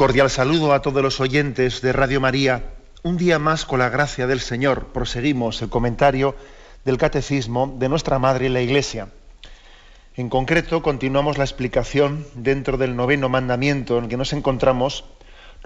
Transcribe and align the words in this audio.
Cordial 0.00 0.30
saludo 0.30 0.72
a 0.72 0.80
todos 0.80 1.02
los 1.02 1.20
oyentes 1.20 1.82
de 1.82 1.92
Radio 1.92 2.22
María. 2.22 2.70
Un 3.02 3.18
día 3.18 3.38
más, 3.38 3.66
con 3.66 3.80
la 3.80 3.90
gracia 3.90 4.26
del 4.26 4.40
Señor, 4.40 4.86
proseguimos 4.94 5.60
el 5.60 5.68
comentario 5.68 6.34
del 6.86 6.96
Catecismo 6.96 7.76
de 7.78 7.90
nuestra 7.90 8.18
Madre 8.18 8.48
la 8.48 8.62
Iglesia. 8.62 9.08
En 10.16 10.30
concreto, 10.30 10.80
continuamos 10.80 11.36
la 11.36 11.44
explicación 11.44 12.24
dentro 12.34 12.78
del 12.78 12.96
noveno 12.96 13.28
mandamiento 13.28 13.98
en 13.98 14.04
el 14.04 14.08
que 14.08 14.16
nos 14.16 14.32
encontramos, 14.32 15.04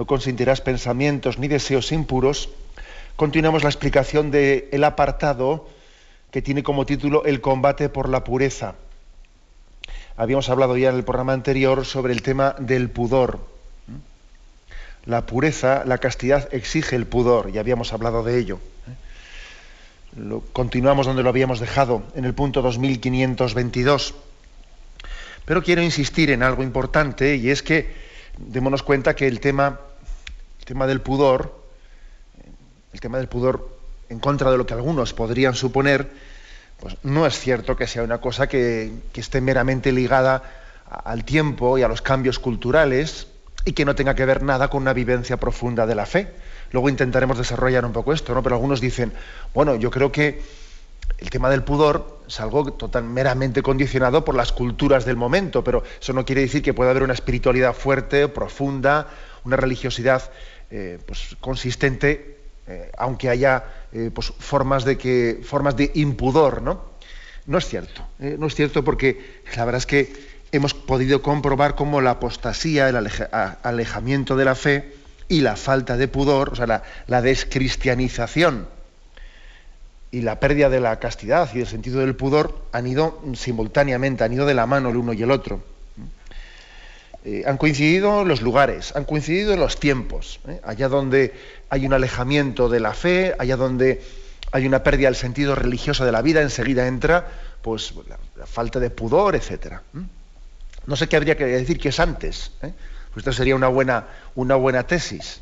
no 0.00 0.04
consentirás 0.04 0.60
pensamientos 0.60 1.38
ni 1.38 1.46
deseos 1.46 1.92
impuros. 1.92 2.48
Continuamos 3.14 3.62
la 3.62 3.70
explicación 3.70 4.32
del 4.32 4.82
apartado 4.82 5.68
que 6.32 6.42
tiene 6.42 6.64
como 6.64 6.86
título 6.86 7.24
El 7.24 7.40
combate 7.40 7.88
por 7.88 8.08
la 8.08 8.24
pureza. 8.24 8.74
Habíamos 10.16 10.50
hablado 10.50 10.76
ya 10.76 10.88
en 10.88 10.96
el 10.96 11.04
programa 11.04 11.34
anterior 11.34 11.84
sobre 11.86 12.12
el 12.12 12.22
tema 12.22 12.56
del 12.58 12.90
pudor 12.90 13.53
la 15.06 15.26
pureza, 15.26 15.84
la 15.84 15.98
castidad 15.98 16.48
exige 16.52 16.96
el 16.96 17.06
pudor, 17.06 17.52
ya 17.52 17.60
habíamos 17.60 17.92
hablado 17.92 18.22
de 18.22 18.38
ello. 18.38 18.58
¿eh? 18.88 20.40
continuamos 20.52 21.06
donde 21.06 21.22
lo 21.22 21.28
habíamos 21.28 21.60
dejado, 21.60 22.02
en 22.14 22.24
el 22.24 22.34
punto 22.34 22.62
2522. 22.62 24.14
Pero 25.44 25.62
quiero 25.62 25.82
insistir 25.82 26.30
en 26.30 26.42
algo 26.42 26.62
importante 26.62 27.36
y 27.36 27.50
es 27.50 27.62
que 27.62 27.92
démonos 28.38 28.82
cuenta 28.82 29.14
que 29.14 29.26
el 29.26 29.40
tema, 29.40 29.78
el 30.60 30.64
tema 30.64 30.86
del 30.86 31.00
pudor, 31.00 31.62
el 32.92 33.00
tema 33.00 33.18
del 33.18 33.28
pudor 33.28 33.76
en 34.08 34.20
contra 34.20 34.50
de 34.50 34.56
lo 34.56 34.64
que 34.64 34.74
algunos 34.74 35.12
podrían 35.12 35.54
suponer, 35.54 36.08
pues 36.80 36.96
no 37.02 37.26
es 37.26 37.38
cierto 37.38 37.76
que 37.76 37.86
sea 37.86 38.02
una 38.02 38.18
cosa 38.18 38.46
que, 38.48 38.92
que 39.12 39.20
esté 39.20 39.40
meramente 39.40 39.92
ligada 39.92 40.42
al 40.88 41.24
tiempo 41.24 41.76
y 41.76 41.82
a 41.82 41.88
los 41.88 42.00
cambios 42.00 42.38
culturales, 42.38 43.26
y 43.64 43.72
que 43.72 43.84
no 43.84 43.94
tenga 43.94 44.14
que 44.14 44.24
ver 44.24 44.42
nada 44.42 44.68
con 44.68 44.82
una 44.82 44.92
vivencia 44.92 45.38
profunda 45.38 45.86
de 45.86 45.94
la 45.94 46.06
fe. 46.06 46.28
Luego 46.70 46.88
intentaremos 46.88 47.38
desarrollar 47.38 47.84
un 47.84 47.92
poco 47.92 48.12
esto, 48.12 48.34
¿no? 48.34 48.42
Pero 48.42 48.56
algunos 48.56 48.80
dicen, 48.80 49.12
bueno, 49.54 49.76
yo 49.76 49.90
creo 49.90 50.12
que 50.12 50.42
el 51.18 51.30
tema 51.30 51.48
del 51.50 51.62
pudor 51.62 52.20
es 52.26 52.40
algo 52.40 52.72
total, 52.72 53.04
meramente 53.04 53.62
condicionado 53.62 54.24
por 54.24 54.34
las 54.34 54.52
culturas 54.52 55.04
del 55.04 55.16
momento, 55.16 55.62
pero 55.62 55.82
eso 56.00 56.12
no 56.12 56.24
quiere 56.24 56.42
decir 56.42 56.62
que 56.62 56.74
pueda 56.74 56.90
haber 56.90 57.02
una 57.02 57.12
espiritualidad 57.12 57.74
fuerte, 57.74 58.28
profunda, 58.28 59.08
una 59.44 59.56
religiosidad 59.56 60.30
eh, 60.70 60.98
pues, 61.06 61.36
consistente, 61.40 62.38
eh, 62.66 62.90
aunque 62.96 63.28
haya 63.28 63.64
eh, 63.92 64.10
pues, 64.12 64.32
formas, 64.38 64.84
de 64.84 64.98
que, 64.98 65.40
formas 65.44 65.76
de 65.76 65.90
impudor, 65.94 66.62
¿no? 66.62 66.94
No 67.46 67.58
es 67.58 67.66
cierto, 67.66 68.06
no 68.18 68.46
es 68.46 68.54
cierto 68.54 68.82
porque 68.82 69.42
la 69.54 69.66
verdad 69.66 69.78
es 69.78 69.84
que 69.84 70.10
hemos 70.56 70.72
podido 70.72 71.20
comprobar 71.20 71.74
cómo 71.74 72.00
la 72.00 72.12
apostasía, 72.12 72.88
el 72.88 72.96
alejamiento 73.62 74.36
de 74.36 74.44
la 74.44 74.54
fe 74.54 74.94
y 75.28 75.40
la 75.40 75.56
falta 75.56 75.96
de 75.96 76.06
pudor, 76.06 76.50
o 76.50 76.56
sea, 76.56 76.82
la, 77.06 77.22
descristianización 77.22 78.68
y 80.12 80.20
la 80.20 80.38
pérdida 80.38 80.68
de 80.68 80.80
la 80.80 81.00
castidad 81.00 81.50
y 81.54 81.58
del 81.58 81.66
sentido 81.66 82.00
del 82.00 82.14
pudor 82.14 82.56
han 82.72 82.86
ido 82.86 83.20
simultáneamente, 83.34 84.22
han 84.22 84.32
ido 84.32 84.46
de 84.46 84.54
la 84.54 84.66
mano 84.66 84.90
el 84.90 84.96
uno 84.96 85.12
y 85.12 85.22
el 85.22 85.32
otro. 85.32 85.60
Eh, 87.24 87.42
han 87.46 87.56
coincidido 87.56 88.24
los 88.24 88.42
lugares, 88.42 88.94
han 88.94 89.04
coincidido 89.04 89.56
los 89.56 89.80
tiempos. 89.80 90.40
¿eh? 90.46 90.60
Allá 90.62 90.88
donde 90.88 91.32
hay 91.70 91.86
un 91.86 91.94
alejamiento 91.94 92.68
de 92.68 92.80
la 92.80 92.92
fe, 92.92 93.34
allá 93.38 93.56
donde 93.56 94.02
hay 94.52 94.66
una 94.66 94.84
pérdida 94.84 95.08
del 95.08 95.16
sentido 95.16 95.56
religioso 95.56 96.04
de 96.04 96.12
la 96.12 96.22
vida, 96.22 96.42
enseguida 96.42 96.86
entra 96.86 97.26
pues, 97.62 97.94
la, 98.36 98.46
falta 98.46 98.78
de 98.78 98.90
pudor, 98.90 99.34
etcétera. 99.34 99.82
No 100.86 100.96
sé 100.96 101.08
qué 101.08 101.16
habría 101.16 101.36
que 101.36 101.46
decir 101.46 101.78
que 101.78 101.88
es 101.88 102.00
antes. 102.00 102.52
¿eh? 102.62 102.72
Pues 103.12 103.18
esto 103.18 103.32
sería 103.32 103.56
una 103.56 103.68
buena, 103.68 104.06
una 104.34 104.56
buena 104.56 104.86
tesis. 104.86 105.40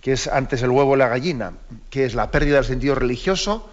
¿Qué 0.00 0.12
es 0.12 0.28
antes 0.28 0.62
el 0.62 0.70
huevo 0.70 0.92
o 0.92 0.96
la 0.96 1.08
gallina? 1.08 1.54
¿Qué 1.90 2.04
es 2.04 2.14
la 2.14 2.30
pérdida 2.30 2.56
del 2.56 2.64
sentido 2.64 2.94
religioso 2.94 3.70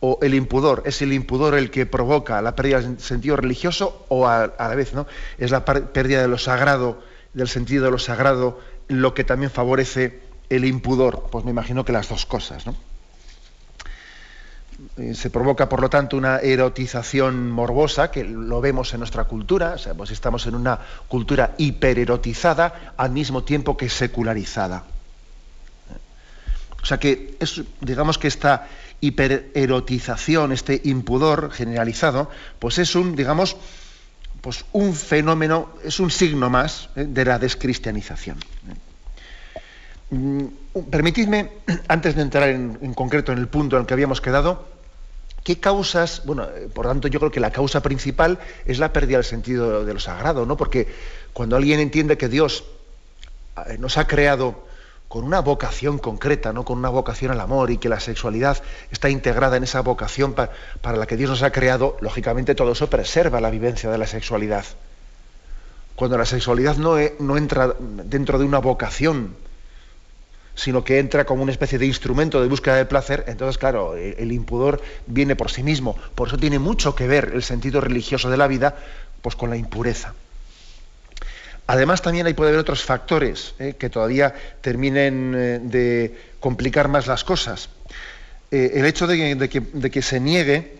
o 0.00 0.18
el 0.20 0.34
impudor? 0.34 0.82
¿Es 0.84 1.00
el 1.00 1.12
impudor 1.12 1.54
el 1.54 1.70
que 1.70 1.86
provoca 1.86 2.42
la 2.42 2.56
pérdida 2.56 2.80
del 2.80 2.98
sentido 2.98 3.36
religioso 3.36 4.04
o 4.08 4.26
a, 4.26 4.42
a 4.42 4.68
la 4.68 4.74
vez 4.74 4.92
no? 4.94 5.06
es 5.38 5.52
la 5.52 5.64
pérdida 5.64 6.22
de 6.22 6.28
lo 6.28 6.38
sagrado, 6.38 7.02
del 7.34 7.48
sentido 7.48 7.84
de 7.84 7.92
lo 7.92 7.98
sagrado, 7.98 8.60
lo 8.88 9.14
que 9.14 9.22
también 9.22 9.52
favorece 9.52 10.20
el 10.48 10.64
impudor? 10.64 11.28
Pues 11.30 11.44
me 11.44 11.52
imagino 11.52 11.84
que 11.84 11.92
las 11.92 12.08
dos 12.08 12.26
cosas, 12.26 12.66
¿no? 12.66 12.74
Eh, 15.00 15.14
se 15.14 15.30
provoca, 15.30 15.68
por 15.68 15.80
lo 15.80 15.88
tanto, 15.88 16.16
una 16.16 16.40
erotización 16.40 17.50
morbosa, 17.50 18.10
que 18.10 18.22
lo 18.22 18.60
vemos 18.60 18.92
en 18.92 19.00
nuestra 19.00 19.24
cultura, 19.24 19.72
o 19.74 19.78
sea, 19.78 19.94
pues 19.94 20.10
estamos 20.10 20.46
en 20.46 20.54
una 20.54 20.78
cultura 21.08 21.54
hipererotizada 21.56 22.92
al 22.98 23.10
mismo 23.10 23.42
tiempo 23.42 23.76
que 23.76 23.88
secularizada. 23.88 24.84
O 26.82 26.86
sea 26.86 26.98
que 26.98 27.36
digamos 27.80 28.18
que 28.18 28.28
esta 28.28 28.66
hipererotización, 29.00 30.52
este 30.52 30.80
impudor 30.84 31.50
generalizado, 31.50 32.30
pues 32.58 32.78
es 32.78 32.94
un, 32.94 33.16
digamos, 33.16 33.56
pues 34.40 34.64
un 34.72 34.94
fenómeno, 34.94 35.70
es 35.84 36.00
un 36.00 36.10
signo 36.10 36.50
más 36.50 36.88
¿eh? 36.96 37.06
de 37.08 37.24
la 37.24 37.38
descristianización. 37.38 38.38
Mm, 40.10 40.44
permitidme, 40.90 41.50
antes 41.88 42.16
de 42.16 42.22
entrar 42.22 42.48
en, 42.48 42.94
concreto 42.94 43.32
en 43.32 43.38
el 43.38 43.48
punto 43.48 43.76
en 43.76 43.82
el 43.82 43.86
que 43.86 43.94
habíamos 43.94 44.20
quedado, 44.20 44.79
¿qué 45.44 45.58
causas? 45.58 46.22
Bueno, 46.24 46.44
eh, 46.44 46.68
por 46.72 46.86
tanto, 46.86 47.08
yo 47.08 47.18
creo 47.18 47.30
que 47.30 47.40
la 47.40 47.50
causa 47.50 47.82
principal 47.82 48.38
es 48.66 48.78
la 48.78 48.92
pérdida 48.92 49.18
del 49.18 49.24
sentido 49.24 49.84
de 49.84 49.94
lo 49.94 50.00
sagrado, 50.00 50.46
¿no? 50.46 50.56
Porque 50.56 50.88
cuando 51.32 51.56
alguien 51.56 51.80
entiende 51.80 52.18
que 52.18 52.28
Dios 52.28 52.64
eh, 53.66 53.78
nos 53.78 53.98
ha 53.98 54.06
creado 54.06 54.70
con 55.10 55.24
una 55.24 55.40
vocación 55.40 55.98
concreta, 55.98 56.52
¿no? 56.52 56.64
con 56.64 56.78
una 56.78 56.88
vocación 56.88 57.32
al 57.32 57.40
amor 57.40 57.72
y 57.72 57.78
que 57.78 57.88
la 57.88 57.98
sexualidad 57.98 58.62
está 58.92 59.10
integrada 59.10 59.56
en 59.56 59.64
esa 59.64 59.80
vocación 59.80 60.34
para 60.34 60.96
la 60.96 61.06
que 61.06 61.16
Dios 61.16 61.28
nos 61.28 61.42
ha 61.42 61.50
creado, 61.50 61.96
lógicamente 62.00 62.54
todo 62.54 62.70
eso 62.70 62.88
preserva 62.88 63.40
la 63.40 63.50
vivencia 63.50 63.90
de 63.90 63.98
la 63.98 64.06
sexualidad. 64.06 64.64
Cuando 65.96 66.16
la 66.16 66.26
sexualidad 66.26 66.76
no, 66.76 66.96
e, 66.96 67.16
no 67.18 67.36
entra 67.36 67.74
dentro 68.04 68.38
de 68.38 68.44
una 68.44 68.60
vocación, 68.60 69.34
sino 70.60 70.84
que 70.84 70.98
entra 70.98 71.24
como 71.24 71.42
una 71.42 71.52
especie 71.52 71.78
de 71.78 71.86
instrumento 71.86 72.42
de 72.42 72.46
búsqueda 72.46 72.76
de 72.76 72.84
placer, 72.84 73.24
entonces, 73.28 73.56
claro, 73.56 73.96
el 73.96 74.30
impudor 74.30 74.82
viene 75.06 75.34
por 75.34 75.50
sí 75.50 75.62
mismo. 75.62 75.96
Por 76.14 76.28
eso 76.28 76.36
tiene 76.36 76.58
mucho 76.58 76.94
que 76.94 77.06
ver 77.06 77.32
el 77.32 77.42
sentido 77.42 77.80
religioso 77.80 78.28
de 78.28 78.36
la 78.36 78.46
vida 78.46 78.76
pues, 79.22 79.36
con 79.36 79.48
la 79.48 79.56
impureza. 79.56 80.12
Además, 81.66 82.02
también 82.02 82.26
hay 82.26 82.34
puede 82.34 82.50
haber 82.50 82.60
otros 82.60 82.84
factores 82.84 83.54
eh, 83.58 83.74
que 83.78 83.88
todavía 83.88 84.34
terminen 84.60 85.34
eh, 85.34 85.60
de 85.62 86.14
complicar 86.40 86.88
más 86.88 87.06
las 87.06 87.24
cosas. 87.24 87.70
Eh, 88.50 88.72
el 88.74 88.84
hecho 88.84 89.06
de 89.06 89.48
que, 89.48 90.02
se 90.02 90.20
niegue 90.20 90.78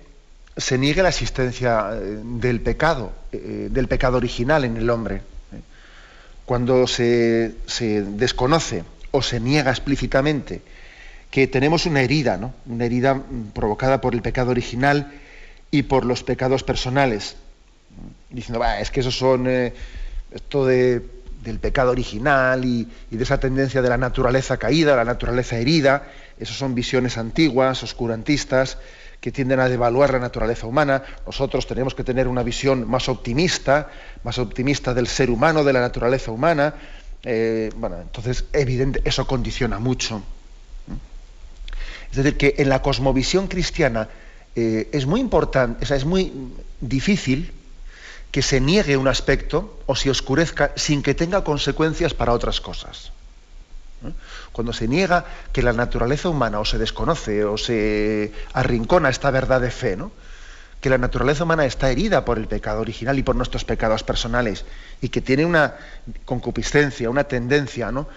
se 0.59 0.77
niegue 0.77 1.03
la 1.03 1.09
existencia 1.09 1.85
del 1.85 2.61
pecado, 2.61 3.13
del 3.33 3.89
pecado 3.89 4.19
original 4.19 4.65
en 4.67 4.77
el 4.77 4.91
hombre. 4.91 5.23
Cuando 6.45 6.87
se, 6.87 7.55
se 7.65 8.03
desconoce 8.03 8.85
o 9.11 9.23
se 9.23 9.41
niega 9.41 9.71
explícitamente 9.71 10.63
que 11.31 11.47
tenemos 11.47 11.87
una 11.87 12.03
herida, 12.03 12.37
¿no? 12.37 12.53
una 12.67 12.85
herida 12.85 13.23
provocada 13.55 14.01
por 14.01 14.15
el 14.15 14.23
pecado 14.23 14.51
original 14.51 15.13
y 15.71 15.83
por 15.83 16.05
los 16.05 16.25
pecados 16.25 16.65
personales. 16.65 17.37
Diciendo, 18.31 18.65
es 18.65 18.91
que 18.91 19.01
esos 19.01 19.17
son 19.17 19.47
eh, 19.49 19.73
esto 20.33 20.67
de, 20.67 21.03
del 21.43 21.59
pecado 21.59 21.91
original 21.91 22.65
y, 22.65 22.89
de 23.11 23.23
esa 23.23 23.39
tendencia 23.39 23.83
de 23.83 23.89
la 23.89 23.97
naturaleza 23.97 24.57
caída, 24.57 24.97
la 24.97 25.05
naturaleza 25.05 25.57
herida, 25.57 26.09
esas 26.39 26.57
son 26.57 26.75
visiones 26.75 27.19
antiguas, 27.19 27.83
oscurantistas, 27.83 28.79
que 29.21 29.31
tienden 29.31 29.61
a 29.61 29.69
devaluar 29.69 30.13
la 30.13 30.19
naturaleza 30.19 30.67
humana. 30.67 31.03
Nosotros 31.27 31.67
tenemos 31.67 31.95
que 31.95 32.05
tener 32.05 32.27
una 32.27 32.43
visión 32.43 32.89
más 32.89 33.09
optimista, 33.09 33.91
más 34.25 34.39
optimista 34.39 34.95
del 34.95 35.07
ser 35.07 35.31
humano, 35.31 35.63
de 35.63 35.75
la 35.75 35.81
naturaleza 35.81 36.31
humana, 36.31 36.75
eh, 37.25 37.71
bueno, 37.77 38.01
entonces, 38.01 38.45
evidente, 38.53 39.03
eso 39.05 39.27
condiciona 39.27 39.79
mucho. 39.79 40.23
Es 42.11 42.17
decir, 42.17 42.37
que 42.37 42.55
en 42.59 42.69
la 42.69 42.83
cosmovisión 42.83 43.47
cristiana 43.47 44.09
eh, 44.57 44.89
es 44.93 45.07
muy 45.07 45.21
importante, 45.21 45.85
o 45.85 45.87
sea, 45.87 45.97
es 45.97 46.05
muy 46.05 46.33
difícil 46.81 47.53
que 48.33 48.43
se 48.43 48.61
niegue 48.61 48.97
un 48.97 49.09
aspecto 49.09 49.79
o 49.87 49.95
se 49.95 50.11
oscurezca 50.11 50.73
sin 50.77 51.03
que 51.03 51.15
tenga 51.15 51.45
consecuencias 51.45 52.15
para 52.15 52.33
otras 52.33 52.61
cosas. 52.61 53.13
¿Eh? 54.05 54.13
Cuando 54.53 54.73
se 54.73 54.89
niega 54.89 55.25
que 55.53 55.63
la 55.63 55.73
naturaleza 55.73 56.29
humana 56.29 56.59
o 56.59 56.65
se 56.65 56.79
desconoce 56.79 57.45
o 57.45 57.59
se 57.59 58.33
arrincona 58.55 59.09
esta 59.09 59.31
verdad 59.31 59.61
de 59.61 59.71
fe, 59.71 59.97
¿no? 59.97 60.11
Que 60.81 60.91
la 60.91 60.99
naturaleza 60.99 61.45
humana 61.45 61.67
está 61.67 61.91
herida 61.91 62.25
por 62.25 62.39
el 62.39 62.47
pecado 62.47 62.81
original 62.81 63.19
y 63.19 63.23
por 63.23 63.37
nuestros 63.37 63.65
pecados 63.65 64.03
personales 64.03 64.65
y 65.03 65.11
que 65.11 65.21
tiene 65.21 65.45
una 65.45 65.75
concupiscencia, 66.25 67.11
una 67.11 67.25
tendencia, 67.25 67.93
¿no? 67.93 68.09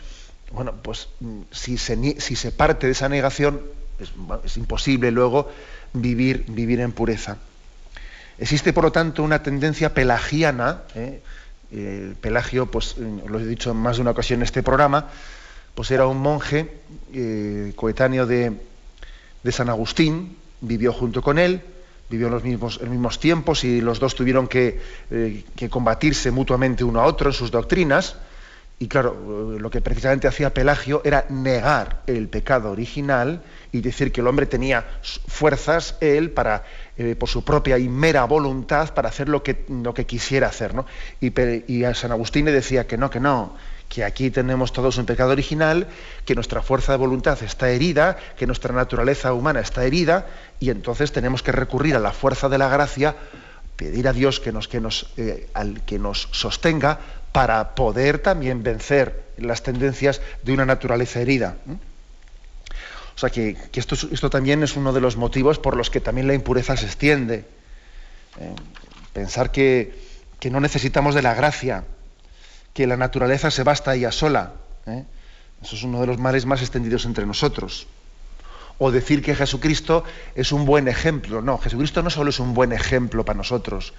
Bueno, 0.51 0.73
pues 0.81 1.09
mm, 1.19 1.41
si 1.51 1.77
se, 1.77 2.51
parte 2.51 2.87
de 2.87 2.93
esa 2.93 3.09
negación, 3.09 3.61
es, 3.99 4.57
imposible 4.57 5.11
luego 5.11 5.51
vivir, 5.93 6.45
vivir 6.47 6.79
en 6.79 6.93
pureza. 6.93 7.37
Existe, 8.37 8.71
por 8.71 8.85
lo 8.85 8.91
tanto, 8.91 9.23
una 9.23 9.43
tendencia 9.43 9.93
pelagiana, 9.93 10.83
¿eh? 10.95 11.21
Pelagio, 12.21 12.69
pues 12.69 12.95
mm, 12.97 13.27
lo 13.27 13.39
he 13.39 13.45
dicho 13.45 13.71
en 13.71 13.77
más 13.77 13.97
de 13.97 14.03
una 14.03 14.11
ocasión 14.11 14.39
en 14.39 14.43
este 14.43 14.63
programa, 14.63 15.09
pues 15.73 15.89
era 15.91 16.05
un 16.05 16.19
monje 16.19 16.71
eh, 17.13 17.73
coetáneo 17.75 18.27
de 18.27 18.53
San 19.51 19.69
Agustín, 19.69 20.37
vivió 20.61 20.93
junto 20.93 21.23
con 21.23 21.39
él, 21.39 21.61
vivió 22.13 22.29
los 22.29 22.43
mismos, 22.43 22.79
mismos 22.81 23.19
tiempos 23.19 23.63
y 23.63 23.81
los 23.81 23.99
dos 23.99 24.13
tuvieron 24.13 24.47
que, 24.47 24.79
eh, 25.09 25.43
que, 25.55 25.67
combatirse 25.67 26.29
mutuamente 26.29 26.83
uno 26.83 27.01
a 27.01 27.07
otro 27.07 27.31
en 27.31 27.33
sus 27.33 27.49
doctrinas. 27.49 28.17
Y 28.77 28.87
claro, 28.87 29.57
lo 29.57 29.69
que 29.71 29.81
precisamente 29.81 30.27
hacía 30.27 30.53
Pelagio 30.53 31.01
era 31.05 31.25
negar 31.29 32.03
el 32.05 32.27
pecado 32.27 32.71
original 32.71 33.41
y 33.71 33.81
decir 33.81 34.11
que 34.11 34.21
el 34.21 34.27
hombre 34.27 34.45
tenía 34.45 34.85
fuerzas, 35.27 35.95
él, 36.01 36.29
para, 36.31 36.65
eh, 36.97 37.15
por 37.15 37.29
su 37.29 37.43
propia 37.43 37.79
y 37.79 37.89
mera 37.89 38.25
voluntad, 38.25 38.93
para 38.93 39.09
hacer 39.09 39.29
lo 39.29 39.41
que, 39.41 39.65
lo 39.69 39.93
que 39.93 40.05
quisiera 40.05 40.47
hacer. 40.47 40.75
¿no? 40.75 40.85
Y, 41.19 41.33
y 41.67 41.83
a 41.83 41.95
San 41.95 42.11
Agustín 42.11 42.45
le 42.45 42.51
decía 42.51 42.85
que 42.85 42.97
no, 42.97 43.09
que 43.09 43.19
no, 43.19 43.55
que 43.93 44.03
aquí 44.03 44.31
tenemos 44.31 44.73
todos 44.73 44.97
un 44.97 45.05
pecado 45.05 45.31
original, 45.31 45.85
que 46.25 46.33
nuestra 46.33 46.63
fuerza 46.63 46.93
de 46.93 46.97
voluntad 46.97 47.37
está 47.43 47.69
herida, 47.69 48.17
que 48.35 48.47
nuestra 48.47 48.73
naturaleza 48.73 49.33
humana 49.33 49.59
está 49.59 49.85
herida, 49.85 50.25
y 50.59 50.71
entonces 50.71 51.11
tenemos 51.11 51.43
que 51.43 51.51
recurrir 51.51 51.95
a 51.95 51.99
la 51.99 52.11
fuerza 52.11 52.49
de 52.49 52.57
la 52.57 52.69
gracia, 52.69 53.15
pedir 53.75 54.07
a 54.07 54.13
Dios 54.13 54.39
que 54.39 54.51
nos, 54.51 54.67
que 54.67 54.81
nos, 54.81 55.11
eh, 55.17 55.47
que 55.85 55.99
nos 55.99 56.27
sostenga 56.31 56.97
para 57.31 57.75
poder 57.75 58.17
también 58.17 58.63
vencer 58.63 59.25
las 59.37 59.61
tendencias 59.61 60.21
de 60.41 60.53
una 60.53 60.65
naturaleza 60.65 61.19
herida. 61.19 61.57
O 63.15 63.19
sea 63.19 63.29
que, 63.29 63.55
esto, 63.75 63.95
esto, 64.11 64.29
también 64.31 64.63
es 64.63 64.75
uno 64.75 64.91
de 64.91 65.01
los 65.01 65.17
motivos 65.17 65.59
por 65.59 65.77
los 65.77 65.91
que 65.91 65.99
también 65.99 66.25
la 66.25 66.33
impureza 66.33 66.75
se 66.77 66.87
extiende. 66.87 67.45
¿eh? 68.39 68.55
Pensar 69.13 69.51
que, 69.51 69.93
que 70.39 70.49
no 70.49 70.59
necesitamos 70.59 71.13
de 71.13 71.21
la 71.21 71.35
gracia, 71.35 71.83
que 72.73 72.87
la 72.87 72.97
naturaleza 72.97 73.51
se 73.51 73.63
basta 73.63 73.93
ella 73.95 74.11
sola. 74.11 74.53
¿eh? 74.85 75.05
Eso 75.61 75.75
es 75.75 75.83
uno 75.83 76.01
de 76.01 76.07
los 76.07 76.17
males 76.17 76.45
más 76.45 76.61
extendidos 76.61 77.05
entre 77.05 77.25
nosotros. 77.25 77.87
O 78.79 78.91
decir 78.91 79.21
que 79.21 79.35
Jesucristo 79.35 80.03
es 80.35 80.51
un 80.51 80.65
buen 80.65 80.87
ejemplo. 80.87 81.41
No, 81.41 81.57
Jesucristo 81.59 82.01
no 82.01 82.09
solo 82.09 82.31
es 82.31 82.39
un 82.39 82.53
buen 82.53 82.73
ejemplo 82.73 83.23
para 83.23 83.37
nosotros. 83.37 83.93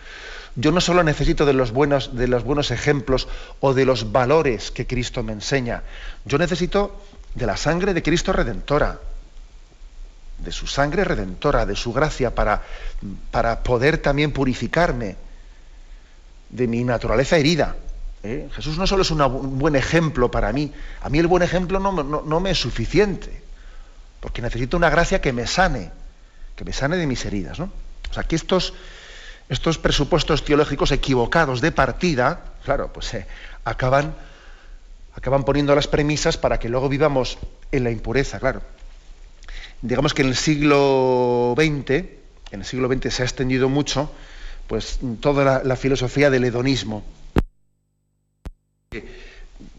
Yo 0.56 0.72
no 0.72 0.80
solo 0.80 1.02
necesito 1.02 1.46
de 1.46 1.52
los 1.52 1.72
buenos, 1.72 2.16
de 2.16 2.28
los 2.28 2.44
buenos 2.44 2.70
ejemplos 2.70 3.28
o 3.60 3.74
de 3.74 3.84
los 3.84 4.12
valores 4.12 4.70
que 4.70 4.86
Cristo 4.86 5.22
me 5.22 5.32
enseña. 5.32 5.82
Yo 6.24 6.38
necesito 6.38 7.00
de 7.34 7.46
la 7.46 7.56
sangre 7.56 7.94
de 7.94 8.02
Cristo 8.02 8.32
redentora, 8.32 8.98
de 10.38 10.52
su 10.52 10.66
sangre 10.66 11.04
redentora, 11.04 11.66
de 11.66 11.76
su 11.76 11.92
gracia 11.92 12.34
para, 12.34 12.62
para 13.30 13.62
poder 13.62 13.98
también 13.98 14.32
purificarme 14.32 15.16
de 16.50 16.66
mi 16.66 16.84
naturaleza 16.84 17.36
herida. 17.36 17.76
¿Eh? 18.24 18.48
Jesús 18.52 18.78
no 18.78 18.86
solo 18.86 19.02
es 19.02 19.10
un 19.10 19.58
buen 19.58 19.76
ejemplo 19.76 20.30
para 20.30 20.52
mí, 20.52 20.72
a 21.02 21.08
mí 21.10 21.18
el 21.18 21.26
buen 21.26 21.42
ejemplo 21.42 21.78
no, 21.78 22.40
me 22.40 22.50
es 22.50 22.58
suficiente, 22.58 23.42
porque 24.20 24.42
necesito 24.42 24.76
una 24.76 24.90
gracia 24.90 25.20
que 25.20 25.32
me 25.32 25.46
sane, 25.46 25.92
que 26.56 26.64
me 26.64 26.72
sane 26.72 26.96
de 26.96 27.06
mis 27.06 27.24
heridas. 27.24 27.58
¿no? 27.58 27.70
O 28.10 28.14
sea, 28.14 28.24
que 28.24 28.34
estos, 28.34 28.72
estos 29.48 29.78
presupuestos 29.78 30.44
teológicos 30.44 30.90
equivocados 30.90 31.60
de 31.60 31.70
partida, 31.70 32.54
claro, 32.64 32.92
pues 32.92 33.12
eh, 33.14 33.26
acaban, 33.64 34.14
acaban 35.14 35.44
poniendo 35.44 35.74
las 35.74 35.86
premisas 35.86 36.38
para 36.38 36.58
que 36.58 36.68
luego 36.68 36.88
vivamos 36.88 37.38
en 37.70 37.84
la 37.84 37.90
impureza, 37.90 38.40
claro. 38.40 38.62
Digamos 39.82 40.14
que 40.14 40.22
en 40.22 40.28
el 40.28 40.36
siglo 40.36 41.54
XX, 41.58 41.90
en 41.90 42.60
el 42.60 42.64
siglo 42.64 42.88
XX 42.88 43.12
se 43.12 43.22
ha 43.22 43.26
extendido 43.26 43.68
mucho, 43.68 44.10
pues 44.66 44.98
toda 45.20 45.62
la 45.62 45.76
filosofía 45.76 46.30
del 46.30 46.44
hedonismo 46.44 47.04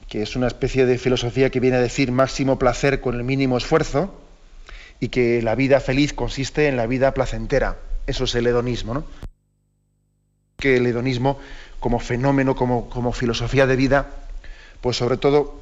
que 0.07 0.21
es 0.21 0.35
una 0.35 0.47
especie 0.47 0.85
de 0.85 0.97
filosofía 0.97 1.49
que 1.49 1.59
viene 1.59 1.77
a 1.77 1.81
decir 1.81 2.11
máximo 2.11 2.59
placer 2.59 3.01
con 3.01 3.15
el 3.15 3.23
mínimo 3.23 3.57
esfuerzo 3.57 4.13
y 4.99 5.09
que 5.09 5.41
la 5.41 5.55
vida 5.55 5.79
feliz 5.79 6.13
consiste 6.13 6.67
en 6.67 6.77
la 6.77 6.87
vida 6.87 7.13
placentera. 7.13 7.77
Eso 8.07 8.25
es 8.25 8.35
el 8.35 8.47
hedonismo, 8.47 8.93
¿no? 8.93 9.05
Que 10.57 10.77
el 10.77 10.87
hedonismo 10.87 11.39
como 11.79 11.99
fenómeno, 11.99 12.55
como, 12.55 12.89
como 12.89 13.11
filosofía 13.11 13.67
de 13.67 13.75
vida, 13.75 14.07
pues 14.81 14.97
sobre 14.97 15.17
todo 15.17 15.59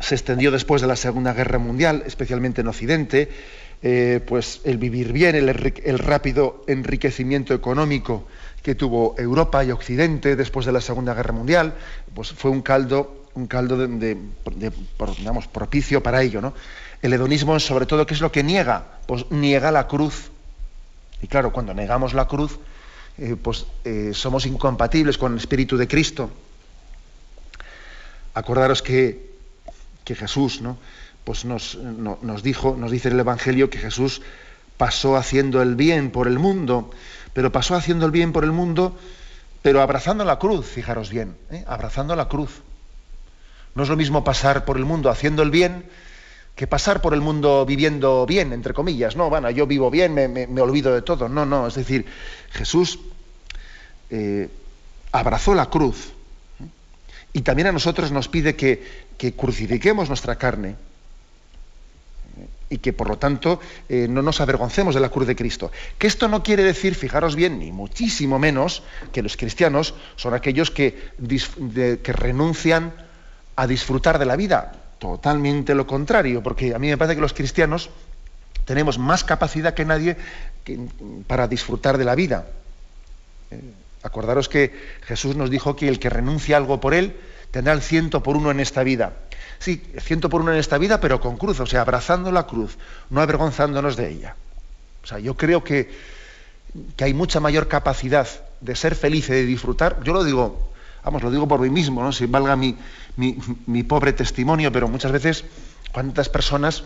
se 0.00 0.14
extendió 0.14 0.50
después 0.50 0.82
de 0.82 0.88
la 0.88 0.96
Segunda 0.96 1.32
Guerra 1.32 1.58
Mundial, 1.58 2.02
especialmente 2.06 2.62
en 2.62 2.68
Occidente, 2.68 3.28
eh, 3.82 4.20
pues 4.26 4.60
el 4.64 4.78
vivir 4.78 5.12
bien, 5.12 5.36
el, 5.36 5.48
el, 5.48 5.98
rápido 5.98 6.64
enriquecimiento 6.66 7.54
económico 7.54 8.26
que 8.64 8.74
tuvo 8.74 9.14
Europa 9.18 9.62
y 9.62 9.70
Occidente 9.70 10.36
después 10.36 10.64
de 10.64 10.72
la 10.72 10.80
Segunda 10.80 11.12
Guerra 11.12 11.34
Mundial, 11.34 11.74
pues 12.14 12.32
fue 12.32 12.50
un 12.50 12.62
caldo, 12.62 13.26
un 13.34 13.46
caldo 13.46 13.76
de, 13.76 14.16
digamos, 15.18 15.46
propicio 15.48 16.02
para 16.02 16.22
ello. 16.22 16.40
¿no? 16.40 16.54
El 17.02 17.12
hedonismo, 17.12 17.60
sobre 17.60 17.84
todo, 17.84 18.06
¿qué 18.06 18.14
es 18.14 18.22
lo 18.22 18.32
que 18.32 18.42
niega? 18.42 19.00
Pues 19.06 19.30
niega 19.30 19.70
la 19.70 19.86
cruz. 19.86 20.30
Y 21.20 21.26
claro, 21.26 21.52
cuando 21.52 21.74
negamos 21.74 22.14
la 22.14 22.26
cruz, 22.26 22.58
eh, 23.18 23.36
pues 23.36 23.66
eh, 23.84 24.12
somos 24.14 24.46
incompatibles 24.46 25.18
con 25.18 25.32
el 25.32 25.38
Espíritu 25.38 25.76
de 25.76 25.86
Cristo. 25.86 26.30
Acordaros 28.32 28.80
que, 28.80 29.30
que 30.04 30.14
Jesús, 30.14 30.62
¿no? 30.62 30.78
Pues 31.24 31.44
nos, 31.44 31.76
nos 31.76 32.42
dijo, 32.42 32.76
nos 32.78 32.90
dice 32.90 33.08
el 33.08 33.20
Evangelio 33.20 33.68
que 33.68 33.78
Jesús 33.78 34.22
pasó 34.78 35.16
haciendo 35.16 35.60
el 35.60 35.76
bien 35.76 36.10
por 36.10 36.28
el 36.28 36.38
mundo 36.38 36.90
pero 37.34 37.52
pasó 37.52 37.74
haciendo 37.74 38.06
el 38.06 38.12
bien 38.12 38.32
por 38.32 38.44
el 38.44 38.52
mundo, 38.52 38.96
pero 39.60 39.82
abrazando 39.82 40.24
la 40.24 40.38
cruz, 40.38 40.66
fijaros 40.66 41.10
bien, 41.10 41.36
¿eh? 41.50 41.64
abrazando 41.66 42.16
la 42.16 42.28
cruz. 42.28 42.62
No 43.74 43.82
es 43.82 43.88
lo 43.88 43.96
mismo 43.96 44.24
pasar 44.24 44.64
por 44.64 44.76
el 44.78 44.84
mundo 44.84 45.10
haciendo 45.10 45.42
el 45.42 45.50
bien 45.50 45.84
que 46.54 46.68
pasar 46.68 47.02
por 47.02 47.12
el 47.14 47.20
mundo 47.20 47.66
viviendo 47.66 48.24
bien, 48.26 48.52
entre 48.52 48.72
comillas. 48.72 49.16
No, 49.16 49.28
bueno, 49.28 49.50
yo 49.50 49.66
vivo 49.66 49.90
bien, 49.90 50.14
me, 50.14 50.60
olvido 50.60 50.94
de 50.94 51.02
todo. 51.02 51.28
No, 51.28 51.44
no, 51.44 51.66
es 51.66 51.74
decir, 51.74 52.06
Jesús 52.52 53.00
eh, 54.10 54.48
abrazó 55.10 55.54
la 55.54 55.66
cruz 55.66 56.12
¿eh? 56.60 56.68
y 57.32 57.42
también 57.42 57.66
a 57.66 57.72
nosotros 57.72 58.12
nos 58.12 58.28
pide 58.28 58.54
que, 58.54 59.06
que 59.18 59.34
crucifiquemos 59.34 60.06
nuestra 60.08 60.36
carne 60.36 60.76
y 62.74 62.78
que 62.78 62.92
por 62.92 63.08
lo 63.08 63.18
tanto 63.18 63.60
eh, 63.88 64.08
no 64.10 64.20
nos 64.20 64.40
avergoncemos 64.40 64.96
de 64.96 65.00
la 65.00 65.08
cruz 65.08 65.28
de 65.28 65.36
Cristo. 65.36 65.70
Que 65.96 66.08
esto 66.08 66.26
no 66.26 66.42
quiere 66.42 66.64
decir, 66.64 66.96
fijaros 66.96 67.36
bien, 67.36 67.60
ni 67.60 67.70
muchísimo 67.70 68.40
menos, 68.40 68.82
que 69.12 69.22
los 69.22 69.36
cristianos 69.36 69.94
son 70.16 70.34
aquellos 70.34 70.72
que, 70.72 71.12
renuncian 72.02 72.92
a 73.54 73.66
disfrutar 73.68 74.18
de 74.18 74.26
la 74.26 74.34
vida. 74.34 74.72
Totalmente 74.98 75.76
lo 75.76 75.86
contrario, 75.86 76.42
porque 76.42 76.74
a 76.74 76.80
mí 76.80 76.88
me 76.88 76.98
parece 76.98 77.14
que 77.14 77.20
los 77.20 77.32
cristianos 77.32 77.90
tenemos 78.64 78.98
más 78.98 79.22
capacidad 79.22 79.74
que 79.74 79.84
nadie 79.84 80.16
para 81.28 81.46
disfrutar 81.46 81.96
de 81.96 82.04
la 82.04 82.16
vida. 82.16 82.46
Eh, 83.52 83.60
acordaros 84.02 84.48
que 84.48 84.72
Jesús 85.02 85.36
nos 85.36 85.48
dijo 85.48 85.76
que 85.76 85.86
el 85.86 86.00
que 86.00 86.10
renuncia 86.10 86.56
algo 86.56 86.80
por 86.80 86.92
él 86.92 87.14
tendrá 87.54 87.72
el 87.72 87.82
ciento 87.82 88.20
por 88.20 88.36
uno 88.36 88.50
en 88.50 88.58
esta 88.58 88.82
vida. 88.82 89.12
Sí, 89.60 89.80
ciento 90.00 90.28
por 90.28 90.40
uno 90.40 90.52
en 90.52 90.58
esta 90.58 90.76
vida, 90.76 91.00
pero 91.00 91.20
con 91.20 91.36
cruz, 91.36 91.60
o 91.60 91.66
sea, 91.66 91.82
abrazando 91.82 92.32
la 92.32 92.48
cruz, 92.48 92.76
no 93.10 93.20
avergonzándonos 93.20 93.94
de 93.94 94.10
ella. 94.10 94.34
O 95.04 95.06
sea, 95.06 95.20
yo 95.20 95.36
creo 95.36 95.62
que, 95.62 95.88
que 96.96 97.04
hay 97.04 97.14
mucha 97.14 97.38
mayor 97.38 97.68
capacidad 97.68 98.26
de 98.60 98.74
ser 98.74 98.96
feliz 98.96 99.28
y 99.28 99.34
de 99.34 99.46
disfrutar. 99.46 100.02
Yo 100.02 100.12
lo 100.12 100.24
digo, 100.24 100.72
vamos, 101.04 101.22
lo 101.22 101.30
digo 101.30 101.46
por 101.46 101.60
mí 101.60 101.70
mismo, 101.70 102.02
¿no? 102.02 102.10
Si 102.10 102.26
valga 102.26 102.56
mi, 102.56 102.76
mi, 103.16 103.82
pobre 103.84 104.12
testimonio, 104.12 104.72
pero 104.72 104.88
muchas 104.88 105.12
veces, 105.12 105.44
¿cuántas 105.92 106.28
personas 106.28 106.82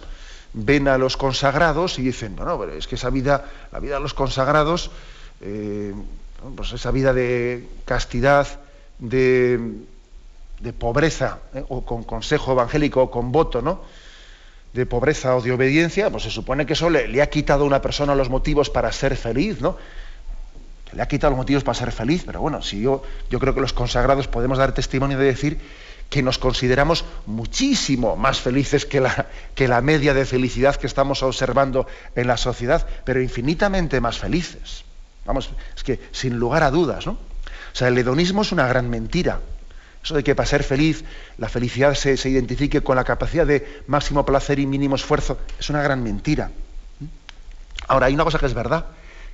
ven 0.53 0.87
a 0.87 0.99
los 0.99 1.17
consagrados 1.17 1.99
y 1.99 2.03
dicen, 2.03 2.37
no, 2.37 2.45
no, 2.45 2.59
pero 2.59 2.75
es 2.75 2.87
que 2.87 2.97
esa 2.97 3.09
vida, 3.09 3.51
la 3.73 3.81
vida 3.81 3.95
de 3.95 4.03
los 4.03 4.13
consagrados, 4.13 4.91
eh, 5.41 5.95
pues 6.55 6.75
esa 6.75 6.91
vida 6.91 7.15
de 7.15 7.67
castidad, 7.87 8.47
de 8.99 9.87
de 10.61 10.73
pobreza, 10.73 11.39
¿eh? 11.55 11.65
o 11.69 11.85
con 11.85 12.03
consejo 12.03 12.53
evangélico 12.53 13.03
o 13.03 13.11
con 13.11 13.33
voto, 13.33 13.63
¿no? 13.63 13.83
de 14.73 14.87
pobreza 14.87 15.35
o 15.35 15.41
de 15.41 15.53
obediencia, 15.53 16.11
pues 16.11 16.25
se 16.25 16.31
supone 16.31 16.67
que 16.67 16.75
eso 16.75 16.91
le, 16.91 17.23
ha 17.23 17.31
quitado 17.31 17.65
a 17.65 17.67
una 17.67 17.81
persona 17.81 18.15
los 18.15 18.29
motivos 18.29 18.71
para 18.71 18.93
ser 18.93 19.17
feliz, 19.17 19.61
¿no? 19.61 19.77
le 20.93 21.03
ha 21.03 21.09
quitado 21.09 21.31
los 21.31 21.39
motivos 21.39 21.65
para 21.65 21.79
ser 21.79 21.93
feliz, 21.93 22.23
pero 22.25 22.41
bueno, 22.41 22.63
si 22.63 22.81
yo, 22.81 23.03
yo 23.31 23.39
creo 23.39 23.55
que 23.55 23.61
los 23.61 23.73
consagrados 23.73 24.29
podemos 24.29 24.59
dar 24.59 24.73
testimonio 24.73 25.19
de 25.19 25.25
decir 25.25 25.61
que 26.09 26.23
nos 26.23 26.39
consideramos 26.39 27.05
muchísimo 27.27 28.17
más 28.17 28.41
felices 28.41 28.87
que 28.87 29.01
la, 29.01 29.27
que 29.55 29.69
la 29.69 29.83
media 29.83 30.15
de 30.15 30.25
felicidad 30.25 30.77
que 30.77 30.87
estamos 30.87 31.23
observando 31.23 31.87
en 32.15 32.27
la 32.27 32.37
sociedad, 32.37 32.87
pero 33.05 33.21
infinitamente 33.21 34.01
más 34.01 34.19
felices. 34.19 34.85
Vamos, 35.27 35.51
es 35.77 35.85
que 35.85 36.01
sin 36.13 36.39
lugar 36.39 36.63
a 36.63 36.71
dudas, 36.71 37.07
¿no? 37.07 37.13
O 37.13 37.77
sea, 37.79 37.89
el 37.89 37.99
hedonismo 37.99 38.41
es 38.41 38.53
una 38.53 38.67
gran 38.67 38.89
mentira. 38.89 39.41
Eso 40.03 40.15
de 40.15 40.25
que 40.25 40.35
para 40.35 40.49
ser 40.49 40.63
feliz 40.63 41.05
la 41.39 41.49
felicidad 41.49 41.95
se, 41.95 42.17
se 42.17 42.31
identifique 42.31 42.83
con 42.83 42.97
la 42.97 43.05
capacidad 43.05 43.47
de 43.47 43.83
máximo 43.87 44.25
placer 44.25 44.59
y 44.59 44.67
mínimo 44.67 44.97
esfuerzo, 44.97 45.39
es 45.59 45.69
una 45.71 45.83
gran 45.83 46.03
mentira. 46.03 46.51
Ahora, 47.89 48.07
hay 48.07 48.15
una 48.15 48.25
cosa 48.25 48.39
que 48.39 48.47
es 48.47 48.55
verdad, 48.55 48.87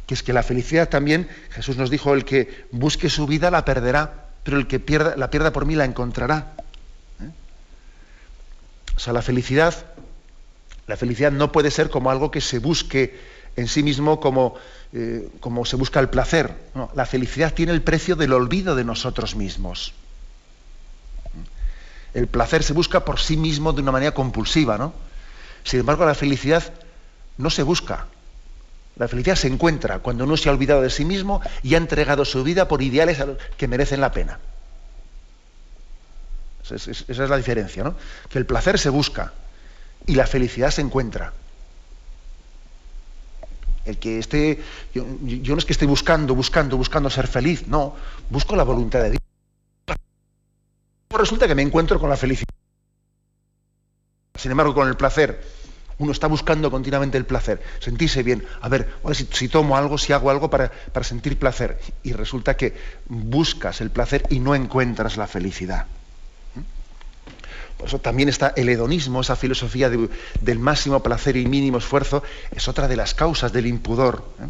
que 0.07 0.15
es 0.15 0.23
que 0.23 0.33
la 0.33 0.43
felicidad 0.43 0.89
también, 0.89 1.29
Jesús 1.51 1.77
nos 1.77 1.91
dijo, 1.91 2.15
el 2.15 2.25
que 2.25 2.67
busque 2.71 3.11
su 3.11 3.27
vida 3.27 3.51
la 3.51 3.65
perderá, 3.65 4.27
pero 4.43 4.59
el 4.59 4.67
que 4.67 4.79
pierda, 4.79 5.17
la 5.17 5.31
pierda 5.31 5.53
por 5.53 5.67
mí 5.67 5.75
la 5.75 5.85
encontrará. 5.85 6.53
O 8.97 9.01
sea, 9.01 9.13
la 9.13 9.23
felicidad, 9.23 9.75
la 10.87 10.97
felicidad 10.97 11.33
no 11.33 11.51
puede 11.51 11.71
ser 11.71 11.91
como 11.91 12.11
algo 12.11 12.31
que 12.31 12.41
se 12.41 12.61
busque 12.61 13.19
en 13.57 13.67
sí 13.67 13.83
mismo 13.83 14.21
como, 14.21 14.55
eh, 14.93 15.29
como 15.41 15.65
se 15.65 15.77
busca 15.77 16.01
el 16.01 16.09
placer. 16.09 16.55
la 16.95 17.07
felicidad 17.07 17.53
tiene 17.53 17.73
el 17.73 17.83
precio 17.83 18.15
del 18.17 18.33
olvido 18.33 18.77
de 18.77 18.85
nosotros 18.85 19.35
mismos. 19.35 19.95
El 22.15 22.29
placer 22.29 22.63
se 22.63 22.73
busca 22.73 23.05
por 23.05 23.19
sí 23.21 23.37
mismo 23.37 23.73
de 23.73 23.83
una 23.83 23.93
manera 23.93 24.15
compulsiva, 24.15 24.79
¿no? 24.79 24.95
Sin 25.65 25.81
embargo, 25.81 26.07
la 26.07 26.15
felicidad 26.15 26.73
no 27.39 27.51
se 27.51 27.63
busca, 27.63 28.07
la 28.97 29.09
felicidad 29.09 29.35
se 29.35 29.49
encuentra 29.49 29.99
cuando 29.99 30.25
uno 30.25 30.37
se 30.37 30.49
ha 30.49 30.53
olvidado 30.53 30.83
de 30.83 30.91
sí 30.91 31.05
mismo 31.05 31.41
y 31.63 31.75
ha 31.75 31.79
entregado 31.79 32.25
su 32.25 32.45
vida 32.45 32.69
por 32.69 32.83
ideales 32.83 33.19
que 33.57 33.67
merecen 33.67 34.01
la 34.01 34.13
pena. 34.13 34.39
Esa 36.63 36.77
es, 36.91 37.19
la 37.19 37.37
diferencia, 37.37 37.83
¿no? 37.83 37.95
Que 38.31 38.39
el 38.39 38.47
placer 38.47 38.79
se 38.79 38.89
busca 38.89 39.33
y 40.07 40.15
la 40.15 40.27
felicidad 40.27 40.71
se 40.71 40.81
encuentra. 40.81 41.33
El 43.85 43.99
que 43.99 44.19
esté, 44.19 44.63
yo, 44.95 45.05
no 45.05 45.59
es 45.59 45.65
que 45.67 45.75
esté 45.75 45.85
buscando, 45.85 46.35
buscando, 46.35 46.77
buscando 46.79 47.11
ser 47.11 47.27
feliz, 47.27 47.67
no, 47.67 47.95
busco 48.31 48.57
la 48.57 48.63
voluntad 48.63 49.03
de 49.03 49.11
Dios. 49.11 49.21
Resulta 51.19 51.47
que 51.47 51.55
me 51.55 51.63
encuentro 51.63 51.99
con 52.01 52.11
la 52.11 52.17
felicidad. 52.17 52.49
Sin 54.35 54.51
embargo, 54.51 54.75
con 54.75 54.89
el 54.89 54.97
placer 54.97 55.41
uno 55.99 56.13
está 56.13 56.27
buscando 56.27 56.71
continuamente 56.71 57.19
el 57.19 57.25
placer, 57.25 57.63
sentirse 57.79 58.23
bien. 58.23 58.45
A 58.61 58.69
ver, 58.69 58.95
si, 59.13 59.49
tomo 59.49 59.77
algo, 59.77 59.99
si 59.99 60.13
hago 60.13 60.31
algo 60.31 60.51
para, 60.51 60.71
sentir 61.03 61.39
placer. 61.39 61.79
Y 62.03 62.13
resulta 62.13 62.57
que 62.57 62.75
buscas 63.07 63.81
el 63.81 63.91
placer 63.91 64.25
y 64.31 64.41
no 64.41 64.55
encuentras 64.55 65.17
la 65.17 65.27
felicidad. 65.27 65.87
Por 67.79 67.89
eso 67.89 68.01
también 68.01 68.29
está 68.29 68.53
el 68.57 68.69
hedonismo, 68.69 69.21
esa 69.21 69.37
filosofía 69.37 69.91
del 69.91 70.59
máximo 70.59 71.03
placer 71.03 71.37
y 71.37 71.47
mínimo 71.47 71.79
esfuerzo, 71.79 72.23
es 72.55 72.69
otra 72.69 72.89
de 72.89 72.97
las 72.97 73.15
causas 73.15 73.53
del 73.53 73.67
impudor. 73.67 74.25
¿eh? 74.41 74.47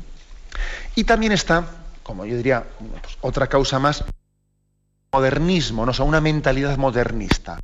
Y 0.95 1.05
también 1.05 1.33
está, 1.33 1.67
como 2.03 2.27
yo 2.27 2.37
diría, 2.37 2.65
pues, 2.79 3.19
otra 3.23 3.47
causa 3.49 3.79
más, 3.79 4.05
modernismo, 5.15 5.87
¿no? 5.87 5.93
o 5.93 6.05
una 6.05 6.21
mentalidad 6.21 6.77
modernista 6.77 7.61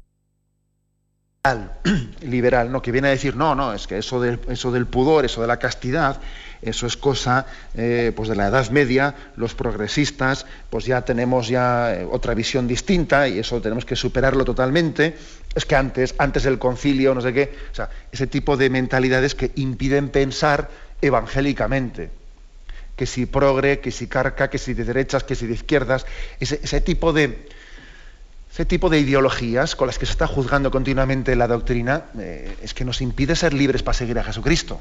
liberal, 2.20 2.70
¿no? 2.70 2.80
que 2.80 2.92
viene 2.92 3.08
a 3.08 3.10
decir, 3.10 3.34
no, 3.34 3.54
no, 3.56 3.72
es 3.72 3.86
que 3.88 3.98
eso, 3.98 4.22
eso 4.24 4.70
del 4.70 4.86
pudor, 4.86 5.24
eso 5.24 5.40
de 5.40 5.48
la 5.48 5.58
castidad, 5.58 6.20
eso 6.62 6.86
es 6.86 6.96
cosa 6.96 7.46
eh, 7.74 8.12
pues 8.14 8.28
de 8.28 8.36
la 8.36 8.48
Edad 8.48 8.70
Media, 8.70 9.14
los 9.36 9.54
progresistas, 9.54 10.46
pues 10.68 10.84
ya 10.84 11.02
tenemos 11.02 11.48
ya 11.48 11.94
eh, 11.94 12.08
otra 12.08 12.34
visión 12.34 12.68
distinta 12.68 13.26
y 13.26 13.40
eso 13.40 13.60
tenemos 13.60 13.84
que 13.84 13.96
superarlo 13.96 14.44
totalmente. 14.44 15.16
Es 15.54 15.64
que 15.64 15.74
antes, 15.74 16.14
antes 16.18 16.44
del 16.44 16.58
concilio, 16.58 17.14
no 17.14 17.20
sé 17.20 17.32
qué, 17.32 17.52
o 17.72 17.74
sea, 17.74 17.88
ese 18.12 18.28
tipo 18.28 18.56
de 18.56 18.70
mentalidades 18.70 19.34
que 19.34 19.50
impiden 19.56 20.10
pensar 20.10 20.68
evangélicamente. 21.00 22.19
Que 23.00 23.06
si 23.06 23.24
progre, 23.24 23.80
que 23.80 23.90
si 23.90 24.08
carca, 24.08 24.50
que 24.50 24.58
si 24.58 24.74
de 24.74 24.84
derechas, 24.84 25.24
que 25.24 25.34
si 25.34 25.46
de 25.46 25.54
izquierdas, 25.54 26.04
ese 26.38 26.80
tipo 26.82 27.14
de, 27.14 27.48
ese 28.52 28.66
tipo 28.66 28.90
de 28.90 28.98
ideologías 28.98 29.74
con 29.74 29.86
las 29.86 29.98
que 29.98 30.04
se 30.04 30.12
está 30.12 30.26
juzgando 30.26 30.70
continuamente 30.70 31.34
la 31.34 31.48
doctrina 31.48 32.04
eh, 32.18 32.54
es 32.60 32.74
que 32.74 32.84
nos 32.84 33.00
impide 33.00 33.36
ser 33.36 33.54
libres 33.54 33.82
para 33.82 33.96
seguir 33.96 34.18
a 34.18 34.22
Jesucristo. 34.22 34.78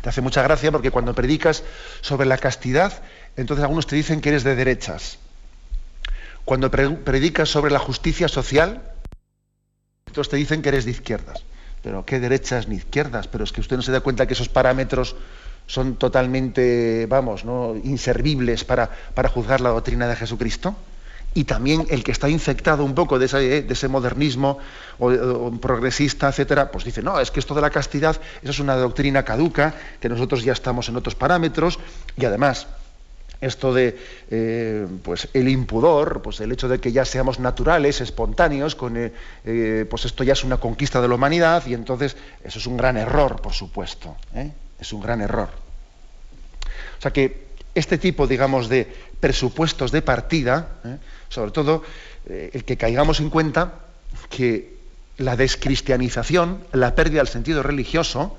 Te 0.00 0.10
hace 0.10 0.20
mucha 0.20 0.42
gracia 0.42 0.70
porque 0.70 0.92
cuando 0.92 1.12
predicas 1.12 1.64
sobre 2.02 2.24
la 2.24 2.38
castidad, 2.38 3.02
entonces 3.36 3.64
algunos 3.64 3.88
te 3.88 3.96
dicen 3.96 4.20
que 4.20 4.28
eres 4.28 4.44
de 4.44 4.54
derechas. 4.54 5.18
Cuando 6.44 6.70
predicas 6.70 7.48
sobre 7.48 7.72
la 7.72 7.80
justicia 7.80 8.28
social, 8.28 8.80
entonces 10.06 10.30
te 10.30 10.36
dicen 10.36 10.62
que 10.62 10.68
eres 10.68 10.84
de 10.84 10.92
izquierdas. 10.92 11.42
Pero 11.82 12.06
qué 12.06 12.20
derechas 12.20 12.68
ni 12.68 12.76
izquierdas, 12.76 13.26
pero 13.26 13.42
es 13.42 13.50
que 13.50 13.60
usted 13.60 13.74
no 13.74 13.82
se 13.82 13.90
da 13.90 14.02
cuenta 14.02 14.28
que 14.28 14.34
esos 14.34 14.48
parámetros 14.48 15.16
son 15.66 15.96
totalmente, 15.96 17.06
vamos, 17.08 17.44
inservibles 17.84 18.64
para, 18.64 18.90
para 19.14 19.28
juzgar 19.28 19.60
la 19.60 19.70
doctrina 19.70 20.06
de 20.08 20.16
Jesucristo. 20.16 20.76
Y 21.34 21.44
también 21.44 21.86
el 21.88 22.04
que 22.04 22.12
está 22.12 22.28
infectado 22.28 22.84
un 22.84 22.94
poco 22.94 23.18
de 23.18 23.24
ese, 23.68 23.88
modernismo 23.88 24.58
o, 24.98 25.50
progresista, 25.60 26.28
etcétera, 26.28 26.70
pues 26.70 26.84
dice, 26.84 27.02
no, 27.02 27.18
es 27.20 27.30
que 27.30 27.40
esto 27.40 27.54
de 27.54 27.62
la 27.62 27.70
castidad, 27.70 28.20
eso 28.42 28.50
es 28.50 28.58
una 28.58 28.76
doctrina 28.76 29.24
caduca, 29.24 29.74
que 29.98 30.10
nosotros 30.10 30.44
ya 30.44 30.52
estamos 30.52 30.88
en 30.90 30.96
otros 30.96 31.14
parámetros, 31.14 31.78
y 32.18 32.26
además, 32.26 32.66
esto 33.40 33.72
de 33.72 33.98
eh, 34.30 34.86
pues 35.02 35.28
el 35.32 35.48
impudor, 35.48 36.20
pues 36.20 36.40
el 36.40 36.52
hecho 36.52 36.68
de 36.68 36.80
que 36.80 36.92
ya 36.92 37.06
seamos 37.06 37.40
naturales, 37.40 38.02
espontáneos, 38.02 38.74
con, 38.74 38.98
eh, 38.98 39.12
eh, 39.46 39.86
pues 39.88 40.04
esto 40.04 40.24
ya 40.24 40.34
es 40.34 40.44
una 40.44 40.58
conquista 40.58 41.00
de 41.00 41.08
la 41.08 41.14
humanidad, 41.14 41.66
y 41.66 41.72
entonces 41.72 42.14
eso 42.44 42.58
es 42.58 42.66
un 42.66 42.76
gran 42.76 42.98
error, 42.98 43.40
por 43.40 43.54
supuesto, 43.54 44.16
es 44.82 44.92
un 44.92 45.00
gran 45.00 45.20
error. 45.20 45.48
O 46.98 47.02
sea 47.02 47.12
que 47.12 47.46
este 47.74 47.98
tipo, 47.98 48.26
digamos, 48.26 48.68
de 48.68 48.92
presupuestos 49.18 49.92
de 49.92 50.02
partida, 50.02 50.68
sobre 51.28 51.52
todo 51.52 51.82
eh, 52.26 52.50
el 52.52 52.64
que 52.64 52.76
caigamos 52.76 53.20
en 53.20 53.30
cuenta 53.30 53.74
que 54.28 54.76
la 55.16 55.36
descristianización, 55.36 56.62
la 56.72 56.94
pérdida 56.94 57.20
del 57.20 57.28
sentido 57.28 57.62
religioso, 57.62 58.36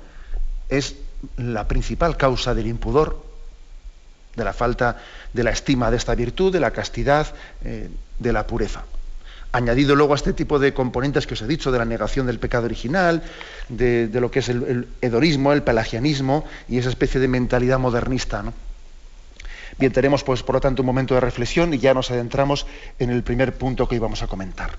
es 0.68 0.96
la 1.36 1.66
principal 1.66 2.16
causa 2.16 2.54
del 2.54 2.66
impudor, 2.66 3.24
de 4.36 4.44
la 4.44 4.52
falta 4.52 5.02
de 5.32 5.44
la 5.44 5.50
estima 5.50 5.90
de 5.90 5.96
esta 5.96 6.14
virtud, 6.14 6.52
de 6.52 6.60
la 6.60 6.70
castidad, 6.70 7.34
eh, 7.64 7.88
de 8.18 8.32
la 8.32 8.46
pureza. 8.46 8.84
Añadido 9.54 9.94
luego 9.94 10.14
a 10.14 10.16
este 10.16 10.32
tipo 10.32 10.58
de 10.58 10.74
componentes 10.74 11.28
que 11.28 11.34
os 11.34 11.42
he 11.42 11.46
dicho, 11.46 11.70
de 11.70 11.78
la 11.78 11.84
negación 11.84 12.26
del 12.26 12.40
pecado 12.40 12.64
original, 12.64 13.22
de, 13.68 14.10
lo 14.20 14.28
que 14.28 14.40
es 14.40 14.48
el, 14.48 14.88
el, 15.00 15.12
el 15.52 15.62
pelagianismo 15.62 16.44
y 16.68 16.78
esa 16.78 16.88
especie 16.88 17.20
de 17.20 17.28
mentalidad 17.28 17.78
modernista. 17.78 18.42
Bien, 19.78 19.92
tenemos 19.92 20.24
pues 20.24 20.42
por 20.42 20.56
lo 20.56 20.60
tanto 20.60 20.82
un 20.82 20.86
momento 20.86 21.14
de 21.14 21.20
reflexión 21.20 21.72
y 21.72 21.78
ya 21.78 21.94
nos 21.94 22.10
adentramos 22.10 22.66
en 22.98 23.10
el 23.10 23.22
primer 23.22 23.56
punto 23.56 23.86
que 23.86 23.94
íbamos 23.94 24.24
a 24.24 24.26
comentar. 24.26 24.72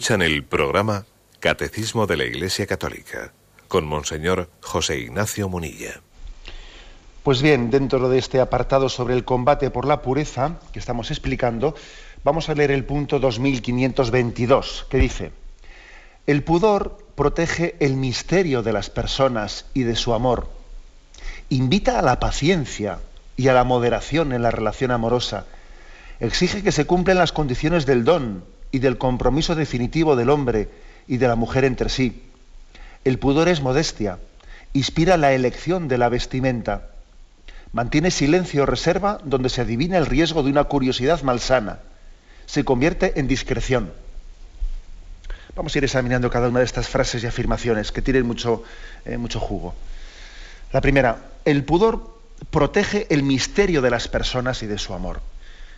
Escuchan 0.00 0.22
el 0.22 0.44
programa 0.44 1.04
Catecismo 1.40 2.06
de 2.06 2.16
la 2.16 2.24
Iglesia 2.24 2.66
Católica 2.66 3.34
con 3.68 3.86
Monseñor 3.86 4.48
José 4.62 4.98
Ignacio 4.98 5.46
Munilla. 5.50 6.00
Pues 7.22 7.42
bien, 7.42 7.70
dentro 7.70 8.08
de 8.08 8.16
este 8.16 8.40
apartado 8.40 8.88
sobre 8.88 9.12
el 9.12 9.26
combate 9.26 9.68
por 9.68 9.84
la 9.84 10.00
pureza 10.00 10.58
que 10.72 10.78
estamos 10.78 11.10
explicando, 11.10 11.74
vamos 12.24 12.48
a 12.48 12.54
leer 12.54 12.70
el 12.70 12.86
punto 12.86 13.18
2522, 13.18 14.86
que 14.88 14.96
dice, 14.96 15.32
el 16.26 16.44
pudor 16.44 16.96
protege 17.14 17.76
el 17.78 17.96
misterio 17.96 18.62
de 18.62 18.72
las 18.72 18.88
personas 18.88 19.66
y 19.74 19.82
de 19.82 19.96
su 19.96 20.14
amor, 20.14 20.48
invita 21.50 21.98
a 21.98 22.02
la 22.02 22.18
paciencia 22.18 23.00
y 23.36 23.48
a 23.48 23.52
la 23.52 23.64
moderación 23.64 24.32
en 24.32 24.40
la 24.40 24.50
relación 24.50 24.92
amorosa, 24.92 25.44
exige 26.20 26.62
que 26.62 26.72
se 26.72 26.86
cumplan 26.86 27.18
las 27.18 27.32
condiciones 27.32 27.84
del 27.84 28.04
don 28.04 28.44
y 28.72 28.78
del 28.78 28.98
compromiso 28.98 29.54
definitivo 29.54 30.16
del 30.16 30.30
hombre 30.30 30.68
y 31.06 31.16
de 31.16 31.28
la 31.28 31.36
mujer 31.36 31.64
entre 31.64 31.88
sí. 31.88 32.22
El 33.04 33.18
pudor 33.18 33.48
es 33.48 33.62
modestia, 33.62 34.18
inspira 34.72 35.16
la 35.16 35.32
elección 35.32 35.88
de 35.88 35.98
la 35.98 36.08
vestimenta, 36.08 36.90
mantiene 37.72 38.10
silencio 38.10 38.62
o 38.62 38.66
reserva 38.66 39.20
donde 39.24 39.48
se 39.48 39.62
adivina 39.62 39.98
el 39.98 40.06
riesgo 40.06 40.42
de 40.42 40.50
una 40.50 40.64
curiosidad 40.64 41.22
malsana, 41.22 41.80
se 42.46 42.64
convierte 42.64 43.18
en 43.18 43.28
discreción. 43.28 43.92
Vamos 45.56 45.74
a 45.74 45.78
ir 45.78 45.84
examinando 45.84 46.30
cada 46.30 46.48
una 46.48 46.60
de 46.60 46.64
estas 46.64 46.88
frases 46.88 47.22
y 47.22 47.26
afirmaciones 47.26 47.92
que 47.92 48.02
tienen 48.02 48.26
mucho, 48.26 48.62
eh, 49.04 49.16
mucho 49.16 49.40
jugo. 49.40 49.74
La 50.72 50.80
primera, 50.80 51.30
el 51.44 51.64
pudor 51.64 52.20
protege 52.50 53.06
el 53.10 53.22
misterio 53.22 53.82
de 53.82 53.90
las 53.90 54.08
personas 54.08 54.62
y 54.62 54.66
de 54.66 54.78
su 54.78 54.94
amor. 54.94 55.20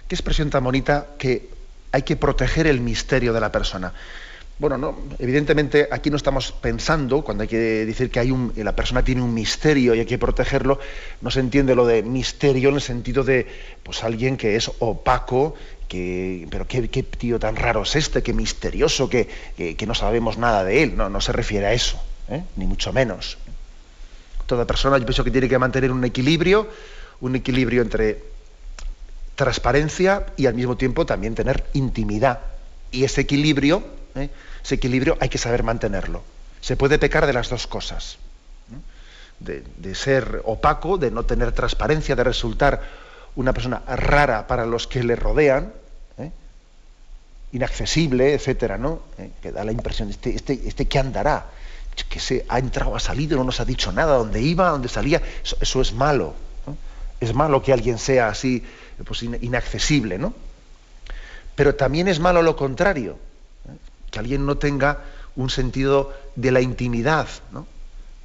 Qué 0.08 0.14
expresión 0.14 0.50
tan 0.50 0.64
bonita 0.64 1.06
que 1.18 1.48
hay 1.92 2.02
que 2.02 2.16
proteger 2.16 2.66
el 2.66 2.80
misterio 2.80 3.32
de 3.32 3.40
la 3.40 3.52
persona. 3.52 3.92
Bueno, 4.58 4.78
no, 4.78 4.96
evidentemente 5.18 5.88
aquí 5.90 6.10
no 6.10 6.16
estamos 6.16 6.52
pensando, 6.52 7.22
cuando 7.22 7.42
hay 7.42 7.48
que 7.48 7.84
decir 7.84 8.10
que 8.10 8.24
la 8.56 8.76
persona 8.76 9.02
tiene 9.02 9.22
un 9.22 9.34
misterio 9.34 9.94
y 9.94 10.00
hay 10.00 10.06
que 10.06 10.18
protegerlo, 10.18 10.78
no 11.20 11.30
se 11.30 11.40
entiende 11.40 11.74
lo 11.74 11.86
de 11.86 12.02
misterio 12.02 12.68
en 12.68 12.76
el 12.76 12.80
sentido 12.80 13.24
de 13.24 13.46
pues 13.82 14.04
alguien 14.04 14.36
que 14.36 14.54
es 14.54 14.70
opaco, 14.78 15.54
que, 15.88 16.46
pero 16.50 16.66
qué, 16.68 17.02
tío 17.02 17.38
tan 17.38 17.56
raro 17.56 17.82
es 17.82 17.96
este, 17.96 18.22
qué 18.22 18.32
misterioso, 18.32 19.10
que, 19.10 19.26
que, 19.56 19.86
no 19.86 19.94
sabemos 19.94 20.38
nada 20.38 20.64
de 20.64 20.82
él. 20.82 20.96
No, 20.96 21.08
no 21.10 21.20
se 21.20 21.32
refiere 21.32 21.66
a 21.66 21.72
eso, 21.72 22.00
¿eh? 22.28 22.42
ni 22.56 22.66
mucho 22.66 22.92
menos. 22.92 23.38
Toda 24.46 24.66
persona 24.66 24.96
yo 24.96 25.04
pienso 25.04 25.24
que 25.24 25.30
tiene 25.30 25.48
que 25.48 25.58
mantener 25.58 25.90
un 25.90 26.04
equilibrio, 26.04 26.68
un 27.20 27.36
equilibrio 27.36 27.82
entre 27.82 28.31
transparencia 29.34 30.26
y 30.36 30.46
al 30.46 30.54
mismo 30.54 30.76
tiempo 30.76 31.06
también 31.06 31.34
tener 31.34 31.64
intimidad. 31.72 32.40
Y 32.90 33.04
ese 33.04 33.22
equilibrio, 33.22 33.82
¿eh? 34.14 34.30
ese 34.62 34.74
equilibrio 34.74 35.16
hay 35.20 35.28
que 35.28 35.38
saber 35.38 35.62
mantenerlo. 35.62 36.22
Se 36.60 36.76
puede 36.76 36.98
pecar 36.98 37.26
de 37.26 37.32
las 37.32 37.48
dos 37.48 37.66
cosas. 37.66 38.18
De, 39.40 39.94
ser 39.96 40.40
opaco, 40.44 40.98
de 40.98 41.10
no 41.10 41.24
tener 41.24 41.50
transparencia, 41.50 42.14
de 42.14 42.22
resultar 42.22 42.80
una 43.34 43.52
persona 43.52 43.82
rara 43.88 44.46
para 44.46 44.66
los 44.66 44.86
que 44.86 45.02
le 45.02 45.16
rodean, 45.16 45.72
¿eh? 46.18 46.30
inaccesible, 47.50 48.34
etcétera, 48.34 48.78
¿no? 48.78 49.00
¿Eh? 49.18 49.30
que 49.42 49.50
da 49.50 49.64
la 49.64 49.72
impresión, 49.72 50.10
este, 50.10 50.32
este, 50.36 50.60
este 50.64 50.86
que 50.86 50.98
andará, 51.00 51.46
que 52.08 52.20
se 52.20 52.44
ha 52.48 52.58
entrado, 52.58 52.96
ha 52.96 53.00
salido, 53.00 53.36
no 53.36 53.44
nos 53.44 53.60
ha 53.60 53.64
dicho 53.64 53.92
nada, 53.92 54.16
dónde 54.16 54.40
iba, 54.40 54.68
dónde 54.70 54.88
salía, 54.88 55.20
eso, 55.60 55.80
es 55.80 55.92
malo. 55.92 56.34
Es 57.20 57.34
malo 57.34 57.62
que 57.62 57.72
alguien 57.72 57.98
sea 57.98 58.28
así 58.28 58.64
pues, 59.04 59.22
inaccesible, 59.22 60.18
¿no? 60.18 60.34
Pero 61.54 61.74
también 61.74 62.08
es 62.08 62.20
malo 62.20 62.42
lo 62.42 62.56
contrario, 62.56 63.18
¿eh? 63.68 63.76
que 64.10 64.18
alguien 64.18 64.46
no 64.46 64.56
tenga 64.56 65.00
un 65.36 65.50
sentido 65.50 66.12
de 66.36 66.50
la 66.50 66.60
intimidad, 66.60 67.28
¿no? 67.52 67.66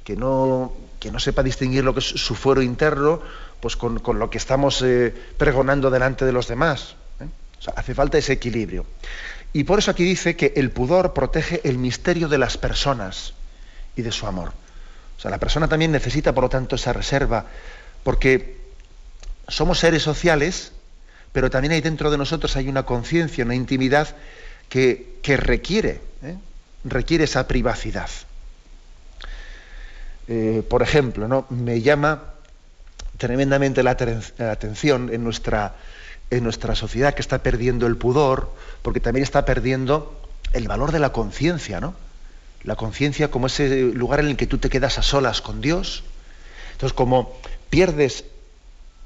Que, 0.04 0.16
no, 0.16 0.72
que 1.00 1.10
no 1.10 1.18
sepa 1.18 1.42
distinguir 1.42 1.84
lo 1.84 1.92
que 1.92 2.00
es 2.00 2.06
su 2.06 2.34
fuero 2.34 2.62
interno 2.62 3.20
pues 3.60 3.76
con, 3.76 4.00
lo 4.18 4.30
que 4.30 4.38
estamos 4.38 4.82
eh, 4.82 5.12
pregonando 5.36 5.90
delante 5.90 6.24
de 6.24 6.32
los 6.32 6.48
demás. 6.48 6.94
¿eh? 7.20 7.26
hace 7.74 7.94
falta 7.94 8.18
ese 8.18 8.32
equilibrio. 8.32 8.86
Y 9.52 9.64
por 9.64 9.78
eso 9.78 9.90
aquí 9.90 10.04
dice 10.04 10.36
que 10.36 10.52
el 10.56 10.70
pudor 10.70 11.14
protege 11.14 11.60
el 11.64 11.78
misterio 11.78 12.28
de 12.28 12.38
las 12.38 12.56
personas 12.56 13.34
y 13.96 14.02
de 14.02 14.12
su 14.12 14.26
amor. 14.26 14.52
O 15.16 15.20
sea, 15.20 15.30
la 15.30 15.38
persona 15.38 15.68
también 15.68 15.90
necesita, 15.90 16.32
por 16.32 16.44
lo 16.44 16.48
tanto, 16.48 16.76
esa 16.76 16.92
reserva, 16.92 17.46
porque 18.04 18.67
somos 19.48 19.78
seres 19.78 20.02
sociales, 20.02 20.72
pero 21.32 21.50
también 21.50 21.72
hay 21.72 21.80
dentro 21.80 22.10
de 22.10 22.18
nosotros 22.18 22.56
hay 22.56 22.68
una 22.68 22.84
conciencia, 22.84 23.44
una 23.44 23.54
intimidad 23.54 24.14
que, 24.68 25.18
requiere, 25.24 26.00
¿eh? 26.22 26.36
requiere 26.84 27.24
esa 27.24 27.48
privacidad. 27.48 28.10
Eh, 30.28 30.62
por 30.68 30.82
ejemplo, 30.82 31.26
¿no? 31.26 31.46
me 31.48 31.80
llama 31.80 32.34
tremendamente 33.16 33.82
la, 33.82 33.92
atención 33.92 35.10
en 35.12 35.24
nuestra, 35.24 35.74
en 36.30 36.44
nuestra 36.44 36.74
sociedad 36.74 37.14
que 37.14 37.22
está 37.22 37.42
perdiendo 37.42 37.86
el 37.86 37.96
pudor, 37.96 38.52
porque 38.82 39.00
también 39.00 39.24
está 39.24 39.44
perdiendo 39.44 40.20
el 40.52 40.68
valor 40.68 40.92
de 40.92 40.98
la 40.98 41.12
conciencia, 41.12 41.80
¿no? 41.80 41.94
La 42.64 42.76
conciencia 42.76 43.30
como 43.30 43.46
ese 43.46 43.82
lugar 43.82 44.20
en 44.20 44.26
el 44.26 44.36
que 44.36 44.46
tú 44.46 44.58
te 44.58 44.68
quedas 44.68 44.98
a 44.98 45.02
solas 45.02 45.40
con 45.40 45.60
Dios. 45.60 46.04
Entonces, 46.72 46.94
como 46.94 47.38
pierdes 47.70 48.24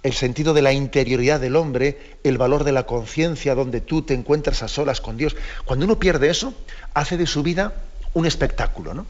el 0.03 0.13
sentido 0.13 0.53
de 0.53 0.63
la 0.63 0.73
interioridad 0.73 1.41
del 1.41 1.57
hombre, 1.57 2.17
el 2.25 2.39
valor 2.39 2.65
de 2.65 2.73
la 2.73 2.85
conciencia, 2.85 3.55
donde 3.55 3.81
tú 3.81 4.03
te 4.03 4.15
encuentras 4.15 4.63
a 4.63 4.69
solas 4.69 5.01
con 5.01 5.17
Dios. 5.17 5.37
Cuando 5.65 5.85
uno 5.85 5.99
pierde 5.99 6.29
eso, 6.29 6.55
hace 6.95 7.17
de 7.17 7.27
su 7.27 7.43
vida 7.43 7.75
un 8.15 8.27
espectáculo, 8.27 8.95
¿no? 8.95 9.07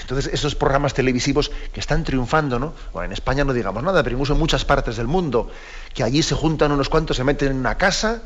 Entonces, 0.00 0.32
esos 0.32 0.54
programas 0.54 0.94
televisivos 0.94 1.50
que 1.72 1.80
están 1.80 2.02
triunfando, 2.02 2.58
¿no? 2.58 2.72
Bueno, 2.94 3.06
en 3.06 3.12
España 3.12 3.44
no 3.44 3.52
digamos 3.52 3.82
nada, 3.82 4.02
pero 4.02 4.14
incluso 4.14 4.32
en 4.32 4.38
muchas 4.38 4.64
partes 4.64 4.96
del 4.96 5.06
mundo, 5.06 5.50
que 5.92 6.02
allí 6.02 6.22
se 6.22 6.34
juntan 6.34 6.72
unos 6.72 6.88
cuantos, 6.88 7.18
se 7.18 7.24
meten 7.24 7.50
en 7.50 7.56
una 7.58 7.76
casa 7.76 8.22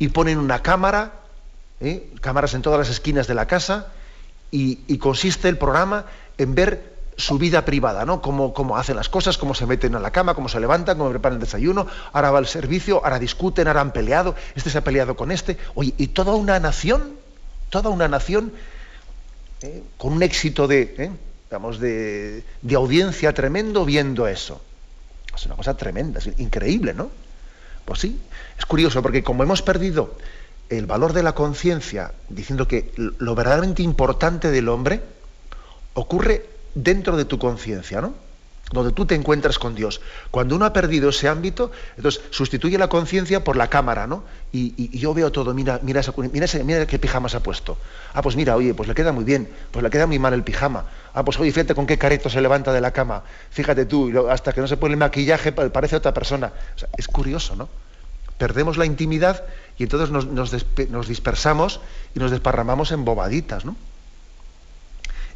y 0.00 0.08
ponen 0.08 0.38
una 0.38 0.60
cámara, 0.60 1.12
¿eh? 1.80 2.10
cámaras 2.20 2.54
en 2.54 2.62
todas 2.62 2.80
las 2.80 2.88
esquinas 2.88 3.28
de 3.28 3.34
la 3.34 3.46
casa, 3.46 3.92
y, 4.50 4.80
y 4.88 4.98
consiste 4.98 5.48
el 5.48 5.56
programa 5.56 6.06
en 6.36 6.56
ver 6.56 6.93
su 7.16 7.38
vida 7.38 7.64
privada, 7.64 8.04
¿no? 8.04 8.20
Cómo, 8.20 8.52
cómo, 8.52 8.76
hacen 8.76 8.96
las 8.96 9.08
cosas, 9.08 9.38
cómo 9.38 9.54
se 9.54 9.66
meten 9.66 9.94
a 9.94 10.00
la 10.00 10.10
cama, 10.10 10.34
cómo 10.34 10.48
se 10.48 10.60
levantan, 10.60 10.98
cómo 10.98 11.10
preparan 11.10 11.36
el 11.36 11.40
desayuno, 11.40 11.86
ahora 12.12 12.30
va 12.30 12.38
al 12.38 12.46
servicio, 12.46 13.04
ahora 13.04 13.18
discuten, 13.18 13.68
ahora 13.68 13.80
han 13.80 13.92
peleado, 13.92 14.34
este 14.54 14.70
se 14.70 14.78
ha 14.78 14.84
peleado 14.84 15.16
con 15.16 15.30
este. 15.30 15.56
Oye, 15.74 15.94
y 15.96 16.08
toda 16.08 16.34
una 16.34 16.58
nación, 16.58 17.14
toda 17.70 17.90
una 17.90 18.08
nación 18.08 18.52
¿eh? 19.62 19.82
con 19.96 20.12
un 20.12 20.22
éxito 20.22 20.66
de, 20.66 20.94
¿eh? 20.98 21.10
digamos, 21.48 21.78
de, 21.78 22.44
de, 22.62 22.74
audiencia 22.74 23.32
tremendo 23.32 23.84
viendo 23.84 24.26
eso. 24.26 24.60
Es 25.34 25.46
una 25.46 25.56
cosa 25.56 25.76
tremenda, 25.76 26.18
es 26.20 26.28
increíble, 26.38 26.94
¿no? 26.94 27.10
Pues 27.84 28.00
sí, 28.00 28.20
es 28.58 28.66
curioso, 28.66 29.02
porque 29.02 29.22
como 29.22 29.42
hemos 29.42 29.62
perdido 29.62 30.16
el 30.68 30.86
valor 30.86 31.12
de 31.12 31.22
la 31.22 31.34
conciencia, 31.34 32.12
diciendo 32.28 32.66
que 32.66 32.92
lo 32.96 33.34
verdaderamente 33.34 33.82
importante 33.82 34.50
del 34.50 34.68
hombre 34.68 35.02
ocurre 35.92 36.53
dentro 36.74 37.16
de 37.16 37.24
tu 37.24 37.38
conciencia, 37.38 38.00
¿no? 38.00 38.14
Donde 38.72 38.92
tú 38.92 39.04
te 39.04 39.14
encuentras 39.14 39.58
con 39.58 39.74
Dios. 39.74 40.00
Cuando 40.30 40.56
uno 40.56 40.64
ha 40.64 40.72
perdido 40.72 41.10
ese 41.10 41.28
ámbito, 41.28 41.70
entonces 41.96 42.22
sustituye 42.30 42.78
la 42.78 42.88
conciencia 42.88 43.44
por 43.44 43.56
la 43.56 43.68
cámara, 43.68 44.06
¿no? 44.06 44.24
Y, 44.52 44.98
yo 44.98 45.12
veo 45.12 45.30
todo, 45.30 45.52
mira, 45.52 45.80
mira, 45.82 46.00
mira, 46.32 46.46
mira 46.64 46.86
qué 46.86 46.98
pijama 46.98 47.28
se 47.28 47.36
ha 47.36 47.40
puesto. 47.40 47.76
Ah, 48.14 48.22
pues 48.22 48.36
mira, 48.36 48.56
oye, 48.56 48.72
pues 48.72 48.88
le 48.88 48.94
queda 48.94 49.12
muy 49.12 49.24
bien, 49.24 49.48
pues 49.70 49.82
le 49.82 49.90
queda 49.90 50.06
muy 50.06 50.18
mal 50.18 50.32
el 50.32 50.42
pijama. 50.42 50.86
Ah, 51.12 51.24
pues 51.24 51.38
oye, 51.38 51.52
fíjate 51.52 51.74
con 51.74 51.86
qué 51.86 51.98
careto 51.98 52.30
se 52.30 52.40
levanta 52.40 52.72
de 52.72 52.80
la 52.80 52.90
cama. 52.90 53.22
Fíjate 53.50 53.84
tú, 53.84 54.28
hasta 54.30 54.52
que 54.52 54.62
no 54.62 54.66
se 54.66 54.78
pone 54.78 54.94
el 54.94 54.98
maquillaje 54.98 55.52
parece 55.52 55.96
otra 55.96 56.14
persona. 56.14 56.52
es 56.96 57.06
curioso, 57.06 57.56
¿no? 57.56 57.68
Perdemos 58.38 58.78
la 58.78 58.86
intimidad 58.86 59.44
y 59.76 59.84
entonces 59.84 60.10
nos 60.10 61.08
dispersamos 61.08 61.80
y 62.14 62.18
nos 62.18 62.30
desparramamos 62.30 62.92
en 62.92 63.04
bobaditas, 63.04 63.64
¿no? 63.64 63.76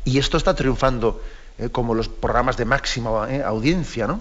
Y 0.05 0.19
esto 0.19 0.37
está 0.37 0.55
triunfando 0.55 1.21
eh, 1.59 1.71
como 1.71 1.95
los 1.95 2.09
programas 2.09 2.57
de 2.57 2.65
máxima 2.65 3.27
eh, 3.31 3.43
audiencia, 3.43 4.07
¿no? 4.07 4.21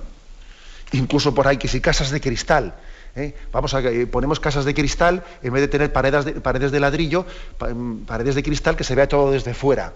Incluso 0.91 1.35
por 1.35 1.47
ahí 1.47 1.57
que 1.57 1.67
si 1.67 1.81
casas 1.81 2.09
de 2.09 2.19
cristal. 2.19 2.73
¿eh? 3.15 3.35
Vamos 3.51 3.73
a 3.73 3.81
ponemos 4.11 4.39
casas 4.39 4.65
de 4.65 4.73
cristal 4.73 5.23
en 5.43 5.53
vez 5.53 5.61
de 5.61 5.67
tener 5.67 5.93
paredes 5.93 6.25
de, 6.25 6.33
paredes 6.33 6.71
de 6.71 6.79
ladrillo, 6.79 7.25
mm, 7.59 8.05
paredes 8.05 8.35
de 8.35 8.43
cristal 8.43 8.75
que 8.75 8.83
se 8.83 8.95
vea 8.95 9.07
todo 9.07 9.31
desde 9.31 9.53
fuera. 9.53 9.93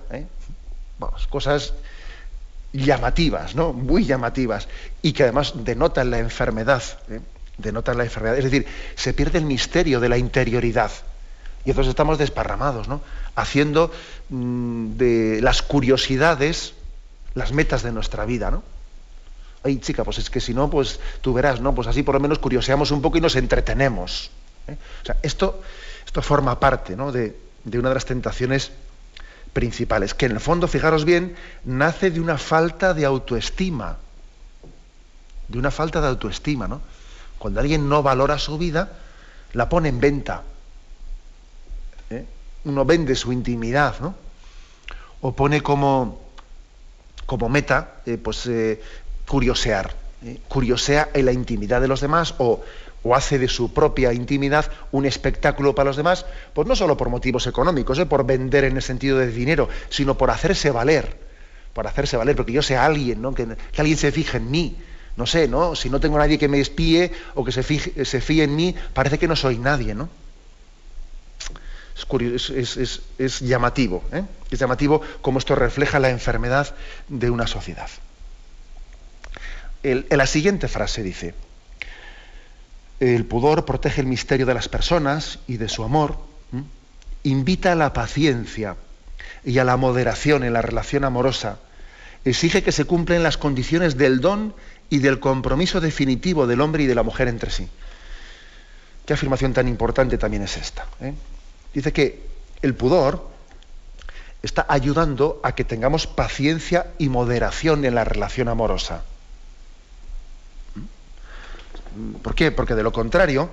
Vamos, 1.00 1.28
cosas 1.28 1.74
llamativas, 2.74 3.56
¿no? 3.56 3.74
Muy 3.74 4.06
llamativas 4.06 4.68
y 5.02 5.14
que 5.14 5.24
además 5.24 5.54
denotan 5.56 6.12
la 6.12 6.20
enfermedad, 6.20 6.84
denotan 7.58 7.98
la 7.98 8.04
enfermedad. 8.04 8.38
Es 8.38 8.44
decir, 8.44 8.68
se 8.96 9.14
pierde 9.14 9.40
el 9.40 9.46
misterio 9.46 10.00
de 10.00 10.10
la 10.10 10.18
interioridad. 10.18 10.92
Y 11.66 11.70
entonces 11.70 11.90
estamos 11.90 12.18
desparramados, 12.18 12.88
¿no? 12.88 13.02
Haciendo 13.36 13.92
mm, 14.30 14.98
de 14.98 15.40
las 15.42 15.62
curiosidades 15.62 16.74
las 17.34 17.54
metas 17.54 17.84
de 17.84 17.92
nuestra 17.92 18.26
vida, 18.26 18.52
¿no? 18.52 18.64
Ay, 19.64 19.80
chica, 19.80 20.04
pues 20.04 20.18
es 20.18 20.30
que 20.30 20.42
si 20.42 20.54
no, 20.54 20.70
pues 20.70 21.00
tú 21.22 21.34
verás, 21.34 21.62
¿no? 21.62 21.74
Pues 21.76 21.88
así 21.88 22.04
por 22.04 22.16
lo 22.16 22.20
menos 22.20 22.40
curioseamos 22.40 22.92
un 22.92 23.02
poco 23.02 23.18
y 23.18 23.22
nos 23.22 23.36
entretenemos. 23.36 24.32
¿eh? 24.68 24.76
O 25.04 25.06
sea, 25.06 25.18
esto, 25.22 25.62
esto 26.06 26.22
forma 26.22 26.60
parte, 26.60 26.96
¿no? 26.96 27.12
De, 27.12 27.38
de 27.64 27.80
una 27.80 27.90
de 27.90 27.96
las 27.96 28.06
tentaciones 28.06 28.72
principales, 29.54 30.14
que 30.14 30.26
en 30.26 30.34
el 30.34 30.40
fondo, 30.40 30.68
fijaros 30.68 31.06
bien, 31.06 31.36
nace 31.66 32.10
de 32.10 32.20
una 32.20 32.38
falta 32.38 32.94
de 32.94 33.06
autoestima, 33.06 33.98
de 35.48 35.60
una 35.60 35.72
falta 35.72 36.02
de 36.02 36.08
autoestima, 36.08 36.68
¿no? 36.68 36.82
Cuando 37.38 37.60
alguien 37.60 37.90
no 37.90 38.02
valora 38.02 38.38
su 38.38 38.58
vida, 38.58 38.94
la 39.54 39.68
pone 39.68 39.90
en 39.90 40.00
venta. 40.00 40.44
¿Eh? 42.66 42.70
Uno 42.70 42.86
vende 42.86 43.16
su 43.16 43.32
intimidad, 43.32 44.00
¿no? 44.00 44.16
O 45.22 45.34
pone 45.34 45.62
como, 45.62 46.20
como 47.26 47.50
meta, 47.50 48.02
eh, 48.06 48.18
pues, 48.18 48.46
eh, 48.48 48.82
curiosear. 49.28 50.00
Curiosea 50.48 51.10
en 51.16 51.26
la 51.26 51.32
intimidad 51.32 51.82
de 51.82 51.88
los 51.88 52.00
demás 52.00 52.36
o, 52.38 52.62
o 53.04 53.16
hace 53.16 53.40
de 53.40 53.48
su 53.48 53.74
propia 53.74 54.14
intimidad 54.14 54.72
un 54.92 55.06
espectáculo 55.06 55.74
para 55.74 55.90
los 55.90 55.98
demás, 55.98 56.26
pues 56.54 56.68
no 56.68 56.76
solo 56.76 56.98
por 56.98 57.10
motivos 57.10 57.48
económicos, 57.48 57.98
¿eh? 58.00 58.06
por 58.06 58.26
vender 58.26 58.64
en 58.66 58.76
el 58.76 58.84
sentido 58.84 59.18
de 59.18 59.28
dinero, 59.28 59.70
sino 59.90 60.18
por 60.18 60.30
hacerse 60.30 60.72
valer, 60.72 61.18
por 61.74 61.88
hacerse 61.88 62.18
valer, 62.18 62.36
porque 62.36 62.52
yo 62.52 62.62
sea 62.62 62.86
alguien, 62.86 63.22
¿no? 63.22 63.34
que, 63.34 63.48
alguien 63.78 63.98
se 63.98 64.12
fije 64.12 64.38
en 64.38 64.52
mí, 64.52 64.78
no 65.18 65.26
sé, 65.26 65.48
¿no? 65.48 65.76
Si 65.76 65.90
no 65.90 66.00
tengo 66.00 66.18
nadie 66.18 66.38
que 66.38 66.48
me 66.48 66.60
espíe 66.60 67.12
o 67.36 67.44
que 67.44 67.52
se, 67.52 67.64
fije, 67.64 68.06
se 68.06 68.22
fíe 68.22 68.44
en 68.44 68.56
mí, 68.56 68.76
parece 68.94 69.18
que 69.18 69.28
no 69.28 69.36
soy 69.36 69.58
nadie, 69.58 69.94
¿no? 69.94 70.08
Es, 71.96 73.40
llamativo, 73.42 74.04
¿eh? 74.12 74.24
es 74.50 74.60
llamativo 74.60 75.02
cómo 75.22 75.40
esto 75.40 75.56
refleja 75.56 76.00
la 76.00 76.10
enfermedad 76.10 76.74
de 77.08 77.30
una 77.30 77.48
sociedad. 77.48 77.90
en 79.84 80.06
la 80.10 80.26
siguiente 80.26 80.68
frase 80.68 81.04
dice, 81.04 81.34
el 83.02 83.26
pudor 83.26 83.66
protege 83.66 84.02
el 84.02 84.08
misterio 84.08 84.46
de 84.46 84.54
las 84.54 84.70
personas 84.70 85.40
y 85.48 85.58
de 85.58 85.68
su 85.68 85.84
amor, 85.84 86.18
invita 87.24 87.72
a 87.72 87.76
la 87.76 87.94
paciencia 87.94 88.76
y 89.44 89.58
a 89.58 89.64
la 89.64 89.76
moderación 89.76 90.44
en 90.44 90.54
la 90.54 90.62
relación 90.62 91.04
amorosa, 91.04 91.58
exige 92.26 92.62
que 92.62 92.72
se 92.72 92.86
cumplen 92.86 93.24
las 93.24 93.38
condiciones 93.38 93.98
del 93.98 94.22
don 94.22 94.54
y 94.92 95.00
del 95.00 95.20
compromiso 95.20 95.82
definitivo 95.82 96.46
del 96.46 96.62
hombre 96.62 96.84
y 96.84 96.86
de 96.86 96.94
la 96.94 97.02
mujer 97.02 97.28
entre 97.28 97.50
sí. 97.50 97.68
Qué 99.06 99.14
afirmación 99.14 99.54
tan 99.54 99.68
importante 99.68 100.20
también 100.20 100.44
es 100.44 100.58
esta. 100.58 100.86
¿eh? 101.02 101.14
Dice 101.74 101.94
que 101.94 102.24
el 102.62 102.76
pudor 102.76 103.30
está 104.42 104.66
ayudando 104.68 105.40
a 105.44 105.54
que 105.54 105.64
tengamos 105.64 106.08
paciencia 106.08 106.92
y 106.98 107.10
moderación 107.10 107.86
en 107.86 107.96
la 107.96 108.04
relación 108.04 108.48
amorosa. 108.48 109.04
¿Por 112.22 112.36
qué? 112.36 112.52
Porque 112.52 112.76
de 112.76 112.84
lo 112.84 112.92
contrario, 112.92 113.50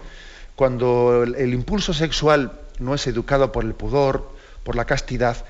cuando 0.57 1.23
el, 1.25 1.53
impulso 1.53 1.93
sexual 1.93 2.53
no 2.79 2.95
es 2.95 3.07
educado 3.07 3.53
por 3.53 3.65
el 3.65 3.75
pudor, 3.75 4.33
por 4.65 4.77
la 4.77 4.87
castidad, 4.87 5.45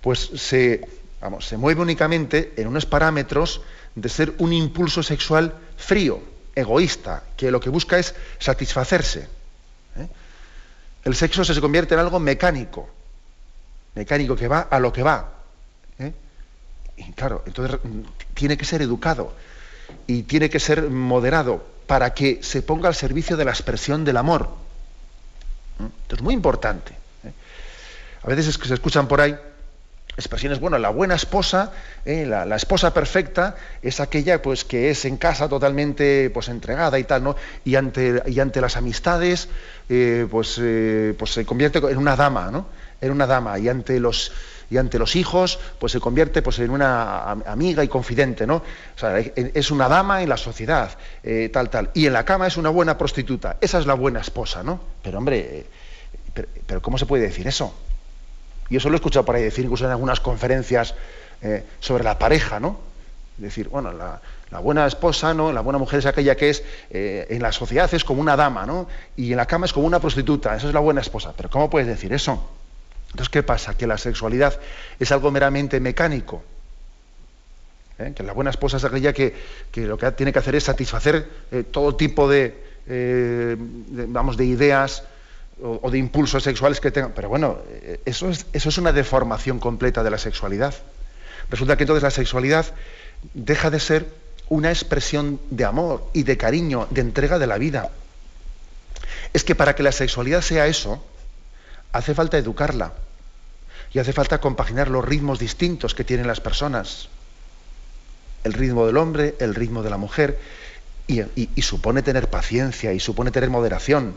pues 0.00 0.30
se, 0.36 0.86
vamos, 1.20 1.46
se 1.46 1.56
mueve 1.56 1.82
únicamente 1.82 2.52
en 2.56 2.68
unos 2.68 2.86
parámetros 2.86 3.62
de 3.94 4.08
ser 4.08 4.34
un 4.38 4.52
impulso 4.52 5.02
sexual 5.02 5.54
frío, 5.76 6.20
egoísta, 6.54 7.24
que 7.36 7.50
lo 7.50 7.60
que 7.60 7.70
busca 7.70 7.98
es 7.98 8.14
satisfacerse. 8.38 9.28
¿Eh? 11.04 11.08
El 11.08 11.14
sexo 11.14 11.44
se 11.44 11.60
convierte 11.60 11.94
en 11.94 12.00
algo 12.00 12.18
mecánico, 12.20 12.88
mecánico 13.94 14.36
que 14.36 14.48
va 14.48 14.60
a 14.70 14.78
lo 14.80 14.92
que 14.92 15.02
va. 15.02 15.32
¿eh? 15.98 16.12
Y 16.96 17.12
claro, 17.12 17.42
entonces 17.46 17.78
mm, 17.82 18.00
tiene 18.34 18.56
que 18.56 18.64
ser 18.64 18.82
educado 18.82 19.32
y 20.06 20.22
tiene 20.22 20.50
que 20.50 20.60
ser 20.60 20.82
moderado 20.90 21.64
para 21.86 22.14
que 22.14 22.42
se 22.42 22.62
ponga 22.62 22.88
al 22.88 22.94
servicio 22.94 23.36
de 23.36 23.44
la 23.44 23.50
expresión 23.50 24.04
del 24.04 24.16
amor. 24.16 24.48
¿Mm? 25.78 25.86
Esto 26.02 26.16
es 26.16 26.22
muy 26.22 26.34
importante. 26.34 26.92
¿eh? 27.24 27.32
A 28.22 28.28
veces 28.28 28.58
se 28.62 28.74
escuchan 28.74 29.08
por 29.08 29.20
ahí 29.20 29.36
expresiones, 30.16 30.60
bueno, 30.60 30.78
la 30.78 30.90
buena 30.90 31.14
esposa, 31.14 31.72
¿eh? 32.04 32.24
la, 32.26 32.56
esposa 32.56 32.94
perfecta, 32.94 33.56
es 33.82 34.00
aquella 34.00 34.40
pues, 34.42 34.64
que 34.64 34.90
es 34.90 35.04
en 35.04 35.16
casa 35.16 35.48
totalmente 35.48 36.30
pues, 36.30 36.48
entregada 36.48 36.98
y 36.98 37.04
tal, 37.04 37.24
¿no? 37.24 37.36
Y 37.64 37.76
ante, 37.76 38.22
y 38.26 38.40
ante 38.40 38.60
las 38.60 38.76
amistades, 38.76 39.48
eh, 39.88 40.26
pues, 40.30 40.60
pues 41.18 41.32
se 41.32 41.44
convierte 41.44 41.78
en 41.78 41.98
una 41.98 42.16
dama, 42.16 42.50
¿no? 42.50 42.66
En 43.00 43.10
una 43.10 43.26
dama. 43.26 43.58
Y 43.58 43.68
ante 43.68 44.00
los 44.00 44.32
y 44.70 44.76
ante 44.76 44.98
los 44.98 45.16
hijos 45.16 45.58
pues 45.78 45.92
se 45.92 46.00
convierte 46.00 46.42
pues 46.42 46.58
en 46.58 46.70
una 46.70 47.30
amiga 47.30 47.84
y 47.84 47.88
confidente, 47.88 48.46
¿no? 48.46 48.56
O 48.56 48.98
sea, 48.98 49.18
es 49.18 49.70
una 49.70 49.88
dama 49.88 50.22
en 50.22 50.28
la 50.28 50.36
sociedad, 50.36 50.90
eh, 51.22 51.50
tal, 51.52 51.70
tal. 51.70 51.90
Y 51.94 52.06
en 52.06 52.12
la 52.12 52.24
cama 52.24 52.46
es 52.46 52.56
una 52.56 52.70
buena 52.70 52.96
prostituta. 52.98 53.56
Esa 53.60 53.78
es 53.78 53.86
la 53.86 53.94
buena 53.94 54.20
esposa, 54.20 54.62
¿no? 54.62 54.80
Pero 55.02 55.18
hombre, 55.18 55.38
eh, 55.38 55.66
pero, 56.66 56.82
¿cómo 56.82 56.98
se 56.98 57.06
puede 57.06 57.24
decir 57.24 57.46
eso? 57.46 57.74
Yo 58.70 58.78
eso 58.78 58.88
lo 58.88 58.94
he 58.94 58.96
escuchado 58.96 59.24
por 59.24 59.36
ahí 59.36 59.42
decir 59.42 59.64
incluso 59.64 59.84
en 59.84 59.90
algunas 59.90 60.20
conferencias 60.20 60.94
eh, 61.42 61.64
sobre 61.80 62.04
la 62.04 62.18
pareja, 62.18 62.60
¿no? 62.60 62.78
Decir, 63.36 63.68
bueno, 63.68 63.92
la, 63.92 64.20
buena 64.60 64.86
esposa, 64.86 65.34
¿no? 65.34 65.52
La 65.52 65.60
buena 65.60 65.78
mujer 65.78 65.98
es 65.98 66.06
aquella 66.06 66.36
que 66.36 66.50
es, 66.50 66.62
en 66.90 67.42
la 67.42 67.50
sociedad 67.50 67.92
es 67.92 68.04
como 68.04 68.20
una 68.20 68.36
dama, 68.36 68.64
¿no? 68.64 68.86
Y 69.16 69.32
en 69.32 69.36
la 69.36 69.46
cama 69.46 69.66
es 69.66 69.72
como 69.72 69.84
una 69.84 69.98
prostituta, 69.98 70.54
esa 70.54 70.68
es 70.68 70.74
la 70.74 70.78
buena 70.78 71.00
esposa. 71.00 71.32
Pero 71.36 71.50
¿cómo 71.50 71.68
puedes 71.68 71.88
decir 71.88 72.12
eso? 72.12 72.40
Entonces, 73.14 73.30
¿qué 73.30 73.42
pasa? 73.44 73.76
Que 73.76 73.86
la 73.86 73.96
sexualidad 73.96 74.58
es 74.98 75.12
algo 75.12 75.30
meramente 75.30 75.78
mecánico. 75.78 76.42
¿eh? 77.98 78.12
Que 78.12 78.24
la 78.24 78.32
buena 78.32 78.50
esposa 78.50 78.76
es 78.76 78.84
aquella 78.84 79.12
que, 79.12 79.34
lo 79.76 79.96
que 79.96 80.10
tiene 80.12 80.32
que 80.32 80.40
hacer 80.40 80.56
es 80.56 80.64
satisfacer 80.64 81.28
eh, 81.52 81.62
todo 81.62 81.94
tipo 81.94 82.32
eh, 82.32 82.54
de, 82.86 84.06
vamos, 84.08 84.36
de 84.36 84.44
ideas 84.46 85.04
o, 85.62 85.90
de 85.90 85.98
impulsos 85.98 86.42
sexuales 86.42 86.80
que 86.80 86.90
tengan. 86.90 87.12
Pero 87.14 87.28
bueno, 87.28 87.58
eso 88.04 88.30
es, 88.30 88.46
eso 88.52 88.68
es 88.68 88.78
una 88.78 88.92
deformación 88.92 89.58
completa 89.58 90.02
de 90.02 90.10
la 90.10 90.18
sexualidad. 90.18 90.74
Resulta 91.50 91.76
que 91.76 91.84
entonces 91.84 92.02
la 92.02 92.10
sexualidad 92.10 92.66
deja 93.34 93.70
de 93.70 93.80
ser 93.80 94.06
una 94.48 94.70
expresión 94.70 95.40
de 95.50 95.64
amor 95.64 96.08
y 96.12 96.22
de 96.22 96.36
cariño, 96.36 96.86
de 96.90 97.00
entrega 97.00 97.38
de 97.38 97.46
la 97.46 97.58
vida. 97.58 97.90
Es 99.32 99.44
que 99.44 99.54
para 99.54 99.74
que 99.74 99.82
la 99.82 99.92
sexualidad 99.92 100.42
sea 100.42 100.66
eso, 100.66 101.02
hace 101.92 102.14
falta 102.14 102.38
educarla 102.38 102.92
y 103.92 103.98
hace 103.98 104.12
falta 104.12 104.40
compaginar 104.40 104.88
los 104.88 105.04
ritmos 105.04 105.38
distintos 105.38 105.94
que 105.94 106.04
tienen 106.04 106.26
las 106.26 106.40
personas. 106.40 107.08
El 108.42 108.52
ritmo 108.52 108.86
del 108.86 108.96
hombre, 108.96 109.36
el 109.38 109.54
ritmo 109.54 109.82
de 109.82 109.90
la 109.90 109.96
mujer, 109.96 110.38
y, 111.06 111.62
supone 111.62 112.02
tener 112.02 112.28
paciencia 112.28 112.92
y 112.92 113.00
supone 113.00 113.30
tener 113.30 113.50
moderación. 113.50 114.16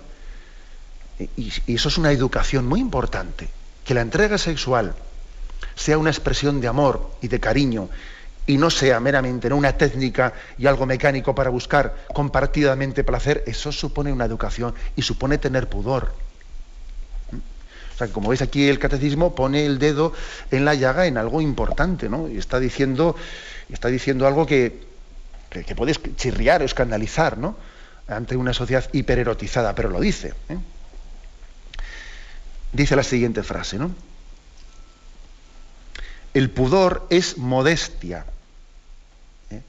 Y, 1.19 1.51
eso 1.67 1.89
es 1.89 1.97
una 1.97 2.11
educación 2.11 2.67
muy 2.67 2.79
importante. 2.79 3.49
Que 3.85 3.93
la 3.93 4.01
entrega 4.01 4.37
sexual 4.37 4.93
sea 5.75 5.97
una 5.97 6.09
expresión 6.09 6.61
de 6.61 6.67
amor 6.67 7.11
y 7.21 7.27
de 7.27 7.39
cariño 7.39 7.89
y 8.45 8.57
no 8.57 8.69
sea 8.69 8.99
meramente 8.99 9.51
una 9.51 9.73
técnica 9.73 10.33
y 10.57 10.67
algo 10.67 10.85
mecánico 10.85 11.35
para 11.35 11.49
buscar 11.49 12.05
compartidamente 12.13 13.03
placer, 13.03 13.43
eso 13.45 13.71
supone 13.71 14.11
una 14.11 14.25
educación 14.25 14.73
y 14.95 15.01
supone 15.01 15.37
tener 15.37 15.67
pudor. 15.67 16.13
O 17.33 17.97
sea, 17.97 18.07
como 18.07 18.29
veis 18.29 18.41
aquí 18.41 18.69
el 18.69 18.79
catecismo 18.79 19.33
pone 19.35 19.65
el 19.65 19.79
dedo 19.79 20.13
en 20.51 20.65
la 20.65 20.75
llaga 20.75 21.07
en 21.07 21.17
algo 21.17 21.41
importante, 21.41 22.09
¿no? 22.09 22.29
Y 22.29 22.37
está 22.37 22.59
diciendo, 22.59 23.15
está 23.69 23.87
diciendo 23.89 24.27
algo 24.27 24.45
que, 24.45 24.85
que, 25.49 25.75
puede 25.75 25.93
chirriar 26.15 26.61
o 26.61 26.65
escandalizar, 26.65 27.37
¿no? 27.37 27.57
Ante 28.07 28.37
una 28.37 28.53
sociedad 28.53 28.87
hipererotizada, 28.93 29.73
pero 29.73 29.89
lo 29.89 29.99
dice. 29.99 30.33
¿eh? 30.47 30.57
Dice 32.73 32.95
la 32.95 33.03
siguiente 33.03 33.43
frase, 33.43 33.77
¿no? 33.77 33.91
El 36.33 36.49
pudor 36.49 37.07
es 37.09 37.37
modestia. 37.37 38.25
¿eh? 39.49 39.61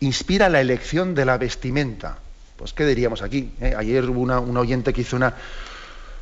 Inspira 0.00 0.48
la 0.48 0.60
elección 0.60 1.14
de 1.14 1.24
la 1.24 1.36
vestimenta. 1.36 2.18
Pues, 2.56 2.72
¿qué 2.72 2.86
diríamos 2.86 3.20
aquí? 3.22 3.52
¿Eh? 3.60 3.74
Ayer 3.76 4.08
hubo 4.08 4.20
una, 4.20 4.40
un 4.40 4.56
oyente 4.56 4.92
que 4.92 5.02
hizo 5.02 5.16
una, 5.16 5.34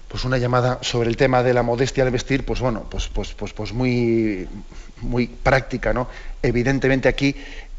pues 0.08 0.24
una 0.24 0.38
llamada 0.38 0.78
sobre 0.82 1.08
el 1.08 1.16
tema 1.16 1.42
de 1.42 1.54
la 1.54 1.62
modestia 1.62 2.04
al 2.04 2.10
vestir, 2.10 2.44
pues 2.44 2.60
bueno, 2.60 2.86
pues, 2.90 3.08
pues, 3.08 3.32
pues, 3.34 3.52
pues 3.52 3.72
muy, 3.72 4.48
muy 5.02 5.26
práctica, 5.26 5.92
¿no? 5.92 6.08
Evidentemente 6.42 7.08
aquí 7.08 7.36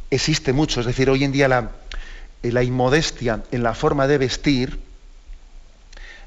existe 0.09 0.53
mucho, 0.53 0.79
es 0.79 0.85
decir, 0.85 1.09
hoy 1.09 1.23
en 1.23 1.31
día 1.31 1.47
la, 1.47 1.71
la 2.41 2.63
inmodestia 2.63 3.43
en 3.51 3.63
la 3.63 3.73
forma 3.73 4.07
de 4.07 4.17
vestir, 4.17 4.79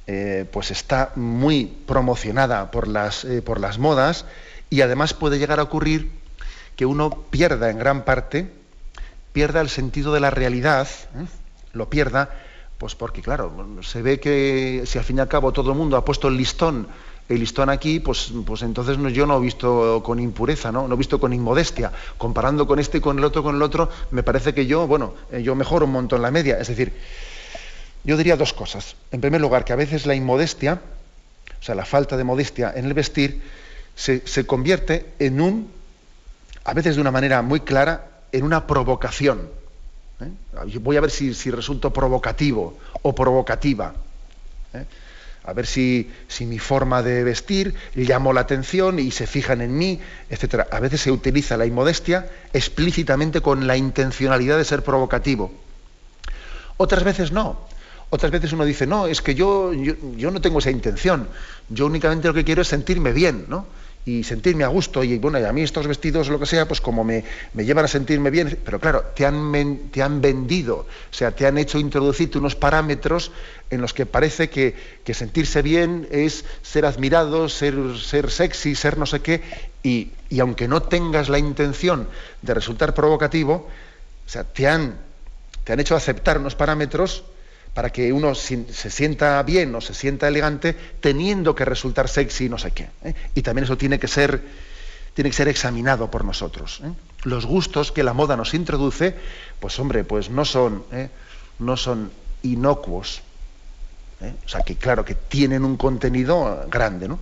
eh, 0.07 0.45
pues 0.53 0.71
está 0.71 1.13
muy 1.17 1.67
promocionada 1.67 2.71
por 2.71 2.87
las, 2.87 3.25
eh, 3.25 3.43
por 3.43 3.61
las 3.61 3.79
modas 3.79 4.25
y 4.71 4.81
además 4.83 5.15
puede 5.15 5.39
llegar 5.39 5.59
a 5.59 5.65
ocurrir 5.65 6.11
que 6.77 6.87
uno 6.87 7.11
pierda 7.31 7.71
en 7.71 7.79
gran 7.79 8.05
parte, 8.05 8.51
pierda 9.33 9.61
el 9.61 9.69
sentido 9.69 10.13
de 10.13 10.21
la 10.21 10.31
realidad, 10.31 10.89
¿eh? 11.17 11.27
lo 11.73 11.91
pierda 11.91 12.31
pues 12.79 12.95
porque, 12.95 13.23
claro, 13.23 13.53
se 13.83 14.03
ve 14.03 14.21
que 14.21 14.83
si 14.85 14.99
al 14.99 15.05
fin 15.05 15.17
y 15.17 15.21
al 15.21 15.29
cabo 15.29 15.53
todo 15.53 15.73
el 15.73 15.79
mundo 15.79 15.97
ha 15.97 16.05
puesto 16.05 16.29
el 16.29 16.37
listón, 16.37 16.87
el 17.29 17.41
listón 17.41 17.71
aquí, 17.71 18.01
pues, 18.01 18.33
pues 18.45 18.63
entonces 18.63 18.99
yo 19.13 19.27
no 19.27 19.39
he 19.39 19.41
visto 19.41 20.03
con 20.05 20.21
impureza, 20.21 20.71
¿no? 20.71 20.87
No 20.87 20.95
he 20.95 20.99
visto 20.99 21.19
con 21.19 21.33
inmodestia. 21.33 21.91
Comparando 22.19 22.67
con 22.67 22.79
este 22.79 23.01
con 23.01 23.19
el 23.19 23.25
otro, 23.25 23.43
con 23.43 23.57
el 23.57 23.63
otro, 23.63 23.89
me 24.11 24.23
parece 24.23 24.53
que 24.53 24.67
yo, 24.67 24.87
bueno, 24.87 25.15
yo 25.43 25.55
mejoro 25.55 25.87
un 25.87 25.93
montón 25.93 26.23
la 26.23 26.31
media. 26.31 26.59
Es 26.61 26.69
decir, 26.69 26.93
yo 28.07 28.17
diría 28.17 28.37
dos 28.37 28.55
cosas. 28.55 28.97
En 29.13 29.21
primer 29.21 29.41
lugar, 29.41 29.65
que 29.65 29.75
a 29.75 29.77
veces 29.77 30.07
la 30.07 30.15
inmodestia 30.15 30.81
o 31.61 31.65
sea, 31.65 31.75
la 31.75 31.85
falta 31.85 32.17
de 32.17 32.25
modestia 32.25 32.73
en 32.75 32.85
el 32.85 32.95
vestir, 32.95 33.43
se, 33.95 34.47
convierte 34.47 35.07
en 35.19 35.41
un, 35.41 35.71
a 36.65 36.75
veces 36.75 36.97
de 36.97 37.01
una 37.01 37.11
manera 37.11 37.43
muy 37.43 37.61
clara, 37.61 38.09
en 38.33 38.45
una 38.45 38.67
provocación. 38.67 39.49
¿eh? 40.21 40.31
Voy 40.81 40.97
a 40.97 41.01
ver 41.01 41.11
si, 41.11 41.33
resulto 41.51 41.93
provocativo 41.93 42.79
o 43.03 43.15
provocativa. 43.15 43.95
¿eh? 44.75 44.85
A 45.45 45.53
ver 45.55 45.67
si, 45.67 46.11
si, 46.29 46.45
mi 46.45 46.59
forma 46.59 47.03
de 47.03 47.25
vestir 47.25 47.75
llamo 47.95 48.33
la 48.33 48.43
atención 48.43 48.99
y 48.99 49.11
se 49.11 49.27
fijan 49.27 49.61
en 49.61 49.79
mí, 49.79 50.01
etc. 50.29 50.67
A 50.71 50.81
veces 50.81 51.01
se 51.01 51.11
utiliza 51.11 51.57
la 51.57 51.67
inmodestia 51.67 52.29
explícitamente 52.53 53.41
con 53.41 53.67
la 53.67 53.77
intencionalidad 53.77 54.59
de 54.59 54.65
ser 54.65 54.83
provocativo. 54.83 55.53
Otras 56.77 57.05
veces 57.05 57.33
no. 57.33 57.67
Otras 58.09 58.31
veces 58.31 58.53
uno 58.53 58.65
dice, 58.65 58.87
no, 58.87 59.07
es 59.07 59.21
que 59.21 59.35
yo, 59.35 59.73
yo, 59.73 60.31
no 60.31 60.41
tengo 60.41 60.61
esa 60.61 60.71
intención. 60.71 61.29
Yo 61.69 61.87
únicamente 61.87 62.29
lo 62.29 62.35
que 62.35 62.45
quiero 62.45 62.63
es 62.63 62.69
sentirme 62.69 63.13
bien, 63.13 63.47
¿no? 63.49 63.67
Y 64.05 64.23
sentirme 64.23 64.63
a 64.63 64.69
gusto. 64.69 65.03
Y 65.03 65.19
bueno, 65.19 65.41
y 65.41 65.45
a 65.45 65.53
mí 65.53 65.63
estos 65.63 65.89
vestidos, 65.89 66.29
lo 66.29 66.39
que 66.39 66.47
sea, 66.47 66.69
pues 66.69 66.81
como 66.81 67.03
me, 67.03 67.25
llevan 67.57 67.85
a 67.85 67.89
sentirme 67.89 68.31
bien. 68.31 68.61
Pero 68.65 68.79
claro, 68.79 69.07
te 69.17 69.27
han, 69.27 69.91
te 69.91 70.03
han 70.03 70.21
vendido, 70.21 70.77
o 70.77 70.87
sea, 71.15 71.33
te 71.33 71.49
han 71.49 71.59
hecho 71.59 71.81
introducirte 71.81 72.39
unos 72.39 72.55
parámetros 72.55 73.33
en 73.71 73.81
los 73.81 73.93
que 73.93 74.07
parece 74.07 74.51
que, 74.51 74.77
sentirse 75.13 75.63
bien 75.63 76.07
es 76.13 76.45
ser 76.63 76.87
admirado, 76.87 77.49
ser, 77.49 77.75
ser 78.01 78.31
sexy, 78.31 78.77
ser 78.77 78.99
no 78.99 79.07
sé 79.07 79.19
qué. 79.19 79.43
Y, 79.83 80.13
y 80.31 80.39
aunque 80.39 80.69
no 80.69 80.83
tengas 80.83 81.29
la 81.29 81.41
intención 81.41 82.07
de 82.43 82.55
resultar 82.55 82.95
provocativo, 82.95 83.69
o 84.25 84.29
sea, 84.29 84.45
te 84.45 84.69
han, 84.69 84.97
te 85.65 85.73
han 85.73 85.81
hecho 85.81 85.97
aceptar 85.97 86.39
unos 86.39 86.55
parámetros 86.55 87.25
para 87.77 87.91
que 87.91 88.11
uno 88.11 88.35
se 88.35 88.91
sienta 88.91 89.43
bien 89.43 89.75
o 89.75 89.83
se 89.83 89.93
sienta 89.93 90.27
elegante, 90.27 90.75
teniendo 90.99 91.55
que 91.55 91.67
resultar 91.67 92.09
sexy 92.09 92.47
y 92.47 92.49
no 92.49 92.57
sé 92.57 92.71
qué. 92.71 92.89
¿eh? 93.05 93.15
Y 93.35 93.43
también 93.43 93.65
eso 93.65 93.77
tiene 93.77 93.99
que 93.99 94.09
ser, 94.09 94.43
tiene 95.13 95.29
que 95.29 95.37
ser 95.37 95.49
examinado 95.49 96.11
por 96.11 96.25
nosotros. 96.25 96.81
¿eh? 96.83 96.89
Los 97.25 97.45
gustos 97.45 97.93
que 97.93 98.03
la 98.03 98.15
moda 98.15 98.35
nos 98.35 98.55
introduce, 98.55 99.15
pues 99.61 99.79
hombre, 99.79 100.05
pues 100.05 100.31
no 100.31 100.47
son, 100.47 100.85
¿eh? 100.91 101.11
no 101.59 101.77
son 101.77 102.11
inocuos. 102.45 103.21
O 104.23 104.49
sea, 104.49 104.63
que 104.63 104.77
claro, 104.77 105.05
que 105.05 105.15
tienen 105.15 105.63
un 105.63 105.77
contenido 105.77 106.67
grande. 106.71 107.09
¿no? 107.09 107.19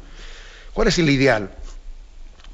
¿Cuál 0.73 0.87
es 0.87 0.97
el 1.01 1.11
ideal? 1.11 1.51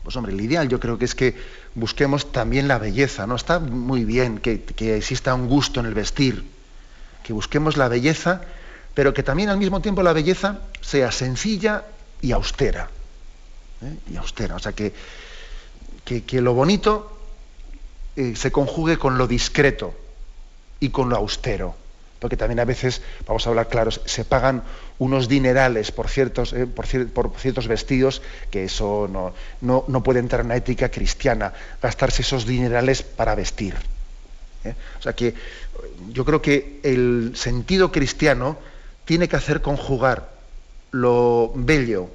Pues 0.03 0.17
hombre, 0.17 0.33
el 0.33 0.41
ideal 0.41 0.71
yo 0.71 0.81
creo 0.81 0.97
que 0.97 1.05
es 1.05 1.15
que 1.15 1.37
busquemos 1.75 2.33
también 2.33 2.67
la 2.67 2.79
belleza, 2.79 3.27
¿no? 3.27 3.37
Está 3.37 3.59
muy 3.59 4.07
bien 4.07 4.39
que, 4.39 4.63
que 4.63 4.97
exista 4.97 5.35
un 5.35 5.49
gusto 5.49 5.81
en 5.81 5.85
el 5.85 5.93
vestir, 5.93 6.50
que 7.23 7.33
busquemos 7.33 7.77
la 7.77 7.89
belleza, 7.89 8.43
pero 8.95 9.15
que 9.15 9.23
también 9.23 9.49
al 9.49 9.59
mismo 9.59 9.81
tiempo 9.81 10.03
la 10.03 10.13
belleza 10.13 10.59
sea 10.81 11.13
sencilla 11.13 11.85
y 12.21 12.33
austera. 12.33 12.91
¿eh? 13.83 14.13
Y 14.13 14.17
austera. 14.17 14.57
O 14.57 14.59
sea, 14.59 14.73
que, 14.73 14.93
que, 16.05 16.41
lo 16.41 16.55
bonito 16.55 17.19
eh, 18.17 18.35
se 18.37 18.51
conjugue 18.51 18.99
con 18.99 19.19
lo 19.19 19.27
discreto 19.27 19.95
y 20.81 20.91
con 20.91 21.09
lo 21.09 21.17
austero. 21.17 21.75
Porque 22.19 22.37
también 22.37 22.61
a 22.61 22.67
veces, 22.67 23.01
vamos 23.27 23.47
a 23.47 23.51
hablar 23.51 23.69
claros, 23.69 24.03
se 24.05 24.25
pagan 24.27 24.63
unos 24.99 25.29
dinerales 25.29 25.93
por 25.93 26.09
ciertos, 26.09 26.53
eh, 26.53 26.67
por, 26.67 26.87
ciertos 26.87 27.67
vestidos, 27.67 28.21
que 28.51 28.65
eso 28.65 29.09
no, 29.11 29.33
no, 29.63 29.85
no 29.89 30.03
puede 30.03 30.19
entrar 30.19 30.43
en 30.43 30.49
la 30.49 30.57
ética 30.57 30.91
cristiana, 30.91 31.55
gastarse 31.81 32.21
esos 32.23 32.45
dinerales 32.45 33.03
para 33.03 33.35
vestir. 33.35 33.75
O 34.99 35.03
sea 35.03 35.15
que 35.15 35.35
yo 36.12 36.25
creo 36.25 36.43
que 36.43 36.81
el 36.83 37.33
sentido 37.35 37.93
cristiano 37.93 38.59
tiene 39.05 39.29
que 39.29 39.37
hacer 39.37 39.62
conjugar 39.62 40.40
lo 40.93 41.53
bello, 41.55 42.11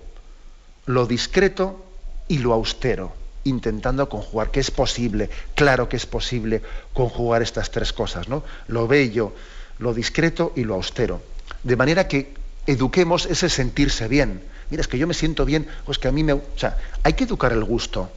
lo 0.86 1.06
discreto 1.06 1.84
y 2.28 2.40
lo 2.40 2.54
austero, 2.54 3.14
intentando 3.44 4.08
conjugar, 4.10 4.52
que 4.52 4.60
es 4.60 4.72
posible, 4.72 5.30
claro 5.56 5.88
que 5.88 5.98
es 5.98 6.06
posible 6.06 6.62
conjugar 6.94 7.42
estas 7.42 7.72
tres 7.72 7.94
cosas, 7.94 8.28
¿no? 8.28 8.44
Lo 8.68 8.88
bello, 8.88 9.34
lo 9.80 9.94
discreto 9.94 10.54
y 10.56 10.64
lo 10.64 10.76
austero. 10.76 11.22
De 11.64 11.76
manera 11.76 12.08
que 12.08 12.34
eduquemos 12.68 13.26
ese 13.26 13.50
sentirse 13.50 14.08
bien. 14.08 14.42
Mira, 14.70 14.82
es 14.82 14.88
que 14.88 14.98
yo 14.98 15.08
me 15.08 15.14
siento 15.14 15.46
bien, 15.46 15.68
pues 15.86 16.00
que 16.00 16.08
a 16.08 16.12
mí 16.12 16.24
me... 16.24 16.34
O 16.34 16.42
sea, 16.58 16.78
hay 17.04 17.14
que 17.14 17.26
educar 17.26 17.52
el 17.52 17.64
gusto. 17.64 18.10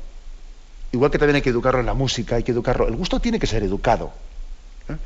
Igual 0.93 1.11
que 1.11 1.19
también 1.19 1.37
hay 1.37 1.43
que 1.43 1.51
educarlo 1.51 1.81
en 1.81 1.87
la 1.87 1.95
música, 1.95 2.37
hay 2.37 2.43
que 2.43 2.53
educarlo. 2.53 2.89
El 2.89 2.97
gusto 2.97 3.21
tiene 3.21 3.39
que 3.39 3.47
ser 3.47 3.63
educado. 3.63 4.13
¿eh? 4.89 4.97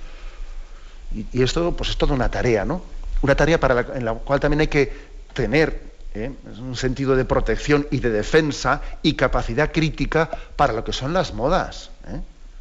Y, 1.15 1.43
esto, 1.43 1.77
pues 1.77 1.91
es 1.91 1.97
toda 1.97 2.15
una 2.15 2.31
tarea, 2.31 2.65
¿no? 2.65 2.83
Una 3.23 3.35
tarea 3.35 3.61
para 3.61 3.87
en 3.95 4.05
la 4.05 4.15
cual 4.15 4.41
también 4.41 4.61
hay 4.61 4.69
que 4.69 4.93
tener 5.33 5.83
¿eh? 6.15 6.31
un 6.59 6.77
sentido 6.77 7.17
de 7.17 7.25
protección 7.25 7.87
y 7.91 7.99
de 7.99 8.11
defensa 8.11 8.83
y 9.03 9.15
capacidad 9.15 9.73
crítica 9.73 10.31
para 10.57 10.73
lo 10.73 10.85
que 10.85 10.93
son 10.93 11.13
las 11.13 11.33
modas. 11.35 11.91
¿eh? 12.09 12.21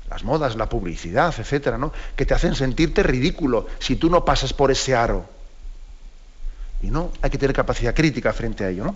Las 0.09 0.23
modas, 0.23 0.55
la 0.55 0.67
publicidad, 0.67 1.33
etcétera, 1.37 1.77
¿no? 1.77 1.93
Que 2.15 2.25
te 2.25 2.33
hacen 2.33 2.53
sentirte 2.55 3.01
ridículo 3.01 3.67
si 3.79 3.95
tú 3.95 4.09
no 4.09 4.25
pasas 4.25 4.53
por 4.53 4.69
ese 4.69 4.93
aro. 4.93 5.25
Y 6.81 6.91
no, 6.91 7.11
hay 7.21 7.29
que 7.29 7.37
tener 7.37 7.55
capacidad 7.55 7.95
crítica 7.95 8.33
frente 8.33 8.65
a 8.65 8.69
ello, 8.69 8.83
¿no? 8.83 8.95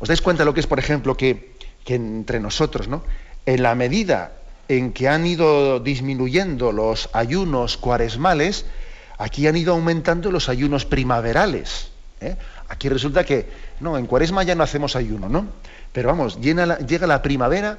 ¿Os 0.00 0.08
dais 0.08 0.20
cuenta 0.20 0.44
lo 0.44 0.52
que 0.52 0.60
es, 0.60 0.66
por 0.66 0.78
ejemplo, 0.78 1.16
que 1.16 1.54
que 1.84 1.94
entre 1.94 2.40
nosotros, 2.40 2.88
¿no? 2.88 3.04
En 3.46 3.62
la 3.62 3.74
medida 3.74 4.32
en 4.68 4.92
que 4.92 5.08
han 5.08 5.26
ido 5.26 5.80
disminuyendo 5.80 6.72
los 6.72 7.08
ayunos 7.12 7.76
cuaresmales, 7.76 8.66
aquí 9.18 9.46
han 9.46 9.56
ido 9.56 9.74
aumentando 9.74 10.30
los 10.30 10.48
ayunos 10.48 10.84
primaverales. 10.84 11.90
¿eh? 12.20 12.36
Aquí 12.68 12.88
resulta 12.88 13.24
que, 13.24 13.48
no, 13.80 13.98
en 13.98 14.06
cuaresma 14.06 14.42
ya 14.42 14.54
no 14.54 14.62
hacemos 14.62 14.96
ayuno, 14.96 15.28
¿no? 15.28 15.46
Pero 15.92 16.08
vamos, 16.08 16.40
llega 16.40 17.06
la 17.06 17.22
primavera 17.22 17.78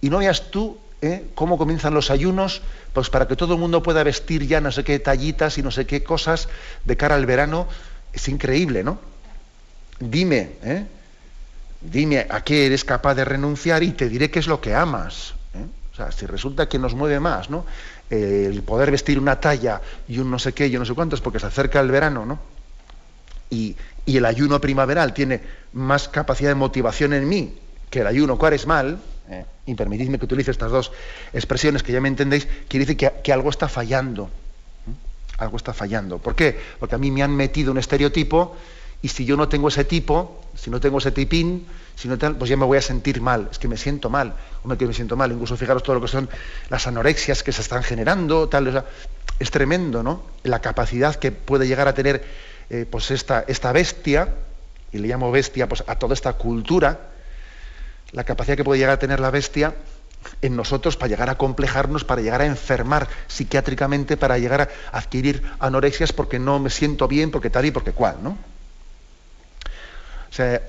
y 0.00 0.08
no 0.08 0.18
veas 0.18 0.50
tú 0.50 0.78
¿eh? 1.04 1.24
cómo 1.34 1.58
comienzan 1.58 1.94
los 1.94 2.10
ayunos, 2.10 2.62
pues 2.92 3.10
para 3.10 3.28
que 3.28 3.36
todo 3.36 3.54
el 3.54 3.60
mundo 3.60 3.82
pueda 3.82 4.02
vestir 4.02 4.46
ya 4.46 4.60
no 4.60 4.72
sé 4.72 4.84
qué 4.84 4.98
tallitas 4.98 5.58
y 5.58 5.62
no 5.62 5.70
sé 5.70 5.86
qué 5.86 6.02
cosas 6.02 6.48
de 6.84 6.96
cara 6.96 7.14
al 7.14 7.26
verano, 7.26 7.68
es 8.12 8.28
increíble, 8.28 8.82
¿no? 8.82 8.98
Dime, 10.00 10.52
¿eh? 10.62 10.86
dime 11.80 12.26
a 12.28 12.42
qué 12.42 12.66
eres 12.66 12.84
capaz 12.84 13.14
de 13.14 13.24
renunciar 13.24 13.82
y 13.82 13.92
te 13.92 14.08
diré 14.08 14.30
qué 14.30 14.38
es 14.38 14.46
lo 14.46 14.60
que 14.60 14.74
amas. 14.74 15.34
¿Eh? 15.94 15.96
O 15.96 15.96
sea, 15.96 16.12
si 16.12 16.26
resulta 16.26 16.68
que 16.68 16.78
nos 16.78 16.94
mueve 16.94 17.20
más, 17.20 17.50
¿no? 17.50 17.64
el 18.10 18.62
poder 18.62 18.90
vestir 18.90 19.18
una 19.18 19.40
talla 19.40 19.80
y 20.08 20.18
un 20.18 20.30
no 20.30 20.38
sé 20.38 20.52
qué, 20.52 20.70
yo 20.70 20.78
no 20.78 20.84
sé 20.84 20.94
cuántos, 20.94 21.20
porque 21.20 21.40
se 21.40 21.46
acerca 21.46 21.80
el 21.80 21.90
verano, 21.90 22.26
¿no? 22.26 22.38
Y, 23.50 23.76
el 24.06 24.26
ayuno 24.26 24.60
primaveral 24.60 25.14
tiene 25.14 25.40
más 25.72 26.10
capacidad 26.10 26.50
de 26.50 26.54
motivación 26.54 27.14
en 27.14 27.26
mí 27.26 27.58
que 27.88 28.00
el 28.00 28.06
ayuno 28.06 28.36
cuaresmal, 28.36 28.98
¿eh? 29.30 29.46
y 29.64 29.74
permitidme 29.74 30.18
que 30.18 30.26
utilice 30.26 30.50
estas 30.50 30.70
dos 30.70 30.92
expresiones 31.32 31.82
que 31.82 31.90
ya 31.90 32.02
me 32.02 32.08
entendéis, 32.08 32.46
quiere 32.68 32.84
decir 32.84 33.10
que, 33.22 33.32
algo 33.32 33.48
está 33.48 33.66
fallando. 33.66 34.24
¿eh? 34.24 35.38
Algo 35.38 35.56
está 35.56 35.72
fallando. 35.72 36.18
¿Por 36.18 36.34
qué? 36.34 36.58
Porque 36.78 36.96
a 36.96 36.98
mí 36.98 37.10
me 37.10 37.22
han 37.22 37.34
metido 37.34 37.72
un 37.72 37.78
estereotipo 37.78 38.54
y 39.04 39.08
si 39.08 39.26
yo 39.26 39.36
no 39.36 39.48
tengo 39.48 39.68
ese 39.68 39.84
tipo, 39.84 40.40
si 40.54 40.70
no 40.70 40.80
tengo 40.80 40.96
ese 40.96 41.12
tipín, 41.12 41.66
si 41.94 42.08
no 42.08 42.16
pues 42.16 42.48
ya 42.48 42.56
me 42.56 42.64
voy 42.64 42.78
a 42.78 42.80
sentir 42.80 43.20
mal, 43.20 43.48
es 43.50 43.58
que 43.58 43.68
me 43.68 43.76
siento 43.76 44.08
mal, 44.08 44.34
hombre 44.62 44.78
que 44.78 44.86
me 44.86 44.94
siento 44.94 45.14
mal, 45.14 45.30
incluso 45.30 45.58
fijaros 45.58 45.82
todo 45.82 45.96
lo 45.96 46.00
que 46.00 46.08
son 46.08 46.26
las 46.70 46.86
anorexias 46.86 47.42
que 47.42 47.52
se 47.52 47.60
están 47.60 47.82
generando, 47.82 48.48
tal, 48.48 48.82
es 49.38 49.50
tremendo, 49.50 50.02
¿no? 50.02 50.22
La 50.42 50.60
capacidad 50.60 51.16
que 51.16 51.32
puede 51.32 51.68
llegar 51.68 51.86
a 51.86 51.92
tener 51.92 52.24
eh, 52.70 52.86
pues 52.90 53.10
esta, 53.10 53.44
esta 53.46 53.72
bestia, 53.72 54.36
y 54.90 54.96
le 54.96 55.08
llamo 55.08 55.30
bestia 55.30 55.68
pues, 55.68 55.84
a 55.86 55.96
toda 55.96 56.14
esta 56.14 56.32
cultura, 56.32 57.10
la 58.12 58.24
capacidad 58.24 58.56
que 58.56 58.64
puede 58.64 58.78
llegar 58.78 58.94
a 58.94 58.98
tener 58.98 59.20
la 59.20 59.30
bestia 59.30 59.74
en 60.40 60.56
nosotros 60.56 60.96
para 60.96 61.10
llegar 61.10 61.28
a 61.28 61.36
complejarnos, 61.36 62.04
para 62.04 62.22
llegar 62.22 62.40
a 62.40 62.46
enfermar 62.46 63.06
psiquiátricamente, 63.26 64.16
para 64.16 64.38
llegar 64.38 64.62
a 64.62 64.96
adquirir 64.96 65.42
anorexias 65.58 66.14
porque 66.14 66.38
no 66.38 66.58
me 66.58 66.70
siento 66.70 67.06
bien, 67.06 67.30
porque 67.30 67.50
tal 67.50 67.66
y 67.66 67.70
porque 67.70 67.92
cual, 67.92 68.16
¿no? 68.22 68.53
O 70.34 70.36
sea, 70.36 70.60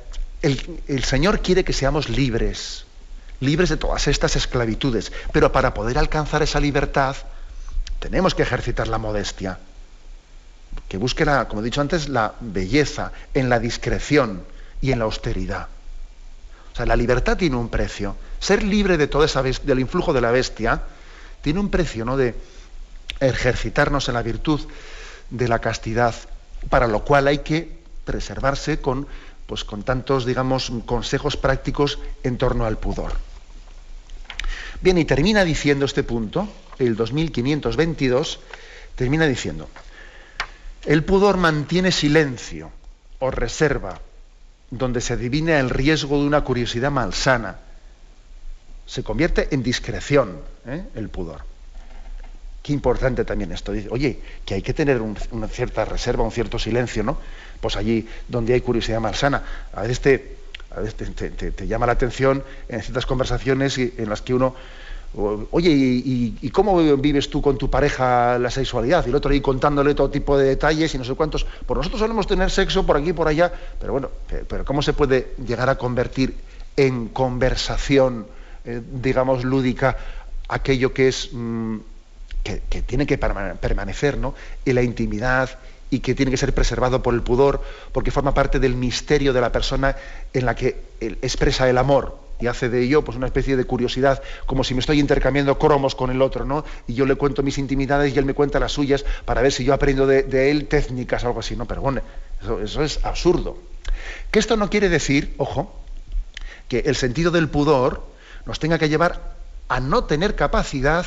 el, 0.44 1.04
Señor 1.04 1.42
quiere 1.42 1.64
que 1.64 1.74
seamos 1.74 2.08
libres, 2.08 2.86
libres 3.40 3.70
de 3.70 3.78
todas 3.78 4.08
estas 4.08 4.36
esclavitudes, 4.36 5.12
pero 5.34 5.52
para 5.52 5.74
poder 5.74 5.98
alcanzar 5.98 6.44
esa 6.44 6.60
libertad 6.60 7.16
tenemos 7.98 8.36
que 8.36 8.44
ejercitar 8.44 8.88
la 8.88 9.00
modestia, 9.00 9.58
que 10.88 10.98
busque, 10.98 11.26
como 11.50 11.62
he 11.62 11.66
dicho 11.66 11.82
antes, 11.82 12.10
la 12.10 12.36
belleza 12.42 13.12
en 13.34 13.50
la 13.50 13.58
discreción 13.58 14.44
y 14.82 14.92
en 14.92 15.00
la 15.00 15.06
austeridad. 15.06 15.68
O 16.74 16.76
sea, 16.76 16.86
la 16.86 16.96
libertad 16.96 17.36
tiene 17.36 17.56
un 17.56 17.70
precio. 17.70 18.16
Ser 18.40 18.62
libre 18.62 18.98
de 18.98 19.08
todo 19.08 19.24
esa 19.24 19.42
del 19.42 19.80
influjo 19.80 20.14
de 20.14 20.22
la 20.22 20.30
bestia 20.30 20.84
tiene 21.42 21.60
un 21.60 21.72
precio, 21.72 22.06
¿no? 22.06 22.18
De 22.18 22.36
ejercitarnos 23.20 24.10
en 24.10 24.14
la 24.14 24.22
virtud 24.22 24.62
de 25.32 25.48
la 25.48 25.58
castidad, 25.58 26.14
para 26.70 26.86
lo 26.86 27.04
cual 27.04 27.26
hay 27.26 27.40
que 27.40 27.84
preservarse 28.06 28.80
con 28.80 29.08
pues 29.46 29.64
con 29.64 29.84
tantos, 29.84 30.26
digamos, 30.26 30.72
consejos 30.86 31.38
prácticos 31.38 32.00
en 32.24 32.38
torno 32.38 32.66
al 32.66 32.78
pudor. 32.78 33.14
Bien, 34.82 34.98
y 34.98 35.06
termina 35.06 35.44
diciendo 35.44 35.86
este 35.86 36.04
punto, 36.04 36.48
el 36.80 36.96
2522, 36.96 38.40
termina 38.96 39.26
diciendo, 39.26 39.70
el 40.86 41.04
pudor 41.04 41.38
mantiene 41.38 41.92
silencio, 41.92 42.72
o 43.20 43.32
reserva, 43.32 44.00
donde 44.70 45.02
se 45.02 45.14
adivina 45.14 45.60
el 45.60 45.70
riesgo 45.70 46.20
de 46.20 46.28
una 46.28 46.44
curiosidad 46.44 46.92
malsana, 46.92 47.58
se 48.86 49.04
convierte 49.04 49.48
en 49.52 49.64
discreción 49.64 50.40
¿eh? 50.68 50.84
el 50.96 51.10
pudor. 51.10 51.55
Qué 52.66 52.74
importante 52.74 53.24
también 53.26 53.52
esto. 53.52 53.74
Oye, 53.92 54.18
que 54.44 54.56
hay 54.56 54.64
que 54.64 54.74
tener 54.74 55.00
una 55.00 55.48
cierta 55.48 55.86
reserva, 55.86 56.24
un 56.24 56.32
cierto 56.32 56.58
silencio, 56.58 57.04
¿no? 57.04 57.16
Pues 57.62 57.76
allí 57.76 58.08
donde 58.28 58.56
hay 58.56 58.62
curiosidad 58.62 59.00
malsana. 59.00 59.44
A 59.72 59.84
veces 59.84 60.02
te, 60.02 60.36
a 60.72 60.80
veces 60.80 61.14
te, 61.14 61.68
llama 61.68 61.86
la 61.86 61.92
atención 61.92 62.44
en 62.68 62.82
ciertas 62.82 63.06
conversaciones 63.06 63.78
en 63.78 64.10
las 64.10 64.24
que 64.24 64.34
uno, 64.34 64.56
oye, 65.52 65.70
¿y, 65.70 66.50
cómo 66.50 66.98
vives 66.98 67.30
tú 67.30 67.40
con 67.40 67.56
tu 67.60 67.70
pareja 67.70 68.40
la 68.40 68.50
sexualidad? 68.50 69.06
Y 69.06 69.10
el 69.10 69.16
otro 69.16 69.32
ahí 69.32 69.42
contándole 69.42 69.94
todo 69.94 70.10
tipo 70.10 70.36
de 70.36 70.48
detalles 70.48 70.96
y 70.96 70.98
no 70.98 71.04
sé 71.04 71.14
cuántos. 71.14 71.44
Por 71.44 71.68
pues 71.68 71.78
nosotros 71.78 72.00
solemos 72.00 72.26
tener 72.26 72.50
sexo 72.50 72.84
por 72.84 72.98
aquí 72.98 73.10
y 73.10 73.14
por 73.14 73.28
allá, 73.28 73.54
pero 73.80 73.92
bueno, 73.92 74.10
pero 74.48 74.66
¿cómo 74.66 74.82
se 74.82 74.94
puede 74.94 75.36
llegar 75.48 75.70
a 75.70 75.78
convertir 75.78 76.34
en 76.78 77.10
conversación, 77.10 78.26
eh, 78.66 78.82
digamos, 78.92 79.44
lúdica 79.44 79.98
aquello 80.48 80.96
que 80.96 81.10
es... 81.10 81.30
Mm, 81.32 81.78
que, 82.46 82.82
tiene 82.84 83.08
que 83.08 83.18
permanecer 83.18 84.18
¿no? 84.18 84.36
en 84.66 84.76
la 84.76 84.84
intimidad 84.84 85.50
y 85.90 86.00
que 86.00 86.14
tiene 86.14 86.32
que 86.32 86.38
ser 86.38 86.54
preservado 86.54 87.02
por 87.02 87.14
el 87.14 87.22
pudor, 87.22 87.62
porque 87.92 88.12
forma 88.12 88.34
parte 88.34 88.60
del 88.60 88.76
misterio 88.76 89.34
de 89.34 89.42
la 89.42 89.52
persona 89.52 89.96
en 90.34 90.46
la 90.46 90.56
que 90.56 90.80
expresa 91.00 91.68
el 91.70 91.78
amor 91.78 92.20
y 92.40 92.48
hace 92.48 92.70
de 92.70 92.84
ello 92.84 93.04
pues, 93.04 93.18
una 93.18 93.28
especie 93.28 93.56
de 93.56 93.64
curiosidad, 93.64 94.22
como 94.46 94.64
si 94.64 94.74
me 94.74 94.82
estoy 94.82 95.00
intercambiando 95.00 95.58
cromos 95.58 95.96
con 95.96 96.12
el 96.12 96.22
otro, 96.22 96.46
¿no? 96.46 96.66
Y 96.86 96.94
yo 96.94 97.06
le 97.06 97.16
cuento 97.16 97.44
mis 97.44 97.58
intimidades 97.58 98.14
y 98.14 98.20
él 98.20 98.26
me 98.26 98.34
cuenta 98.34 98.60
las 98.60 98.74
suyas 98.74 99.06
para 99.24 99.42
ver 99.42 99.52
si 99.52 99.64
yo 99.64 99.74
aprendo 99.74 100.06
de, 100.06 100.52
él 100.52 100.68
técnicas 100.68 101.24
o 101.24 101.28
algo 101.28 101.40
así, 101.40 101.56
¿no? 101.56 101.66
Pero 101.66 101.82
bueno, 101.82 102.02
eso 102.62 102.84
es 102.84 103.04
absurdo. 103.06 103.58
Que 104.32 104.40
esto 104.40 104.58
no 104.58 104.70
quiere 104.70 104.90
decir, 104.90 105.34
ojo, 105.38 105.74
que 106.68 106.80
el 106.80 106.96
sentido 106.96 107.32
del 107.32 107.50
pudor 107.50 108.04
nos 108.46 108.60
tenga 108.60 108.78
que 108.78 108.90
llevar 108.90 109.36
a 109.70 109.80
no 109.80 110.04
tener 110.04 110.36
capacidad 110.36 111.06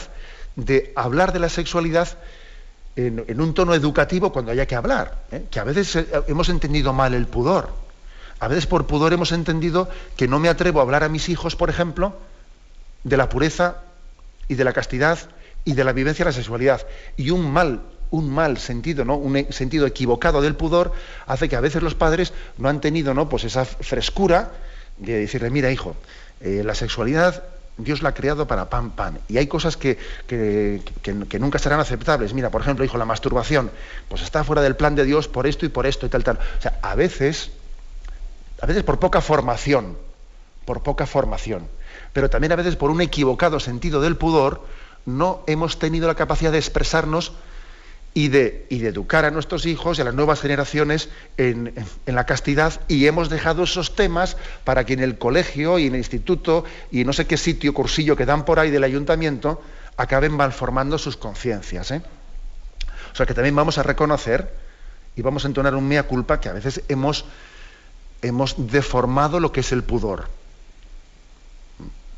de 0.58 0.92
hablar 0.96 1.32
de 1.32 1.38
la 1.38 1.48
sexualidad 1.48 2.18
en, 2.96 3.40
un 3.40 3.54
tono 3.54 3.74
educativo 3.74 4.32
cuando 4.32 4.50
haya 4.50 4.66
que 4.66 4.74
hablar, 4.74 5.22
¿eh? 5.30 5.44
que 5.48 5.60
a 5.60 5.64
veces 5.64 5.94
eh, 5.94 6.06
hemos 6.26 6.48
entendido 6.48 6.92
mal 6.92 7.14
el 7.14 7.28
pudor. 7.28 7.70
A 8.40 8.48
veces 8.48 8.66
por 8.66 8.86
pudor 8.86 9.12
hemos 9.12 9.30
entendido 9.30 9.88
que 10.16 10.26
no 10.26 10.40
me 10.40 10.48
atrevo 10.48 10.80
a 10.80 10.82
hablar 10.82 11.04
a 11.04 11.08
mis 11.08 11.28
hijos, 11.28 11.54
por 11.54 11.70
ejemplo, 11.70 12.16
de 13.04 13.16
la 13.16 13.28
pureza 13.28 13.76
y 14.48 14.56
de 14.56 14.64
la 14.64 14.72
castidad 14.72 15.18
y 15.64 15.74
de 15.74 15.84
la 15.84 15.92
vivencia 15.92 16.24
de 16.24 16.30
la 16.30 16.36
sexualidad. 16.36 16.84
Y 17.16 17.30
un 17.30 17.52
mal, 17.52 17.80
un 18.10 18.28
mal 18.28 18.58
sentido, 18.58 19.04
¿no? 19.04 19.16
Un 19.16 19.46
sentido 19.52 19.86
equivocado 19.86 20.40
del 20.40 20.56
pudor 20.56 20.92
hace 21.26 21.48
que 21.48 21.54
a 21.54 21.60
veces 21.60 21.82
los 21.84 21.94
padres 21.94 22.32
no 22.58 22.68
han 22.68 22.80
tenido 22.80 23.14
¿no? 23.14 23.28
Pues 23.28 23.44
esa 23.44 23.64
frescura 23.64 24.50
de 24.96 25.20
decirle, 25.20 25.50
mira 25.50 25.70
hijo, 25.70 25.94
eh, 26.40 26.62
la 26.64 26.74
sexualidad 26.74 27.44
Dios 27.78 28.02
la 28.02 28.10
ha 28.10 28.14
creado 28.14 28.46
para 28.46 28.68
pan, 28.68 28.90
pan. 28.90 29.20
Y 29.28 29.38
hay 29.38 29.46
cosas 29.46 29.76
que, 29.76 29.98
nunca 31.38 31.58
serán 31.58 31.78
aceptables. 31.78 32.34
Mira, 32.34 32.50
por 32.50 32.60
ejemplo, 32.60 32.82
dijo 32.82 32.98
la 32.98 33.04
masturbación, 33.04 33.70
pues 34.08 34.22
está 34.22 34.42
fuera 34.42 34.62
del 34.62 34.76
plan 34.76 34.96
de 34.96 35.04
Dios 35.04 35.28
por 35.28 35.46
esto 35.46 35.64
y 35.64 35.68
por 35.68 35.86
esto 35.86 36.04
y 36.04 36.08
tal, 36.08 36.24
tal. 36.24 36.38
O 36.58 36.60
sea, 36.60 36.78
a 36.82 36.96
veces, 36.96 37.52
a 38.60 38.66
veces 38.66 38.82
por 38.82 38.98
poca 38.98 39.20
formación, 39.20 39.96
por 40.64 40.82
poca 40.82 41.06
formación, 41.06 41.68
pero 42.12 42.28
también 42.28 42.52
a 42.52 42.56
veces 42.56 42.74
por 42.74 42.90
un 42.90 43.00
equivocado 43.00 43.60
sentido 43.60 44.00
del 44.00 44.16
pudor, 44.16 44.66
no 45.06 45.42
hemos 45.46 45.78
tenido 45.78 46.08
la 46.08 46.16
capacidad 46.16 46.52
de 46.52 46.58
expresarnos 46.58 47.32
y 48.18 48.26
de, 48.26 48.66
educar 48.68 49.24
a 49.24 49.30
nuestros 49.30 49.64
hijos 49.64 49.96
y 49.96 50.00
a 50.00 50.04
las 50.04 50.12
nuevas 50.12 50.40
generaciones 50.40 51.08
en, 51.36 51.72
la 52.04 52.26
castidad 52.26 52.80
y 52.88 53.06
hemos 53.06 53.30
dejado 53.30 53.62
esos 53.62 53.94
temas 53.94 54.36
para 54.64 54.84
que 54.84 54.94
en 54.94 54.98
el 54.98 55.18
colegio 55.18 55.78
y 55.78 55.86
en 55.86 55.92
el 55.92 55.98
instituto 55.98 56.64
y 56.90 57.04
no 57.04 57.12
sé 57.12 57.28
qué 57.28 57.36
sitio, 57.36 57.72
cursillo 57.72 58.16
que 58.16 58.26
dan 58.26 58.44
por 58.44 58.58
ahí 58.58 58.72
del 58.72 58.82
ayuntamiento, 58.82 59.62
acaben 59.96 60.32
malformando 60.32 60.98
sus 60.98 61.16
conciencias. 61.16 61.92
¿eh? 61.92 62.02
O 63.12 63.14
sea 63.14 63.24
que 63.24 63.34
también 63.34 63.54
vamos 63.54 63.78
a 63.78 63.84
reconocer 63.84 64.52
y 65.14 65.22
vamos 65.22 65.44
a 65.44 65.46
entonar 65.46 65.76
un 65.76 65.86
mea 65.86 66.02
culpa 66.02 66.40
que 66.40 66.48
a 66.48 66.54
veces 66.54 66.82
hemos, 66.88 67.24
hemos 68.20 68.72
deformado 68.72 69.38
lo 69.38 69.52
que 69.52 69.60
es 69.60 69.70
el 69.70 69.84
pudor. 69.84 70.26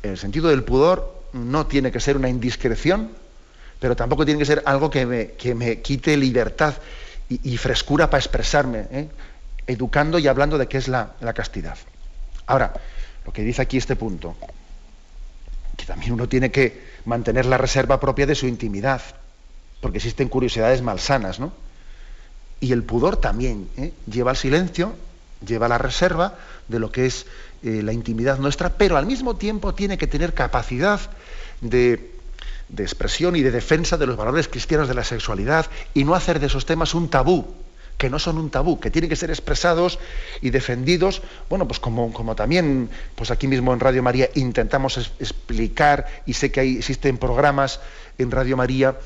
El 0.01 0.17
sentido 0.17 0.49
del 0.49 0.63
pudor 0.63 1.21
no 1.33 1.67
tiene 1.67 1.91
que 1.91 1.99
ser 1.99 2.17
una 2.17 2.27
indiscreción, 2.27 3.11
pero 3.81 3.95
tampoco 3.95 4.25
tiene 4.25 4.37
que 4.37 4.45
ser 4.45 4.61
algo 4.67 4.91
que 4.91 5.07
me, 5.07 5.81
quite 5.81 6.15
libertad 6.15 6.75
y, 7.27 7.57
frescura 7.57 8.11
para 8.11 8.19
expresarme, 8.19 8.85
¿eh? 8.91 9.09
educando 9.65 10.19
y 10.19 10.27
hablando 10.27 10.59
de 10.59 10.67
qué 10.67 10.77
es 10.77 10.87
la, 10.87 11.15
castidad. 11.33 11.77
Ahora, 12.45 12.73
lo 13.25 13.33
que 13.33 13.41
dice 13.41 13.63
aquí 13.63 13.77
este 13.77 13.95
punto, 13.95 14.35
que 15.75 15.85
también 15.85 16.11
uno 16.11 16.29
tiene 16.29 16.51
que 16.51 16.91
mantener 17.05 17.47
la 17.47 17.57
reserva 17.57 17.99
propia 17.99 18.27
de 18.27 18.35
su 18.35 18.45
intimidad, 18.45 19.01
porque 19.79 19.97
existen 19.97 20.29
curiosidades 20.29 20.83
malsanas, 20.83 21.39
¿no? 21.39 21.51
Y 22.59 22.73
el 22.73 22.83
pudor 22.83 23.17
también 23.17 23.67
¿eh? 23.77 23.93
lleva 24.05 24.29
al 24.29 24.37
silencio, 24.37 24.93
lleva 25.43 25.65
a 25.65 25.69
la 25.69 25.79
reserva 25.79 26.35
de 26.67 26.77
lo 26.77 26.91
que 26.91 27.07
es 27.07 27.25
eh, 27.63 27.81
la 27.81 27.93
intimidad 27.93 28.37
nuestra, 28.37 28.69
pero 28.69 28.95
al 28.95 29.07
mismo 29.07 29.37
tiempo 29.37 29.73
tiene 29.73 29.97
que 29.97 30.05
tener 30.05 30.35
capacidad 30.35 30.99
de 31.61 32.10
de 32.71 32.83
expresión 32.83 33.35
y 33.35 33.41
de 33.41 33.51
defensa 33.51 33.97
de 33.97 34.07
los 34.07 34.15
valores 34.15 34.47
cristianos 34.47 34.87
de 34.87 34.93
la 34.93 35.03
sexualidad 35.03 35.65
y 35.93 36.03
no 36.03 36.15
hacer 36.15 36.39
de 36.39 36.47
esos 36.47 36.65
temas 36.65 36.93
un 36.93 37.09
tabú, 37.09 37.45
que 37.97 38.09
no 38.09 38.17
son 38.17 38.37
un 38.37 38.49
tabú, 38.49 38.79
que 38.79 38.89
tienen 38.89 39.09
que 39.09 39.15
ser 39.15 39.29
expresados 39.29 39.99
y 40.41 40.49
defendidos, 40.49 41.21
bueno, 41.49 41.67
pues 41.67 41.79
como, 41.79 42.13
como 42.13 42.35
también 42.35 42.89
pues 43.15 43.29
aquí 43.29 43.47
mismo 43.47 43.73
en 43.73 43.79
Radio 43.79 44.01
María 44.01 44.29
intentamos 44.35 44.97
explicar 45.19 46.07
y 46.25 46.33
sé 46.33 46.51
que 46.51 46.61
hay, 46.61 46.77
existen 46.77 47.17
programas 47.17 47.81
en 48.17 48.31
Radio 48.31 48.55
María, 48.57 48.97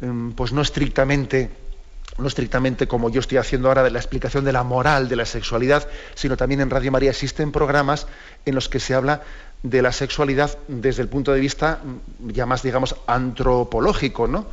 em, 0.00 0.32
pues 0.32 0.52
no 0.52 0.62
estrictamente 0.62 1.50
no 2.18 2.28
estrictamente 2.28 2.86
como 2.86 3.08
yo 3.10 3.20
estoy 3.20 3.38
haciendo 3.38 3.68
ahora 3.68 3.82
de 3.82 3.90
la 3.90 3.98
explicación 3.98 4.44
de 4.44 4.52
la 4.52 4.62
moral 4.62 5.08
de 5.08 5.16
la 5.16 5.24
sexualidad, 5.24 5.88
sino 6.14 6.36
también 6.36 6.60
en 6.60 6.68
Radio 6.70 6.92
María 6.92 7.10
existen 7.10 7.50
programas 7.52 8.06
en 8.44 8.54
los 8.54 8.68
que 8.68 8.80
se 8.80 8.94
habla 8.94 9.22
de 9.62 9.82
la 9.82 9.92
sexualidad 9.92 10.56
desde 10.68 11.02
el 11.02 11.08
punto 11.08 11.32
de 11.32 11.40
vista 11.40 11.80
mm, 11.82 12.30
ya 12.30 12.46
más, 12.46 12.62
digamos, 12.62 12.96
antropológico, 13.06 14.26
¿no? 14.26 14.46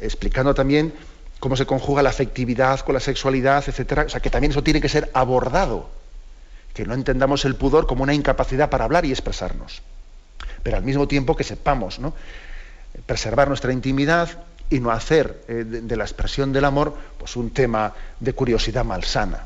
explicando 0.00 0.54
también 0.54 0.94
cómo 1.38 1.56
se 1.56 1.66
conjuga 1.66 2.02
la 2.02 2.08
afectividad 2.08 2.80
con 2.80 2.94
la 2.94 3.00
sexualidad, 3.00 3.64
etcétera. 3.66 4.04
O 4.06 4.08
sea, 4.08 4.20
que 4.20 4.30
también 4.30 4.52
eso 4.52 4.62
tiene 4.62 4.80
que 4.80 4.88
ser 4.88 5.10
abordado. 5.12 5.90
Que 6.72 6.86
no 6.86 6.94
entendamos 6.94 7.44
el 7.44 7.54
pudor 7.54 7.86
como 7.86 8.02
una 8.02 8.14
incapacidad 8.14 8.70
para 8.70 8.84
hablar 8.84 9.04
y 9.04 9.10
expresarnos. 9.10 9.82
Pero 10.62 10.76
al 10.76 10.84
mismo 10.84 11.06
tiempo 11.06 11.36
que 11.36 11.44
sepamos, 11.44 11.98
¿no? 11.98 12.14
Preservar 13.06 13.48
nuestra 13.48 13.72
intimidad 13.72 14.30
y 14.70 14.80
no 14.80 14.90
hacer 14.90 15.42
eh, 15.48 15.64
de, 15.64 15.96
la 15.96 16.04
expresión 16.04 16.52
del 16.52 16.64
amor 16.64 16.96
pues 17.18 17.36
un 17.36 17.50
tema 17.50 17.92
de 18.20 18.32
curiosidad 18.32 18.84
malsana. 18.84 19.44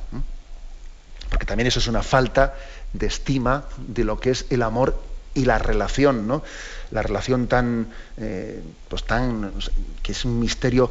Porque 1.30 1.46
también 1.46 1.66
eso 1.66 1.80
es 1.80 1.88
una 1.88 2.02
falta 2.02 2.54
de 2.98 3.06
estima 3.06 3.64
de 3.86 4.04
lo 4.04 4.18
que 4.18 4.30
es 4.30 4.46
el 4.50 4.62
amor 4.62 5.00
y 5.34 5.44
la 5.44 5.58
relación, 5.58 6.26
¿no? 6.26 6.42
La 6.90 7.02
relación 7.02 7.46
tan, 7.46 7.88
eh, 8.16 8.62
pues 8.88 9.04
tan, 9.04 9.52
que 10.02 10.12
es 10.12 10.24
un 10.24 10.40
misterio 10.40 10.90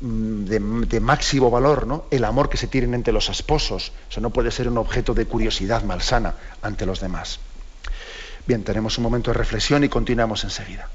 mm, 0.00 0.44
de, 0.44 1.00
máximo 1.00 1.50
valor, 1.50 1.86
¿no? 1.86 2.04
El 2.10 2.24
amor 2.24 2.48
que 2.48 2.58
se 2.58 2.66
tienen 2.66 2.94
entre 2.94 3.12
los 3.12 3.28
esposos. 3.28 3.92
Eso 4.10 4.20
no 4.20 4.30
puede 4.30 4.50
ser 4.50 4.68
un 4.68 4.78
objeto 4.78 5.14
de 5.14 5.26
curiosidad 5.26 5.82
malsana 5.82 6.34
ante 6.62 6.86
los 6.86 7.00
demás. 7.00 7.40
Bien, 8.46 8.64
tenemos 8.64 8.98
un 8.98 9.04
momento 9.04 9.30
de 9.30 9.38
reflexión 9.38 9.82
y 9.84 9.88
continuamos 9.88 10.44
enseguida. 10.44 10.88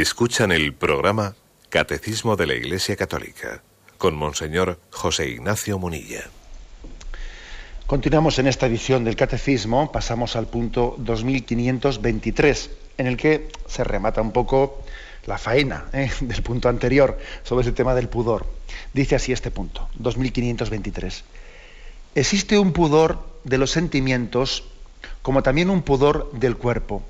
Escuchan 0.00 0.50
el 0.50 0.74
programa 0.74 1.36
Catecismo 1.68 2.34
de 2.34 2.48
la 2.48 2.54
Iglesia 2.54 2.96
Católica 2.96 3.62
con 3.96 4.16
Monseñor 4.16 4.80
José 4.90 5.28
Ignacio 5.28 5.78
Munilla. 5.78 6.24
Continuamos 7.86 8.40
en 8.40 8.48
esta 8.48 8.66
edición 8.66 9.04
del 9.04 9.14
Catecismo, 9.14 9.92
pasamos 9.92 10.34
al 10.34 10.48
punto 10.48 10.96
2523, 10.98 12.70
en 12.98 13.06
el 13.06 13.16
que 13.16 13.46
se 13.68 13.84
remata 13.84 14.20
un 14.20 14.32
poco 14.32 14.82
la 15.26 15.38
faena 15.38 15.84
¿eh? 15.92 16.10
del 16.20 16.42
punto 16.42 16.68
anterior 16.68 17.16
sobre 17.44 17.62
ese 17.62 17.70
tema 17.70 17.94
del 17.94 18.08
pudor. 18.08 18.46
Dice 18.94 19.14
así 19.14 19.32
este 19.32 19.52
punto, 19.52 19.88
2523. 19.94 21.22
Existe 22.16 22.58
un 22.58 22.72
pudor 22.72 23.24
de 23.44 23.58
los 23.58 23.70
sentimientos 23.70 24.64
como 25.22 25.44
también 25.44 25.70
un 25.70 25.82
pudor 25.82 26.32
del 26.32 26.56
cuerpo 26.56 27.04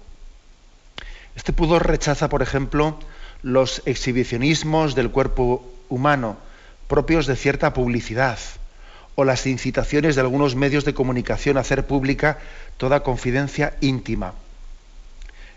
este 1.36 1.52
pudor 1.52 1.86
rechaza, 1.86 2.28
por 2.28 2.42
ejemplo, 2.42 2.98
los 3.42 3.82
exhibicionismos 3.86 4.94
del 4.94 5.10
cuerpo 5.10 5.70
humano 5.88 6.36
propios 6.88 7.26
de 7.26 7.36
cierta 7.36 7.72
publicidad 7.72 8.38
o 9.14 9.24
las 9.24 9.46
incitaciones 9.46 10.14
de 10.14 10.20
algunos 10.20 10.54
medios 10.54 10.84
de 10.84 10.94
comunicación 10.94 11.56
a 11.56 11.60
hacer 11.60 11.86
pública 11.86 12.38
toda 12.76 13.02
confidencia 13.02 13.74
íntima. 13.80 14.34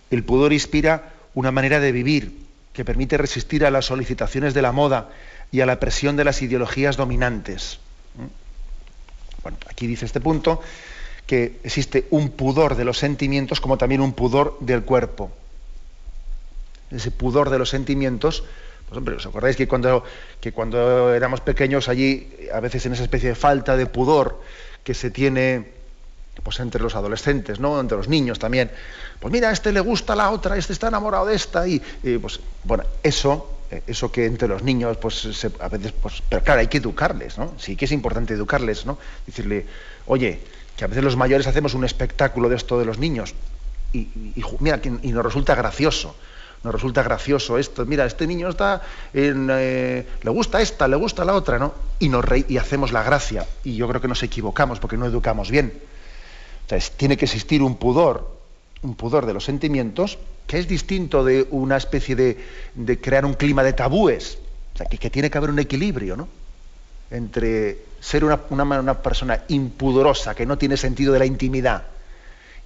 El 0.09 0.23
pudor 0.23 0.53
inspira 0.53 1.13
una 1.33 1.51
manera 1.51 1.79
de 1.79 1.91
vivir 1.91 2.37
que 2.73 2.85
permite 2.85 3.17
resistir 3.17 3.65
a 3.65 3.71
las 3.71 3.85
solicitaciones 3.85 4.53
de 4.53 4.61
la 4.61 4.71
moda 4.71 5.09
y 5.51 5.61
a 5.61 5.65
la 5.65 5.79
presión 5.79 6.15
de 6.15 6.23
las 6.23 6.41
ideologías 6.41 6.97
dominantes. 6.97 7.79
¿Mm? 8.15 9.43
Bueno, 9.43 9.57
aquí 9.69 9.87
dice 9.87 10.05
este 10.05 10.21
punto 10.21 10.61
que 11.25 11.59
existe 11.63 12.07
un 12.11 12.29
pudor 12.29 12.75
de 12.75 12.85
los 12.85 12.97
sentimientos 12.97 13.59
como 13.59 13.77
también 13.77 14.01
un 14.01 14.13
pudor 14.13 14.57
del 14.61 14.83
cuerpo 14.83 15.31
ese 16.91 17.11
pudor 17.11 17.49
de 17.49 17.59
los 17.59 17.69
sentimientos, 17.69 18.43
pues 18.87 18.97
hombre, 18.97 19.15
¿os 19.15 19.25
acordáis 19.25 19.55
que 19.57 19.67
cuando, 19.67 20.03
que 20.39 20.51
cuando 20.51 21.13
éramos 21.13 21.41
pequeños 21.41 21.89
allí, 21.89 22.31
a 22.53 22.59
veces 22.59 22.85
en 22.85 22.93
esa 22.93 23.03
especie 23.03 23.29
de 23.29 23.35
falta 23.35 23.75
de 23.75 23.85
pudor 23.85 24.41
que 24.83 24.93
se 24.93 25.11
tiene 25.11 25.75
pues 26.43 26.59
entre 26.59 26.81
los 26.81 26.95
adolescentes, 26.95 27.59
¿no? 27.59 27.79
Entre 27.79 27.97
los 27.97 28.07
niños 28.07 28.39
también. 28.39 28.71
Pues 29.19 29.31
mira, 29.31 29.49
a 29.49 29.51
este 29.51 29.71
le 29.71 29.79
gusta 29.79 30.15
la 30.15 30.29
otra, 30.29 30.55
este 30.55 30.71
está 30.71 30.87
enamorado 30.87 31.25
de 31.25 31.35
esta, 31.35 31.67
y, 31.67 31.81
pues 32.21 32.39
bueno, 32.63 32.83
eso, 33.03 33.59
eh, 33.71 33.81
eso 33.87 34.11
que 34.11 34.25
entre 34.25 34.47
los 34.47 34.63
niños, 34.63 34.97
pues 34.97 35.45
a 35.59 35.67
veces, 35.67 35.91
pues, 35.91 36.21
pero 36.29 36.43
claro, 36.43 36.61
hay 36.61 36.67
que 36.67 36.77
educarles, 36.77 37.37
¿no? 37.37 37.53
Sí 37.57 37.75
que 37.75 37.85
es 37.85 37.91
importante 37.91 38.33
educarles, 38.35 38.85
¿no? 38.85 38.97
Decirle, 39.25 39.65
oye, 40.05 40.39
que 40.77 40.85
a 40.85 40.87
veces 40.87 41.03
los 41.03 41.17
mayores 41.17 41.47
hacemos 41.47 41.73
un 41.73 41.83
espectáculo 41.83 42.49
de 42.49 42.55
esto 42.55 42.77
de 42.77 42.85
los 42.85 42.99
niños, 42.99 43.33
y 43.93 44.07
mira, 44.59 44.79
y 44.83 45.11
nos 45.11 45.25
resulta 45.25 45.55
gracioso 45.55 46.15
nos 46.67 46.75
resulta 46.75 47.01
gracioso 47.01 47.57
esto, 47.57 47.85
mira, 47.85 48.05
este 48.05 48.27
niño 48.27 48.49
está 48.49 48.81
en, 49.13 49.47
eh, 49.49 50.05
le 50.21 50.29
gusta 50.29 50.61
esta, 50.61 50.85
le 50.87 50.97
gusta 50.97 51.23
la 51.23 51.33
otra, 51.33 51.57
¿no? 51.57 51.73
Y 51.99 52.09
nos 52.09 52.25
y 52.49 52.57
hacemos 52.57 52.91
la 52.91 53.03
gracia. 53.03 53.47
Y 53.63 53.77
yo 53.77 53.87
creo 53.87 54.01
que 54.01 54.09
nos 54.09 54.21
equivocamos 54.21 54.79
porque 54.79 54.97
no 54.97 55.05
educamos 55.05 55.49
bien. 55.49 55.71
Tiene 56.97 57.15
que 57.15 57.23
existir 57.23 57.63
un 57.63 57.77
pudor, 57.77 58.29
un 58.81 58.95
pudor 58.95 59.25
de 59.25 59.33
los 59.33 59.45
sentimientos, 59.45 60.17
que 60.45 60.59
es 60.59 60.67
distinto 60.67 61.23
de 61.23 61.47
una 61.51 61.77
especie 61.77 62.17
de, 62.17 62.99
crear 63.01 63.23
un 63.25 63.35
clima 63.35 63.63
de 63.63 63.71
tabúes. 63.71 64.37
O 64.73 64.77
sea, 64.77 64.87
que, 64.87 64.97
que, 64.97 65.09
tiene 65.09 65.29
que 65.29 65.37
haber 65.37 65.49
un 65.49 65.59
equilibrio, 65.59 66.17
¿no? 66.17 66.27
Entre 67.09 67.77
ser 68.01 68.25
una, 68.25 68.41
una, 68.49 68.63
una 68.63 69.01
persona 69.01 69.43
impudorosa, 69.47 70.35
que 70.35 70.45
no 70.45 70.57
tiene 70.57 70.75
sentido 70.75 71.13
de 71.13 71.19
la 71.19 71.25
intimidad, 71.25 71.83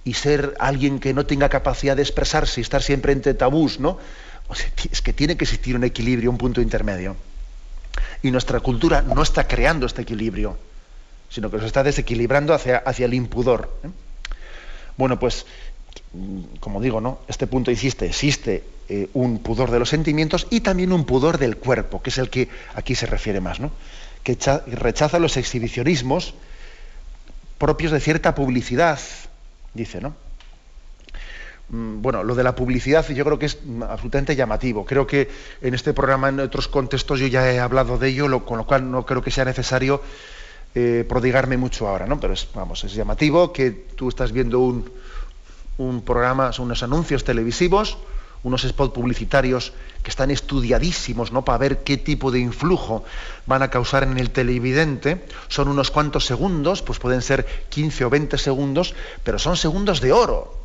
y 0.04 0.14
ser 0.14 0.54
alguien 0.58 0.98
que 0.98 1.14
no 1.14 1.26
tenga 1.26 1.48
capacidad 1.48 1.96
de 1.96 2.02
expresarse 2.02 2.60
y 2.60 2.62
estar 2.62 2.82
siempre 2.82 3.12
entre 3.12 3.34
tabús, 3.34 3.78
¿no? 3.78 3.98
es 4.90 5.00
que 5.00 5.12
tiene 5.12 5.36
que 5.36 5.44
existir 5.44 5.76
un 5.76 5.84
equilibrio, 5.84 6.30
un 6.30 6.38
punto 6.38 6.60
intermedio. 6.60 7.16
Y 8.22 8.30
nuestra 8.30 8.60
cultura 8.60 9.02
no 9.02 9.22
está 9.22 9.46
creando 9.46 9.86
este 9.86 10.02
equilibrio, 10.02 10.58
sino 11.30 11.50
que 11.50 11.56
nos 11.56 11.66
está 11.66 11.82
desequilibrando 11.82 12.54
hacia, 12.54 12.78
hacia 12.78 13.06
el 13.06 13.14
impudor. 13.14 13.74
¿eh? 13.84 13.88
Bueno, 14.96 15.18
pues, 15.18 15.46
como 16.60 16.80
digo, 16.80 17.00
¿no? 17.00 17.20
Este 17.28 17.46
punto 17.46 17.70
existe, 17.70 18.06
existe 18.06 18.64
eh, 18.88 19.08
un 19.14 19.38
pudor 19.38 19.70
de 19.70 19.78
los 19.78 19.88
sentimientos 19.88 20.46
y 20.50 20.60
también 20.60 20.92
un 20.92 21.04
pudor 21.04 21.38
del 21.38 21.56
cuerpo, 21.56 22.02
que 22.02 22.10
es 22.10 22.18
el 22.18 22.28
que 22.28 22.48
aquí 22.74 22.94
se 22.94 23.06
refiere 23.06 23.40
más, 23.40 23.60
¿no? 23.60 23.70
Que 24.22 24.36
rechaza 24.66 25.18
los 25.18 25.36
exhibicionismos 25.36 26.34
propios 27.58 27.92
de 27.92 28.00
cierta 28.00 28.34
publicidad, 28.34 29.00
dice, 29.74 30.00
¿no? 30.00 30.14
Mm, 31.68 32.02
bueno, 32.02 32.22
lo 32.22 32.34
de 32.34 32.44
la 32.44 32.54
publicidad 32.54 33.08
yo 33.08 33.24
creo 33.24 33.38
que 33.38 33.46
es 33.46 33.58
absolutamente 33.88 34.36
llamativo. 34.36 34.84
Creo 34.84 35.06
que 35.06 35.30
en 35.60 35.74
este 35.74 35.92
programa, 35.92 36.28
en 36.28 36.40
otros 36.40 36.68
contextos, 36.68 37.20
yo 37.20 37.26
ya 37.26 37.50
he 37.50 37.58
hablado 37.58 37.98
de 37.98 38.08
ello, 38.08 38.44
con 38.44 38.58
lo 38.58 38.66
cual 38.66 38.90
no 38.90 39.06
creo 39.06 39.22
que 39.22 39.30
sea 39.30 39.44
necesario 39.44 40.02
eh, 40.74 41.04
prodigarme 41.08 41.56
mucho 41.56 41.88
ahora, 41.88 42.06
¿no? 42.06 42.20
Pero 42.20 42.34
es, 42.34 42.48
vamos, 42.54 42.84
es 42.84 42.94
llamativo 42.94 43.52
que 43.52 43.70
tú 43.70 44.08
estás 44.08 44.32
viendo 44.32 44.60
un, 44.60 44.90
un 45.78 46.02
programa, 46.02 46.50
unos 46.58 46.82
anuncios 46.82 47.24
televisivos, 47.24 47.98
unos 48.42 48.62
spots 48.62 48.92
publicitarios 48.92 49.72
que 50.02 50.10
están 50.10 50.30
estudiadísimos 50.30 51.30
¿no? 51.30 51.44
para 51.44 51.58
ver 51.58 51.82
qué 51.84 51.96
tipo 51.96 52.30
de 52.30 52.40
influjo 52.40 53.04
van 53.46 53.62
a 53.62 53.70
causar 53.70 54.02
en 54.02 54.18
el 54.18 54.30
televidente. 54.30 55.24
Son 55.48 55.68
unos 55.68 55.90
cuantos 55.90 56.26
segundos, 56.26 56.82
pues 56.82 56.98
pueden 56.98 57.22
ser 57.22 57.46
15 57.68 58.04
o 58.04 58.10
20 58.10 58.38
segundos, 58.38 58.94
pero 59.22 59.38
son 59.38 59.56
segundos 59.56 60.00
de 60.00 60.12
oro. 60.12 60.58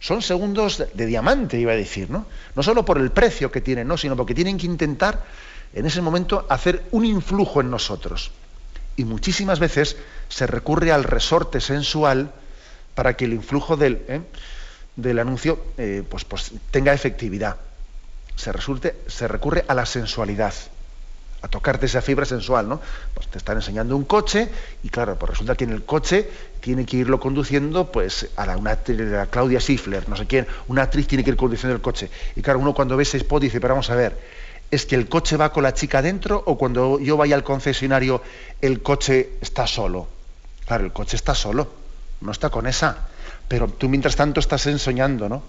Son 0.00 0.20
segundos 0.20 0.82
de, 0.94 1.06
diamante, 1.06 1.60
iba 1.60 1.70
a 1.70 1.76
decir, 1.76 2.10
¿no? 2.10 2.26
No 2.56 2.62
solo 2.64 2.84
por 2.84 2.98
el 2.98 3.12
precio 3.12 3.52
que 3.52 3.60
tienen, 3.60 3.86
¿no? 3.86 3.96
sino 3.96 4.16
porque 4.16 4.34
tienen 4.34 4.58
que 4.58 4.66
intentar 4.66 5.24
en 5.72 5.86
ese 5.86 6.02
momento 6.02 6.44
hacer 6.48 6.82
un 6.90 7.04
influjo 7.04 7.60
en 7.60 7.70
nosotros. 7.70 8.32
Y 8.96 9.04
muchísimas 9.04 9.60
veces 9.60 9.96
se 10.28 10.48
recurre 10.48 10.90
al 10.90 11.04
resorte 11.04 11.60
sensual 11.60 12.32
para 12.96 13.16
que 13.16 13.26
el 13.26 13.32
influjo 13.32 13.76
del, 13.76 14.02
¿eh? 14.08 14.20
Del 14.96 15.18
anuncio 15.18 15.58
eh, 15.78 16.02
pues, 16.08 16.24
pues, 16.24 16.52
tenga 16.70 16.92
efectividad. 16.92 17.56
Se, 18.36 18.52
resulte, 18.52 18.96
se 19.06 19.28
recurre 19.28 19.64
a 19.68 19.74
la 19.74 19.86
sensualidad, 19.86 20.54
a 21.42 21.48
tocarte 21.48 21.86
esa 21.86 22.02
fibra 22.02 22.24
sensual, 22.24 22.68
¿no? 22.68 22.80
Pues 23.14 23.28
te 23.28 23.38
están 23.38 23.56
enseñando 23.56 23.96
un 23.96 24.04
coche 24.04 24.48
y 24.82 24.88
claro, 24.88 25.18
pues 25.18 25.30
resulta 25.30 25.54
que 25.54 25.64
en 25.64 25.70
el 25.70 25.84
coche 25.84 26.28
tiene 26.60 26.86
que 26.86 26.98
irlo 26.98 27.18
conduciendo 27.20 27.90
pues 27.90 28.28
a 28.36 28.46
la, 28.46 28.56
una, 28.56 28.72
a 28.72 29.26
Claudia 29.26 29.60
Schiffler, 29.60 30.08
no 30.08 30.16
sé 30.16 30.26
quién, 30.26 30.46
una 30.68 30.82
actriz 30.82 31.06
tiene 31.06 31.24
que 31.24 31.30
ir 31.30 31.36
conduciendo 31.36 31.74
el 31.74 31.82
coche. 31.82 32.10
Y 32.36 32.42
claro, 32.42 32.60
uno 32.60 32.74
cuando 32.74 32.96
ve 32.96 33.02
ese 33.02 33.18
spot 33.18 33.42
dice, 33.42 33.60
pero 33.60 33.74
vamos 33.74 33.90
a 33.90 33.96
ver, 33.96 34.16
¿es 34.70 34.86
que 34.86 34.94
el 34.94 35.08
coche 35.08 35.36
va 35.36 35.52
con 35.52 35.64
la 35.64 35.74
chica 35.74 36.00
dentro 36.00 36.42
o 36.46 36.56
cuando 36.56 36.98
yo 37.00 37.16
vaya 37.16 37.34
al 37.34 37.44
concesionario 37.44 38.22
el 38.60 38.82
coche 38.82 39.32
está 39.40 39.66
solo? 39.66 40.08
Claro, 40.66 40.84
el 40.84 40.92
coche 40.92 41.16
está 41.16 41.34
solo, 41.34 41.68
no 42.20 42.30
está 42.30 42.50
con 42.50 42.66
esa 42.66 43.08
pero 43.48 43.68
tú 43.68 43.88
mientras 43.88 44.16
tanto 44.16 44.40
estás 44.40 44.66
ensoñando, 44.66 45.28
¿no? 45.28 45.42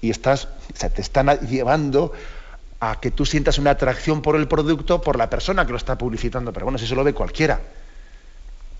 Y 0.00 0.10
estás, 0.10 0.44
o 0.46 0.76
sea, 0.76 0.90
te 0.90 1.00
están 1.00 1.38
llevando 1.48 2.12
a 2.80 3.00
que 3.00 3.10
tú 3.10 3.24
sientas 3.24 3.58
una 3.58 3.70
atracción 3.70 4.20
por 4.20 4.36
el 4.36 4.48
producto, 4.48 5.00
por 5.00 5.16
la 5.16 5.30
persona 5.30 5.64
que 5.64 5.72
lo 5.72 5.78
está 5.78 5.96
publicitando. 5.96 6.52
Pero 6.52 6.66
bueno, 6.66 6.78
si 6.78 6.84
eso 6.84 6.94
lo 6.94 7.04
ve 7.04 7.14
cualquiera. 7.14 7.60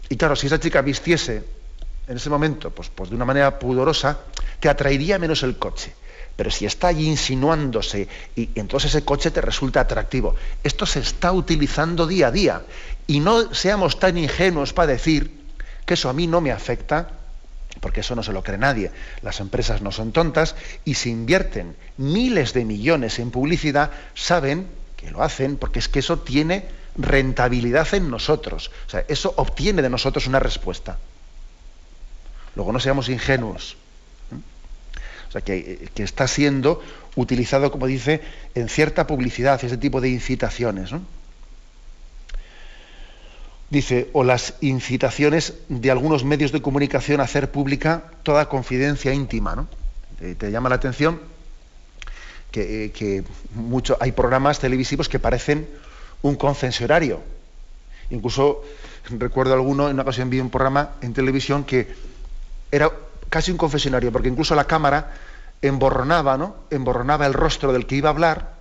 Y 0.09 0.17
claro, 0.17 0.37
si 0.37 0.47
esa 0.47 0.61
chica 0.61 0.83
vistiese 0.83 1.45
en 2.07 2.17
ese 2.17 2.29
momento, 2.29 2.71
pues, 2.71 2.91
pues 2.91 3.11
de 3.11 3.17
una 3.17 3.25
manera 3.25 3.59
pudorosa, 3.59 4.19
te 4.61 4.69
atraería 4.69 5.19
menos 5.19 5.43
el 5.43 5.57
coche. 5.59 5.95
Pero 6.37 6.51
si 6.51 6.67
está 6.67 6.89
allí 6.89 7.07
insinuándose 7.07 8.09
y, 8.35 8.51
entonces 8.57 8.95
ese 8.95 9.05
coche 9.05 9.31
te 9.31 9.41
resulta 9.41 9.81
atractivo. 9.81 10.35
Esto 10.63 10.85
se 10.85 11.01
está 11.01 11.33
utilizando 11.33 12.07
día 12.07 12.29
a 12.29 12.31
día. 12.31 12.63
Y 13.07 13.21
no 13.21 13.55
seamos 13.55 13.99
tan 13.99 14.19
ingenuos 14.19 14.73
para 14.73 14.93
decir 14.93 15.45
que 15.87 15.95
eso 15.95 16.09
a 16.09 16.13
mí 16.13 16.27
no 16.27 16.41
me 16.41 16.51
afecta 16.51 17.09
porque 17.81 18.01
eso 18.01 18.15
no 18.15 18.23
se 18.23 18.33
lo 18.33 18.43
cree 18.43 18.59
nadie. 18.59 18.91
Las 19.23 19.41
empresas 19.41 19.83
no 19.83 19.93
son 19.93 20.13
tontas 20.13 20.57
y 20.85 20.95
si 20.95 21.11
invierten 21.11 21.77
miles 21.97 22.53
de 22.53 22.65
millones 22.65 23.19
en 23.19 23.31
publicidad, 23.31 23.91
saben 24.15 24.67
que 24.97 25.11
lo 25.11 25.23
hacen 25.23 25.57
porque 25.57 25.79
es 25.79 25.89
que 25.89 25.99
eso 25.99 26.19
tiene 26.19 26.67
rentabilidad 26.97 27.93
en 27.95 28.11
nosotros. 28.11 28.71
O 28.87 28.91
sea, 28.91 29.05
eso 29.09 29.35
obtiene 29.37 29.83
de 29.83 29.91
nosotros 29.91 30.27
una 30.27 30.41
respuesta. 30.41 30.99
Luego 32.55 32.73
no 32.73 32.81
seamos 32.81 33.09
ingenuos. 33.09 33.77
O 35.29 35.33
sea, 35.33 35.41
que, 35.41 35.89
que 35.93 36.05
está 36.05 36.29
siendo 36.29 36.81
utilizado, 37.17 37.73
como 37.73 37.87
dice, 37.89 38.23
en 38.55 38.69
cierta 38.69 39.07
publicidad, 39.09 39.63
ese 39.65 39.77
tipo 39.77 40.01
de 40.01 40.09
incitaciones. 40.11 40.93
¿no? 40.93 41.03
Dice, 43.75 44.09
o 44.13 44.25
las 44.25 44.55
incitaciones 44.61 45.55
de 45.69 45.91
algunos 45.91 46.25
medios 46.25 46.53
de 46.53 46.63
comunicación 46.63 47.21
a 47.21 47.25
hacer 47.25 47.51
pública 47.51 48.05
toda 48.23 48.49
confidencia 48.49 49.13
íntima. 49.13 49.55
¿no? 49.55 49.69
Te, 50.19 50.51
llama 50.51 50.69
la 50.69 50.77
atención 50.77 51.21
que, 52.51 52.93
eh, 52.95 53.25
hay 54.01 54.13
programas 54.13 54.61
televisivos 54.61 55.09
que 55.09 55.19
parecen 55.19 55.69
un 56.23 56.37
confesionario. 56.37 57.21
Incluso 58.11 58.63
recuerdo 59.11 59.55
alguno, 59.55 59.89
en 59.89 59.95
una 59.95 60.03
ocasión 60.03 60.31
vi 60.31 60.41
un 60.41 60.51
programa 60.51 60.93
en 61.03 61.13
televisión 61.13 61.65
que 61.65 61.89
era 62.71 62.91
casi 63.29 63.51
un 63.51 63.59
confesionario, 63.59 64.13
porque 64.13 64.29
incluso 64.29 64.55
la 64.55 64.67
cámara 64.67 65.13
emborronaba, 65.61 66.39
¿no? 66.39 66.57
emborronaba 66.71 67.27
el 67.27 67.33
rostro 67.35 67.73
del 67.73 67.87
que 67.87 67.97
iba 67.97 68.09
a 68.09 68.13
hablar 68.13 68.55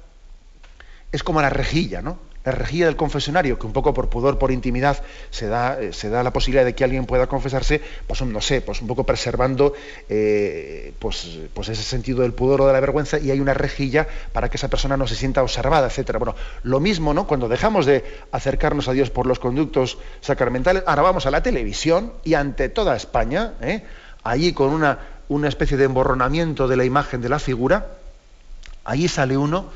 es 1.12 1.22
como 1.24 1.42
la 1.42 1.50
rejilla, 1.50 2.02
¿no? 2.02 2.18
La 2.46 2.52
rejilla 2.52 2.88
del 2.88 2.98
confesionario, 2.98 3.58
que 3.58 3.66
un 3.66 3.72
poco 3.72 3.94
por 3.94 4.10
pudor, 4.10 4.38
por 4.38 4.52
intimidad, 4.52 5.02
se 5.30 5.48
da, 5.48 5.80
eh, 5.80 5.94
se 5.94 6.10
da 6.10 6.24
la 6.24 6.34
posibilidad 6.34 6.66
de 6.66 6.76
que 6.76 6.84
alguien 6.84 7.06
pueda 7.06 7.28
confesarse, 7.28 7.82
pues 8.06 8.22
no 8.22 8.42
sé, 8.42 8.60
pues 8.60 8.82
un 8.82 8.88
poco 8.88 9.06
preservando 9.06 9.74
eh, 10.10 10.94
pues, 11.00 11.40
pues 11.54 11.70
ese 11.70 11.84
sentido 11.84 12.22
del 12.22 12.34
pudor 12.34 12.62
o 12.62 12.68
de 12.68 12.74
la 12.74 12.82
vergüenza, 12.82 13.18
y 13.18 13.32
hay 13.32 13.40
una 13.40 13.54
rejilla 13.54 14.08
para 14.34 14.50
que 14.50 14.58
esa 14.58 14.68
persona 14.68 14.98
no 14.98 15.08
se 15.08 15.16
sienta 15.16 15.42
observada, 15.42 15.88
etcétera. 15.88 16.20
Bueno, 16.20 16.36
lo 16.64 16.82
mismo, 16.82 17.14
¿no? 17.14 17.28
Cuando 17.28 17.48
dejamos 17.48 17.86
de 17.86 18.04
acercarnos 18.32 18.90
a 18.90 18.92
Dios 18.92 19.10
por 19.10 19.26
los 19.26 19.40
conductos 19.40 19.98
sacramentales, 20.20 20.84
ahora 20.86 21.02
vamos 21.02 21.26
a 21.26 21.32
la 21.32 21.44
televisión 21.44 22.12
y 22.26 22.34
ante 22.34 22.68
toda 22.68 22.98
España, 22.98 23.54
¿eh? 23.62 23.84
allí 24.24 24.52
con 24.52 24.70
una, 24.72 25.00
una 25.30 25.48
especie 25.48 25.78
de 25.78 25.86
emborronamiento 25.86 26.68
de 26.68 26.76
la 26.76 26.84
imagen 26.84 27.22
de 27.22 27.30
la 27.30 27.40
figura, 27.40 27.88
allí 28.84 29.08
sale 29.08 29.38
uno 29.38 29.72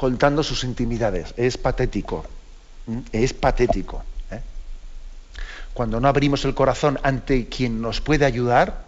contando 0.00 0.42
sus 0.42 0.64
intimidades. 0.64 1.34
Es 1.36 1.58
patético. 1.58 2.24
Es 3.12 3.34
patético. 3.34 4.02
¿eh? 4.30 4.40
Cuando 5.74 6.00
no 6.00 6.08
abrimos 6.08 6.42
el 6.46 6.54
corazón 6.54 6.98
ante 7.02 7.48
quien 7.48 7.82
nos 7.82 8.00
puede 8.00 8.24
ayudar, 8.24 8.86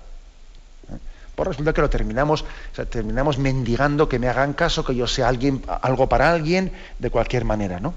¿eh? 0.90 0.96
pues 1.34 1.48
resulta 1.48 1.74
que 1.74 1.82
lo 1.82 1.90
terminamos, 1.90 2.46
terminamos 2.88 3.36
mendigando 3.36 4.08
que 4.08 4.18
me 4.18 4.26
hagan 4.26 4.54
caso, 4.54 4.86
que 4.86 4.94
yo 4.94 5.06
sea 5.06 5.28
alguien, 5.28 5.62
algo 5.82 6.08
para 6.08 6.32
alguien, 6.32 6.72
de 6.98 7.10
cualquier 7.10 7.44
manera, 7.44 7.78
¿no? 7.78 7.92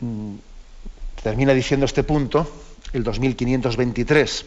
Mm, 0.00 0.34
termina 1.22 1.54
diciendo 1.54 1.86
este 1.86 2.02
punto, 2.02 2.50
el 2.92 3.04
2523. 3.04 4.46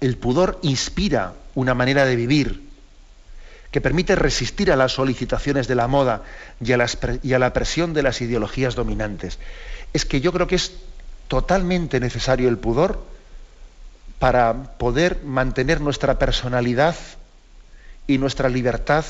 El 0.00 0.16
pudor 0.16 0.58
inspira 0.62 1.34
una 1.54 1.74
manera 1.74 2.04
de 2.04 2.16
vivir 2.16 2.67
que 3.70 3.80
permite 3.80 4.16
resistir 4.16 4.72
a 4.72 4.76
las 4.76 4.92
solicitaciones 4.92 5.68
de 5.68 5.74
la 5.74 5.88
moda 5.88 6.22
y 6.60 6.72
a, 6.72 6.78
la, 7.38 7.52
presión 7.52 7.92
de 7.92 8.02
las 8.02 8.20
ideologías 8.20 8.74
dominantes. 8.74 9.38
Es 9.92 10.04
que 10.04 10.20
yo 10.20 10.32
creo 10.32 10.46
que 10.46 10.54
es 10.54 10.72
totalmente 11.28 12.00
necesario 12.00 12.48
el 12.48 12.58
pudor 12.58 13.02
para 14.18 14.78
poder 14.78 15.22
mantener 15.24 15.80
nuestra 15.80 16.18
personalidad 16.18 16.96
y 18.06 18.18
nuestra 18.18 18.48
libertad 18.48 19.04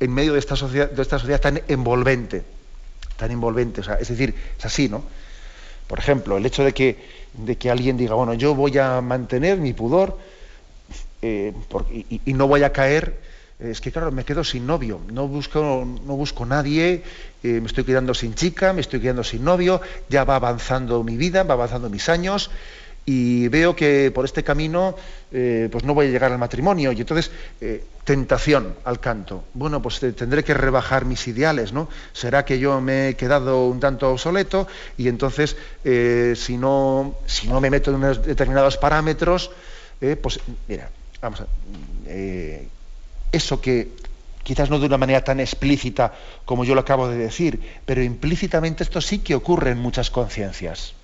en 0.00 0.12
medio 0.12 0.34
de 0.34 0.38
esta 0.38 0.54
sociedad, 0.54 1.40
tan 1.40 1.62
envolvente, 1.66 2.44
tan 3.16 3.30
envolvente. 3.30 3.80
es 4.00 4.08
decir, 4.08 4.34
es 4.58 4.64
así, 4.64 4.88
¿no? 4.88 5.02
Por 5.88 5.98
ejemplo, 5.98 6.36
el 6.36 6.44
hecho 6.44 6.62
de 6.62 6.74
que, 6.74 6.98
de 7.32 7.56
que 7.56 7.70
alguien 7.70 7.96
diga, 7.96 8.14
bueno, 8.14 8.34
yo 8.34 8.54
voy 8.54 8.76
a 8.76 9.00
mantener 9.00 9.56
mi 9.56 9.72
pudor 9.72 10.18
eh, 11.22 11.52
y, 12.24 12.32
no 12.34 12.46
voy 12.46 12.62
a 12.62 12.72
caer 12.72 13.18
es 13.58 13.80
que 13.80 13.90
claro, 13.90 14.12
me 14.12 14.24
quedo 14.24 14.44
sin 14.44 14.66
novio, 14.66 15.00
no 15.12 15.26
busco, 15.26 15.84
no 16.06 16.16
busco 16.16 16.46
nadie, 16.46 17.02
eh, 17.42 17.60
me 17.60 17.66
estoy 17.66 17.82
quedando 17.82 18.14
sin 18.14 18.34
chica, 18.34 18.72
me 18.72 18.80
estoy 18.80 19.00
quedando 19.00 19.24
sin 19.24 19.44
novio, 19.44 19.80
ya 20.08 20.22
va 20.22 20.36
avanzando 20.36 21.02
mi 21.02 21.16
vida, 21.16 21.42
va 21.42 21.54
avanzando 21.54 21.90
mis 21.90 22.08
años. 22.08 22.50
Y 23.04 23.48
veo 23.48 23.74
que 23.74 24.12
por 24.14 24.26
este 24.26 24.44
camino 24.44 24.94
eh, 25.32 25.70
pues 25.72 25.82
no 25.82 25.94
voy 25.94 26.06
a 26.06 26.10
llegar 26.10 26.30
al 26.30 26.38
matrimonio. 26.38 26.92
Y 26.92 27.00
entonces 27.00 27.30
eh, 27.58 27.82
tentación 28.04 28.74
al 28.84 29.00
canto. 29.00 29.44
Bueno, 29.54 29.80
pues 29.80 29.98
tendré 29.98 30.44
que 30.44 30.52
rebajar 30.52 31.06
mis 31.06 31.26
ideales, 31.26 31.72
¿no? 31.72 31.88
Será 32.12 32.44
que 32.44 32.58
yo 32.58 32.82
me 32.82 33.08
he 33.08 33.14
quedado 33.14 33.66
un 33.66 33.80
tanto 33.80 34.10
obsoleto 34.10 34.68
y 34.98 35.08
entonces 35.08 35.56
si, 35.82 36.56
no, 36.58 37.14
si 37.24 37.48
no 37.48 37.62
me 37.62 37.70
meto 37.70 37.90
en 37.90 37.96
unos 37.96 38.22
determinados 38.22 38.76
parámetros, 38.76 39.52
pues 40.20 40.38
mira, 40.68 40.90
vamos 41.22 41.40
a 41.40 41.46
eso 43.32 43.60
que 43.60 43.92
quizás 44.42 44.70
no 44.70 44.78
de 44.78 44.86
una 44.86 44.96
manera 44.96 45.22
tan 45.22 45.40
explícita 45.40 46.14
como 46.46 46.64
yo 46.64 46.74
lo 46.74 46.80
acabo 46.80 47.08
de 47.08 47.18
decir, 47.18 47.60
pero 47.84 48.02
implícitamente 48.02 48.82
esto 48.82 49.00
sí 49.00 49.18
que 49.18 49.34
ocurre 49.34 49.72
en 49.72 49.78
muchas 49.78 50.10
conciencias. 50.10 50.94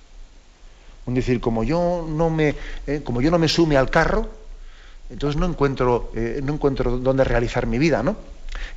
Es 1.05 1.13
decir, 1.13 1.39
como 1.39 1.63
yo 1.63 2.07
no 2.09 2.31
me, 2.31 2.55
eh, 2.87 3.01
como 3.03 3.21
yo 3.21 3.29
no 3.29 3.37
me 3.37 3.47
sume 3.47 3.77
al 3.77 3.91
carro, 3.91 4.27
entonces 5.11 5.39
no 5.39 5.45
encuentro, 5.45 6.11
eh, 6.15 6.41
no 6.43 6.53
encuentro 6.53 6.97
dónde 6.97 7.23
realizar 7.23 7.67
mi 7.67 7.77
vida, 7.77 8.01
¿no? 8.01 8.17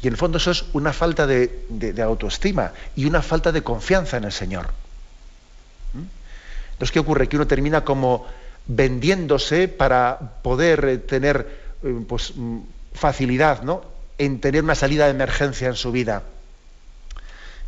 Y 0.03 0.09
en 0.09 0.13
el 0.13 0.19
fondo 0.19 0.37
eso 0.37 0.51
es 0.51 0.67
una 0.75 0.93
falta 0.93 1.27
de, 1.27 1.95
autoestima 2.05 2.73
y 2.95 3.07
una 3.07 3.23
falta 3.23 3.53
de 3.53 3.63
confianza 3.63 4.19
en 4.19 4.25
el 4.25 4.33
Señor. 4.33 4.67
¿Mm? 5.95 6.05
Entonces, 6.73 6.93
¿qué 6.93 6.99
ocurre? 6.99 7.29
Que 7.29 7.37
uno 7.37 7.47
termina 7.47 7.85
como 7.85 8.27
vendiéndose 8.67 9.69
para 9.69 10.19
poder 10.43 10.85
eh, 10.85 10.99
tener 10.99 11.69
pues, 12.07 12.35
mm, 12.37 12.59
facilidad 12.93 13.63
¿no? 13.63 13.83
en 14.19 14.41
tener 14.41 14.65
una 14.65 14.75
salida 14.75 15.05
de 15.05 15.11
emergencia 15.11 15.69
en 15.69 15.77
su 15.77 15.93
vida. 15.93 16.23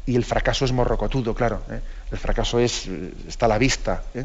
Y 0.07 0.17
el 0.17 0.25
fracaso 0.25 0.65
es 0.65 0.73
morrocotudo, 0.73 1.35
claro. 1.35 1.63
¿eh? 1.71 1.81
El 2.11 2.19
fracaso 2.19 2.59
es, 2.59 2.89
está 3.29 3.47
a 3.47 3.49
la 3.49 3.59
vista. 3.59 4.03
¿eh? 4.15 4.25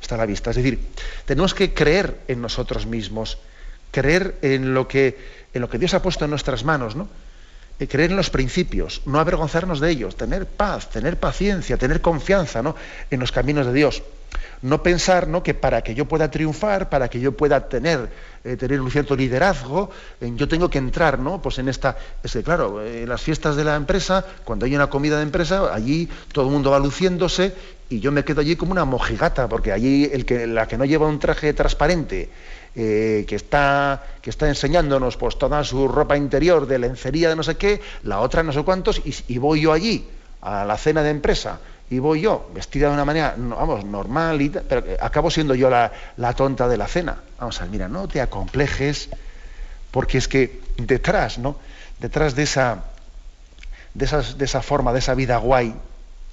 Está 0.00 0.16
a 0.16 0.18
la 0.18 0.26
vista. 0.26 0.50
Es 0.50 0.56
decir, 0.56 0.80
tenemos 1.24 1.54
que 1.54 1.72
creer 1.72 2.20
en 2.28 2.40
nosotros 2.40 2.86
mismos, 2.86 3.38
creer 3.90 4.36
en 4.42 4.74
lo 4.74 4.88
que, 4.88 5.18
en 5.52 5.60
lo 5.60 5.68
que 5.68 5.78
Dios 5.78 5.94
ha 5.94 6.02
puesto 6.02 6.24
en 6.24 6.30
nuestras 6.30 6.64
manos, 6.64 6.96
¿no? 6.96 7.08
Eh, 7.80 7.88
creer 7.88 8.12
en 8.12 8.16
los 8.16 8.30
principios, 8.30 9.02
no 9.04 9.18
avergonzarnos 9.18 9.80
de 9.80 9.90
ellos, 9.90 10.14
tener 10.14 10.46
paz, 10.46 10.90
tener 10.90 11.18
paciencia, 11.18 11.76
tener 11.76 12.00
confianza 12.00 12.62
¿no? 12.62 12.76
en 13.10 13.18
los 13.18 13.32
caminos 13.32 13.66
de 13.66 13.72
Dios. 13.72 14.04
No 14.62 14.80
pensar 14.82 15.26
¿no? 15.26 15.42
que 15.42 15.54
para 15.54 15.82
que 15.82 15.92
yo 15.92 16.06
pueda 16.06 16.30
triunfar, 16.30 16.88
para 16.88 17.08
que 17.08 17.18
yo 17.18 17.36
pueda 17.36 17.68
tener, 17.68 18.10
eh, 18.44 18.56
tener 18.56 18.80
un 18.80 18.92
cierto 18.92 19.16
liderazgo, 19.16 19.90
yo 20.20 20.46
tengo 20.46 20.70
que 20.70 20.78
entrar 20.78 21.18
¿no? 21.18 21.42
pues 21.42 21.58
en 21.58 21.68
esta. 21.68 21.96
Es 22.22 22.38
claro, 22.44 22.84
en 22.84 23.08
las 23.08 23.20
fiestas 23.20 23.56
de 23.56 23.64
la 23.64 23.74
empresa, 23.74 24.24
cuando 24.44 24.66
hay 24.66 24.76
una 24.76 24.88
comida 24.88 25.16
de 25.16 25.24
empresa, 25.24 25.74
allí 25.74 26.08
todo 26.32 26.46
el 26.46 26.52
mundo 26.52 26.70
va 26.70 26.78
luciéndose 26.78 27.54
y 27.88 27.98
yo 27.98 28.12
me 28.12 28.24
quedo 28.24 28.40
allí 28.40 28.54
como 28.54 28.70
una 28.70 28.84
mojigata, 28.84 29.48
porque 29.48 29.72
allí 29.72 30.08
el 30.12 30.24
que, 30.24 30.46
la 30.46 30.68
que 30.68 30.78
no 30.78 30.84
lleva 30.84 31.06
un 31.06 31.18
traje 31.18 31.52
transparente, 31.52 32.30
eh, 32.76 33.24
que, 33.28 33.36
está, 33.36 34.02
que 34.20 34.30
está 34.30 34.48
enseñándonos 34.48 35.16
pues, 35.16 35.38
toda 35.38 35.62
su 35.64 35.88
ropa 35.88 36.16
interior 36.16 36.66
de 36.66 36.78
lencería 36.78 37.28
de 37.28 37.36
no 37.36 37.42
sé 37.42 37.56
qué, 37.56 37.80
la 38.02 38.20
otra 38.20 38.42
no 38.42 38.52
sé 38.52 38.62
cuántos, 38.62 39.00
y 39.04 39.38
voy 39.38 39.62
yo 39.62 39.72
allí 39.72 40.08
a 40.40 40.64
la 40.64 40.76
cena 40.76 41.02
de 41.02 41.10
empresa 41.10 41.58
y 41.90 41.98
voy 41.98 42.22
yo, 42.22 42.50
vestida 42.54 42.88
de 42.88 42.94
una 42.94 43.04
manera, 43.04 43.34
vamos, 43.36 43.84
normal, 43.84 44.40
y 44.40 44.48
pero 44.48 44.84
acabo 45.00 45.30
siendo 45.30 45.54
yo 45.54 45.68
la, 45.68 46.32
tonta 46.34 46.66
de 46.66 46.76
la 46.76 46.88
cena. 46.88 47.20
Vamos 47.38 47.60
a 47.60 47.64
ver, 47.64 47.70
mira, 47.70 47.88
no 47.88 48.08
te 48.08 48.20
acomplejes, 48.20 49.10
porque 49.90 50.18
es 50.18 50.28
que 50.28 50.60
detrás, 50.76 51.38
¿no? 51.38 51.56
Detrás 52.00 52.34
de 52.34 52.44
esa, 52.44 52.84
de, 53.92 54.06
de 54.06 54.44
esa 54.44 54.62
forma, 54.62 54.92
de 54.92 54.98
esa 55.00 55.14
vida 55.14 55.36
guay, 55.36 55.74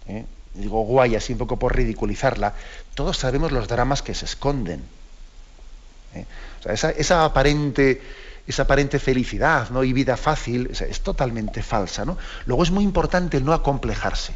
¿eh? 0.07 0.25
digo 0.53 0.81
guay 0.83 1.15
así 1.15 1.33
un 1.33 1.39
poco 1.39 1.57
por 1.57 1.75
ridiculizarla, 1.75 2.53
todos 2.95 3.17
sabemos 3.17 3.51
los 3.51 3.67
dramas 3.67 4.01
que 4.01 4.15
se 4.15 4.25
esconden. 4.25 4.81
¿Eh? 6.13 6.25
Esa, 6.65 7.25
aparente 7.25 8.01
esa 8.47 8.63
aparente 8.63 8.99
felicidad 8.99 9.69
¿no? 9.69 9.83
y 9.83 9.93
vida 9.93 10.17
fácil 10.17 10.71
es 10.71 11.01
totalmente 11.01 11.63
falsa. 11.63 12.05
¿no? 12.05 12.17
Luego 12.45 12.63
es 12.63 12.71
muy 12.71 12.83
importante 12.83 13.37
el 13.37 13.45
no 13.45 13.53
acomplejarse 13.53 14.33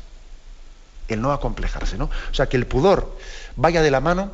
el 1.07 1.21
no 1.21 1.31
acomplejarse, 1.31 1.97
¿no? 1.97 2.05
O 2.05 2.33
sea, 2.33 2.47
que 2.47 2.57
el 2.57 2.67
pudor 2.67 3.15
vaya 3.55 3.81
de 3.81 3.91
la 3.91 3.99
mano, 3.99 4.31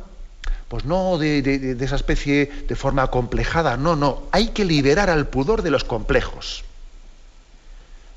pues 0.68 0.84
no 0.84 1.18
de, 1.18 1.76
esa 1.80 1.96
especie 1.96 2.46
de 2.68 2.76
forma 2.76 3.02
acomplejada, 3.02 3.76
no, 3.76 3.96
no, 3.96 4.22
hay 4.32 4.48
que 4.48 4.64
liberar 4.64 5.10
al 5.10 5.28
pudor 5.28 5.62
de 5.62 5.70
los 5.70 5.84
complejos. 5.84 6.64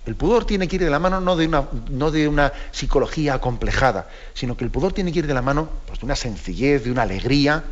El 0.06 0.16
pudor 0.16 0.46
tiene 0.46 0.68
que 0.68 0.76
ir 0.76 0.84
de 0.84 0.92
la 0.92 1.00
mano 1.00 1.20
no 1.20 1.36
de 1.36 1.48
una, 1.48 1.68
no 1.90 2.12
de 2.12 2.28
una 2.28 2.54
psicología 2.72 3.34
acomplejada, 3.34 4.08
sino 4.36 4.56
que 4.56 4.64
el 4.64 4.70
pudor 4.70 4.94
tiene 4.94 5.12
que 5.12 5.20
ir 5.20 5.28
de 5.28 5.34
la 5.34 5.42
mano 5.42 5.68
pues, 5.88 6.00
de 6.00 6.06
una 6.06 6.16
sencillez, 6.16 6.84
de 6.84 6.92
una 6.92 7.02
alegría 7.02 7.64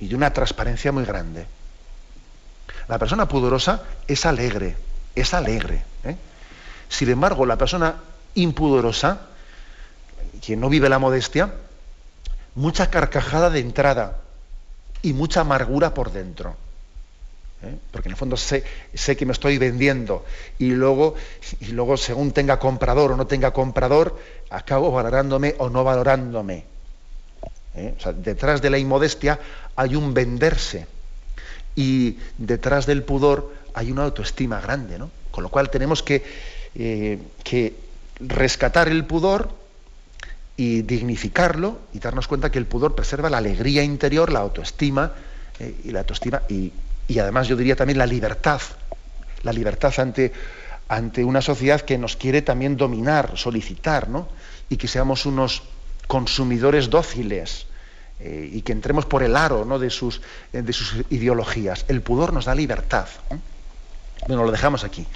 y 0.00 0.08
de 0.08 0.14
una 0.14 0.32
transparencia 0.32 0.92
muy 0.92 1.04
grande. 1.04 1.46
La 2.88 2.98
persona 2.98 3.26
pudorosa 3.26 3.82
es 4.06 4.26
alegre, 4.26 4.76
es 5.14 5.34
alegre. 5.34 5.82
¿eh? 6.04 6.16
Sin 6.88 7.08
embargo, 7.10 7.46
la 7.46 7.56
persona 7.56 7.96
impudorosa, 8.34 9.22
quien 10.44 10.60
no 10.60 10.68
vive 10.68 10.88
la 10.88 10.98
modestia, 10.98 11.52
mucha 12.54 12.90
carcajada 12.90 13.50
de 13.50 13.60
entrada 13.60 14.18
y 15.02 15.12
mucha 15.12 15.40
amargura 15.40 15.94
por 15.94 16.12
dentro. 16.12 16.56
¿eh? 17.62 17.76
Porque 17.90 18.08
en 18.08 18.12
el 18.12 18.16
fondo 18.16 18.36
sé, 18.36 18.64
sé, 18.94 19.16
que 19.16 19.26
me 19.26 19.32
estoy 19.32 19.58
vendiendo 19.58 20.24
y 20.58 20.70
luego, 20.70 21.14
y 21.60 21.66
luego, 21.66 21.96
según 21.96 22.32
tenga 22.32 22.58
comprador 22.58 23.12
o 23.12 23.16
no 23.16 23.26
tenga 23.26 23.52
comprador, 23.52 24.18
acabo 24.50 24.92
valorándome 24.92 25.54
o 25.58 25.70
no 25.70 25.82
valorándome. 25.82 26.75
¿Eh? 27.76 27.94
detrás 28.16 28.62
de 28.62 28.70
la 28.70 28.78
inmodestia 28.78 29.38
hay 29.76 29.94
un 29.94 30.14
venderse 30.14 30.86
y 31.74 32.18
detrás 32.38 32.86
del 32.86 33.02
pudor 33.02 33.52
hay 33.74 33.92
una 33.92 34.04
autoestima 34.04 34.60
grande. 34.60 34.98
¿no? 34.98 35.10
Con 35.30 35.44
lo 35.44 35.50
cual 35.50 35.70
tenemos 35.70 36.02
que, 36.02 36.24
eh, 36.74 37.18
que 37.44 37.74
rescatar 38.20 38.88
el 38.88 39.04
pudor 39.04 39.54
y 40.56 40.82
dignificarlo 40.82 41.80
y 41.92 41.98
darnos 41.98 42.26
cuenta 42.26 42.50
que 42.50 42.58
el 42.58 42.66
pudor 42.66 42.94
preserva 42.94 43.28
la 43.28 43.38
alegría 43.38 43.82
interior, 43.82 44.32
la 44.32 44.40
autoestima 44.40 45.12
eh, 45.58 45.74
y 45.84 45.90
la 45.90 46.00
autoestima 46.00 46.42
y, 46.48 46.72
además 47.20 47.46
yo 47.46 47.56
diría 47.56 47.76
también 47.76 47.98
la 47.98 48.06
libertad, 48.06 48.60
la 49.42 49.52
libertad 49.52 49.92
ante, 49.98 50.32
ante 50.88 51.22
una 51.22 51.40
sociedad 51.40 51.82
que 51.82 51.98
nos 51.98 52.16
quiere 52.16 52.42
también 52.42 52.76
dominar, 52.76 53.32
solicitar, 53.36 54.08
¿no? 54.08 54.28
Y 54.68 54.76
que 54.76 54.88
seamos 54.88 55.24
unos 55.24 55.62
consumidores 56.06 56.90
dóciles 56.90 57.66
eh, 58.18 58.48
y 58.52 58.62
que 58.62 58.72
entremos 58.72 59.04
por 59.04 59.22
el 59.22 59.36
aro 59.36 59.64
¿no? 59.64 59.78
de, 59.78 59.90
sus, 59.90 60.22
eh, 60.52 60.62
de 60.62 60.72
sus 60.72 60.94
ideologías. 61.10 61.84
El 61.88 62.00
pudor 62.00 62.32
nos 62.32 62.46
da 62.46 62.54
libertad. 62.54 63.06
Bueno, 64.26 64.44
lo 64.44 64.50
dejamos 64.50 64.84
aquí. 64.84 65.06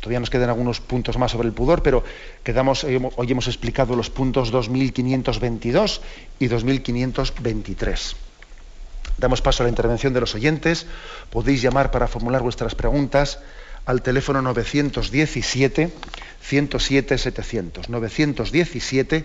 Todavía 0.00 0.20
nos 0.20 0.30
quedan 0.30 0.50
algunos 0.50 0.80
puntos 0.80 1.16
más 1.16 1.32
sobre 1.32 1.48
el 1.48 1.54
pudor, 1.54 1.82
pero 1.82 2.04
quedamos, 2.42 2.84
eh, 2.84 3.00
hoy 3.16 3.32
hemos 3.32 3.48
explicado 3.48 3.96
los 3.96 4.10
puntos 4.10 4.50
2522 4.50 6.02
y 6.38 6.46
2523. 6.46 8.16
Damos 9.16 9.40
paso 9.40 9.62
a 9.62 9.64
la 9.64 9.70
intervención 9.70 10.12
de 10.12 10.20
los 10.20 10.34
oyentes. 10.34 10.86
Podéis 11.30 11.62
llamar 11.62 11.90
para 11.90 12.06
formular 12.06 12.42
vuestras 12.42 12.74
preguntas 12.74 13.38
al 13.86 14.02
teléfono 14.02 14.42
917 14.42 15.90
107 16.40 17.18
700. 17.18 17.88
917 17.88 19.24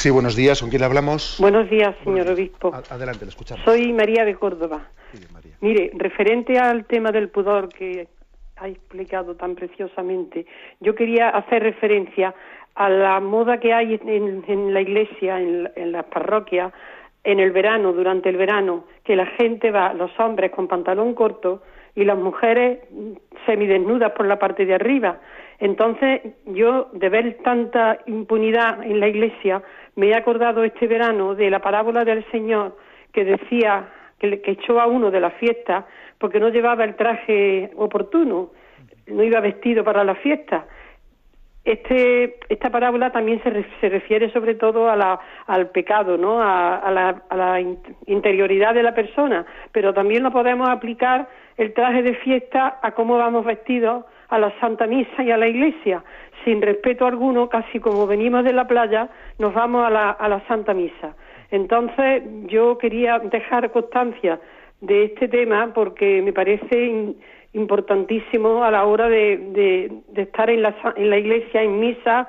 Sí, 0.00 0.08
buenos 0.08 0.34
días. 0.34 0.62
¿Con 0.62 0.70
quién 0.70 0.82
hablamos? 0.82 1.36
Buenos 1.38 1.68
días, 1.68 1.94
señor 2.04 2.26
obispo. 2.28 2.72
Adelante, 2.88 3.26
le 3.26 3.28
escuchamos. 3.28 3.62
Soy 3.66 3.92
María 3.92 4.24
de 4.24 4.34
Córdoba. 4.34 4.88
Sí, 5.12 5.22
María. 5.30 5.52
Mire, 5.60 5.90
referente 5.92 6.58
al 6.58 6.86
tema 6.86 7.12
del 7.12 7.28
pudor 7.28 7.68
que 7.68 8.08
ha 8.56 8.66
explicado 8.66 9.36
tan 9.36 9.54
preciosamente, 9.54 10.46
yo 10.80 10.94
quería 10.94 11.28
hacer 11.28 11.62
referencia 11.62 12.34
a 12.76 12.88
la 12.88 13.20
moda 13.20 13.60
que 13.60 13.74
hay 13.74 14.00
en, 14.02 14.42
en 14.48 14.72
la 14.72 14.80
iglesia, 14.80 15.38
en, 15.38 15.70
en 15.76 15.92
las 15.92 16.06
parroquias, 16.06 16.72
en 17.22 17.38
el 17.38 17.52
verano, 17.52 17.92
durante 17.92 18.30
el 18.30 18.38
verano, 18.38 18.86
que 19.04 19.16
la 19.16 19.26
gente 19.26 19.70
va, 19.70 19.92
los 19.92 20.18
hombres 20.18 20.50
con 20.50 20.66
pantalón 20.66 21.12
corto 21.12 21.62
y 21.94 22.04
las 22.04 22.16
mujeres 22.16 22.78
semidesnudas 23.44 24.12
por 24.12 24.24
la 24.24 24.38
parte 24.38 24.64
de 24.64 24.76
arriba. 24.76 25.20
Entonces, 25.58 26.22
yo, 26.46 26.88
de 26.94 27.10
ver 27.10 27.36
tanta 27.44 27.98
impunidad 28.06 28.82
en 28.82 28.98
la 28.98 29.08
iglesia, 29.08 29.62
me 30.00 30.08
he 30.08 30.14
acordado 30.14 30.64
este 30.64 30.86
verano 30.86 31.34
de 31.34 31.50
la 31.50 31.58
parábola 31.60 32.04
del 32.04 32.24
Señor 32.30 32.76
que 33.12 33.24
decía 33.24 33.88
que, 34.18 34.26
le- 34.28 34.40
que 34.40 34.52
echó 34.52 34.80
a 34.80 34.86
uno 34.86 35.10
de 35.10 35.20
la 35.20 35.30
fiesta 35.32 35.86
porque 36.18 36.40
no 36.40 36.48
llevaba 36.48 36.84
el 36.84 36.94
traje 36.96 37.70
oportuno, 37.76 38.50
no 39.06 39.22
iba 39.22 39.40
vestido 39.40 39.84
para 39.84 40.02
la 40.04 40.14
fiesta. 40.14 40.64
Este, 41.64 42.38
esta 42.48 42.70
parábola 42.70 43.12
también 43.12 43.42
se, 43.42 43.50
re- 43.50 43.66
se 43.80 43.88
refiere 43.90 44.32
sobre 44.32 44.54
todo 44.54 44.88
a 44.90 44.96
la, 44.96 45.20
al 45.46 45.68
pecado, 45.68 46.16
¿no? 46.16 46.40
A, 46.40 46.90
la, 46.90 47.22
a 47.28 47.36
la 47.36 47.60
in- 47.60 47.78
interioridad 48.06 48.72
de 48.74 48.82
la 48.82 48.94
persona, 48.94 49.44
pero 49.70 49.92
también 49.92 50.22
lo 50.22 50.30
podemos 50.30 50.68
aplicar 50.70 51.28
el 51.58 51.74
traje 51.74 52.02
de 52.02 52.14
fiesta 52.14 52.78
a 52.82 52.92
cómo 52.92 53.18
vamos 53.18 53.44
vestidos 53.44 54.04
a 54.30 54.38
la 54.38 54.50
Santa 54.60 54.86
Misa 54.86 55.22
y 55.22 55.30
a 55.30 55.36
la 55.36 55.48
Iglesia. 55.48 56.02
Sin 56.44 56.62
respeto 56.62 57.06
alguno, 57.06 57.48
casi 57.48 57.80
como 57.80 58.06
venimos 58.06 58.44
de 58.44 58.52
la 58.52 58.66
playa, 58.66 59.08
nos 59.38 59.52
vamos 59.52 59.84
a 59.86 59.90
la, 59.90 60.42
Santa 60.48 60.72
Misa. 60.74 61.14
Entonces, 61.50 62.22
yo 62.46 62.78
quería 62.78 63.18
dejar 63.18 63.70
constancia 63.72 64.40
de 64.80 65.04
este 65.04 65.28
tema 65.28 65.72
porque 65.74 66.22
me 66.22 66.32
parece 66.32 67.14
importantísimo 67.52 68.62
a 68.64 68.70
la 68.70 68.84
hora 68.84 69.08
de, 69.08 69.36
de- 70.12 70.22
estar 70.22 70.48
en 70.48 70.62
la, 70.62 70.74
en 70.96 71.10
la 71.10 71.18
iglesia, 71.18 71.62
en 71.62 71.80
misa, 71.80 72.28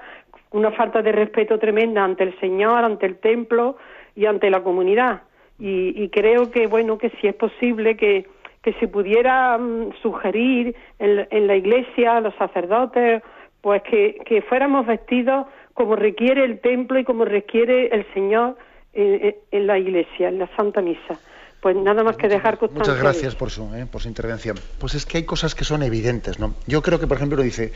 una 0.51 0.71
falta 0.71 1.01
de 1.01 1.11
respeto 1.11 1.57
tremenda 1.59 2.03
ante 2.03 2.23
el 2.23 2.37
Señor, 2.39 2.83
ante 2.83 3.05
el 3.05 3.17
templo 3.17 3.77
y 4.15 4.25
ante 4.25 4.49
la 4.49 4.61
comunidad. 4.63 5.21
Y, 5.59 5.93
y 6.03 6.09
creo 6.09 6.51
que, 6.51 6.67
bueno, 6.67 6.97
que 6.97 7.11
si 7.21 7.27
es 7.27 7.35
posible 7.35 7.95
que, 7.95 8.25
que 8.63 8.73
se 8.73 8.87
pudiera 8.87 9.57
mm, 9.57 9.93
sugerir 10.01 10.75
en 10.99 11.47
la 11.47 11.55
iglesia, 11.55 12.17
a 12.17 12.21
los 12.21 12.33
sacerdotes, 12.35 13.21
pues 13.61 13.81
que, 13.83 14.17
que 14.25 14.41
fuéramos 14.41 14.85
vestidos 14.87 15.45
como 15.73 15.95
requiere 15.95 16.43
el 16.43 16.59
templo 16.59 16.99
y 16.99 17.03
como 17.03 17.25
requiere 17.25 17.87
el 17.87 18.05
Señor 18.13 18.57
en, 18.93 19.25
en- 19.25 19.35
en 19.51 19.67
la 19.67 19.77
iglesia, 19.77 20.27
en 20.29 20.39
la 20.39 20.49
Santa 20.55 20.81
Misa. 20.81 21.17
Pues 21.61 21.75
nada 21.75 22.03
más 22.03 22.17
que 22.17 22.27
dejar 22.27 22.57
constancia. 22.57 22.91
Muchas 22.93 23.03
gracias 23.03 23.35
por 23.35 23.51
su, 23.51 23.73
eh, 23.75 23.85
por 23.89 24.01
su 24.01 24.07
intervención. 24.07 24.57
Pues 24.79 24.95
es 24.95 25.05
que 25.05 25.17
hay 25.19 25.25
cosas 25.25 25.53
que 25.53 25.63
son 25.63 25.83
evidentes, 25.83 26.39
¿no? 26.39 26.55
Yo 26.65 26.81
creo 26.81 26.99
que, 26.99 27.05
por 27.05 27.17
ejemplo, 27.17 27.39
dice, 27.43 27.71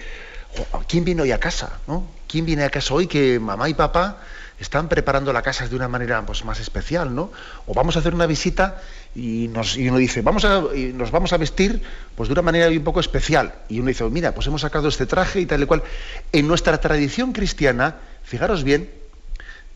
"Jo, 0.58 0.80
¿quién 0.90 1.06
viene 1.06 1.22
hoy 1.22 1.32
a 1.32 1.40
casa? 1.40 1.80
¿no? 1.88 2.04
¿Quién 2.28 2.46
viene 2.48 2.64
a 2.64 2.70
casa 2.72 2.96
hoy 2.96 3.06
que 3.06 3.40
mamá 3.40 3.70
y 3.70 3.76
papá 3.76 4.18
están 4.60 4.88
preparando 4.88 5.34
la 5.34 5.42
casa 5.42 5.68
de 5.68 5.76
una 5.76 5.88
manera 5.88 6.26
pues, 6.26 6.46
más 6.46 6.60
especial, 6.60 7.14
¿no? 7.14 7.32
O 7.68 7.74
vamos 7.74 7.96
a 7.96 8.00
hacer 8.00 8.14
una 8.14 8.26
visita 8.26 8.82
y, 9.14 9.48
uno 9.48 9.98
dice, 9.98 10.22
vamos 10.22 10.46
a, 10.46 10.62
nos 10.94 11.12
vamos 11.12 11.34
a 11.34 11.38
vestir 11.38 11.82
pues, 12.16 12.30
de 12.30 12.34
una 12.34 12.42
manera 12.42 12.68
un 12.70 12.84
poco 12.84 13.00
especial. 13.00 13.54
Y 13.70 13.80
uno 13.80 13.90
dice, 13.90 14.04
mira, 14.06 14.34
pues 14.34 14.48
hemos 14.48 14.62
sacado 14.62 14.88
este 14.88 15.06
traje 15.06 15.42
y 15.42 15.46
tal 15.46 15.64
y 15.64 15.66
cual. 15.66 15.84
En 16.32 16.48
nuestra 16.48 16.80
tradición 16.80 17.34
cristiana, 17.34 17.98
fijaros 18.24 18.64
bien, 18.64 18.90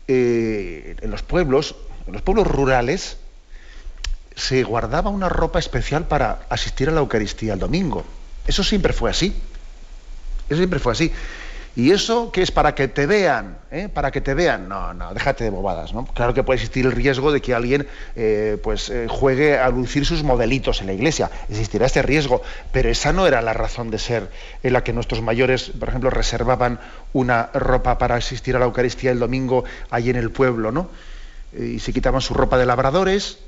eh, 0.08 0.96
en 1.00 1.10
los 1.10 1.22
pueblos, 1.22 1.76
en 2.06 2.14
los 2.14 2.22
pueblos 2.22 2.46
rurales, 2.46 3.18
se 4.34 4.62
guardaba 4.62 5.10
una 5.10 5.28
ropa 5.28 5.58
especial 5.58 6.06
para 6.06 6.46
asistir 6.48 6.88
a 6.88 6.92
la 6.92 7.00
Eucaristía 7.00 7.52
el 7.52 7.58
domingo. 7.58 8.04
Eso 8.46 8.64
siempre 8.64 8.92
fue 8.92 9.10
así. 9.10 9.34
Eso 10.48 10.56
siempre 10.56 10.80
fue 10.80 10.92
así. 10.92 11.12
¿Y 11.80 11.92
eso 11.92 12.30
qué 12.30 12.42
es? 12.42 12.50
Para 12.50 12.74
que 12.74 12.88
te 12.88 13.06
vean, 13.06 13.56
¿eh? 13.70 13.88
Para 13.88 14.10
que 14.10 14.20
te 14.20 14.34
vean. 14.34 14.68
No, 14.68 14.92
no, 14.92 15.14
déjate 15.14 15.44
de 15.44 15.50
bobadas, 15.50 15.94
¿no? 15.94 16.04
Claro 16.04 16.34
que 16.34 16.42
puede 16.42 16.56
existir 16.56 16.84
el 16.84 16.92
riesgo 16.92 17.32
de 17.32 17.40
que 17.40 17.54
alguien 17.54 17.88
eh, 18.16 18.58
pues 18.62 18.90
eh, 18.90 19.06
juegue 19.08 19.58
a 19.58 19.70
lucir 19.70 20.04
sus 20.04 20.22
modelitos 20.22 20.82
en 20.82 20.88
la 20.88 20.92
iglesia. 20.92 21.30
Existirá 21.48 21.86
este 21.86 22.02
riesgo, 22.02 22.42
pero 22.70 22.90
esa 22.90 23.14
no 23.14 23.26
era 23.26 23.40
la 23.40 23.54
razón 23.54 23.90
de 23.90 23.98
ser 23.98 24.28
en 24.62 24.74
la 24.74 24.84
que 24.84 24.92
nuestros 24.92 25.22
mayores, 25.22 25.70
por 25.70 25.88
ejemplo, 25.88 26.10
reservaban 26.10 26.80
una 27.14 27.48
ropa 27.54 27.96
para 27.96 28.16
asistir 28.16 28.56
a 28.56 28.58
la 28.58 28.66
Eucaristía 28.66 29.10
el 29.10 29.18
domingo 29.18 29.64
allí 29.88 30.10
en 30.10 30.16
el 30.16 30.30
pueblo, 30.30 30.72
¿no? 30.72 30.90
Y 31.58 31.78
se 31.78 31.94
quitaban 31.94 32.20
su 32.20 32.34
ropa 32.34 32.58
de 32.58 32.66
labradores 32.66 33.38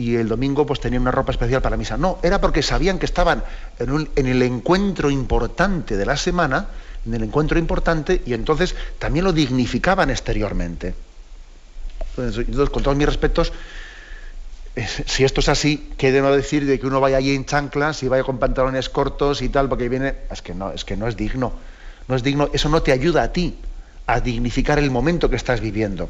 y 0.00 0.16
el 0.16 0.28
domingo 0.28 0.64
pues 0.64 0.80
tenían 0.80 1.02
una 1.02 1.10
ropa 1.10 1.32
especial 1.32 1.60
para 1.60 1.76
misa. 1.76 1.98
No, 1.98 2.18
era 2.22 2.40
porque 2.40 2.62
sabían 2.62 2.98
que 2.98 3.04
estaban 3.04 3.44
en, 3.78 3.90
un- 3.90 4.08
en 4.16 4.26
el 4.26 4.40
encuentro 4.42 5.10
importante 5.10 5.96
de 5.98 6.06
la 6.06 6.16
semana, 6.16 6.68
en 7.04 7.12
el 7.14 7.22
encuentro 7.24 7.58
importante, 7.58 8.22
y 8.24 8.32
entonces 8.32 8.74
también 8.98 9.26
lo 9.26 9.32
dignificaban 9.34 10.08
exteriormente. 10.08 10.94
Entonces, 12.16 12.70
con 12.70 12.82
todos 12.82 12.96
mis 12.96 13.06
respetos, 13.06 13.52
si 15.06 15.24
esto 15.24 15.40
es 15.40 15.48
así, 15.50 15.92
¿qué 15.98 16.12
de 16.12 16.22
no 16.22 16.34
decir 16.34 16.64
de 16.64 16.78
que 16.80 16.86
uno 16.86 17.00
vaya 17.00 17.18
allí 17.18 17.34
en 17.34 17.44
chanclas 17.44 18.02
y 18.02 18.08
vaya 18.08 18.24
con 18.24 18.38
pantalones 18.38 18.88
cortos 18.88 19.42
y 19.42 19.50
tal, 19.50 19.68
porque 19.68 19.88
viene. 19.90 20.14
Es 20.30 20.40
que 20.40 20.54
no, 20.54 20.72
es 20.72 20.84
que 20.86 20.96
no 20.96 21.08
es 21.08 21.16
digno. 21.16 21.52
No 22.08 22.16
es 22.16 22.22
digno, 22.22 22.48
eso 22.54 22.68
no 22.70 22.80
te 22.82 22.92
ayuda 22.92 23.22
a 23.22 23.32
ti 23.32 23.54
a 24.06 24.20
dignificar 24.20 24.78
el 24.78 24.90
momento 24.90 25.28
que 25.28 25.36
estás 25.36 25.60
viviendo. 25.60 26.08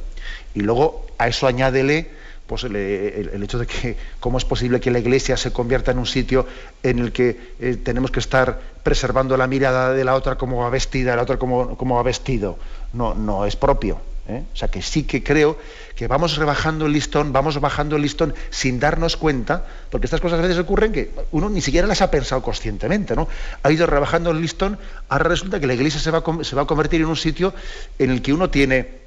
Y 0.54 0.60
luego 0.60 1.06
a 1.18 1.26
eso 1.28 1.46
añádele 1.46 2.19
el, 2.64 3.42
hecho 3.42 3.58
de 3.58 3.66
que 3.66 3.96
cómo 4.20 4.38
es 4.38 4.44
posible 4.44 4.80
que 4.80 4.90
la 4.90 4.98
iglesia 4.98 5.36
se 5.36 5.52
convierta 5.52 5.92
en 5.92 5.98
un 5.98 6.06
sitio 6.06 6.46
en 6.82 6.98
el 6.98 7.12
que 7.12 7.54
eh, 7.60 7.76
tenemos 7.82 8.10
que 8.10 8.20
estar 8.20 8.60
preservando 8.82 9.36
la 9.36 9.46
mirada 9.46 9.92
de 9.92 10.04
la 10.04 10.14
otra 10.14 10.36
como 10.36 10.58
va 10.58 10.70
vestida, 10.70 11.16
la 11.16 11.22
otra 11.22 11.38
como, 11.38 11.76
como 11.76 11.96
va 11.96 12.02
vestido. 12.02 12.58
No, 12.92 13.14
no 13.14 13.46
es 13.46 13.56
propio. 13.56 14.00
¿eh? 14.28 14.42
O 14.52 14.56
sea 14.56 14.68
que 14.68 14.82
sí 14.82 15.04
que 15.04 15.22
creo 15.22 15.58
que 15.94 16.06
vamos 16.06 16.36
rebajando 16.36 16.86
el 16.86 16.92
listón, 16.92 17.32
vamos 17.32 17.60
bajando 17.60 17.96
el 17.96 18.02
listón 18.02 18.34
sin 18.50 18.80
darnos 18.80 19.16
cuenta, 19.16 19.66
porque 19.90 20.06
estas 20.06 20.20
cosas 20.20 20.38
a 20.38 20.42
veces 20.42 20.58
ocurren 20.58 20.92
que 20.92 21.10
uno 21.32 21.50
ni 21.50 21.60
siquiera 21.60 21.86
las 21.86 22.02
ha 22.02 22.10
pensado 22.10 22.42
conscientemente, 22.42 23.14
¿no? 23.14 23.28
Ha 23.62 23.70
ido 23.70 23.86
rebajando 23.86 24.30
el 24.30 24.40
listón, 24.40 24.78
ahora 25.08 25.24
resulta 25.24 25.60
que 25.60 25.66
la 25.66 25.74
iglesia 25.74 26.00
se 26.00 26.10
va 26.10 26.22
se 26.42 26.56
va 26.56 26.62
a 26.62 26.66
convertir 26.66 27.00
en 27.00 27.06
un 27.06 27.16
sitio 27.16 27.52
en 27.98 28.10
el 28.10 28.22
que 28.22 28.32
uno 28.32 28.50
tiene 28.50 29.00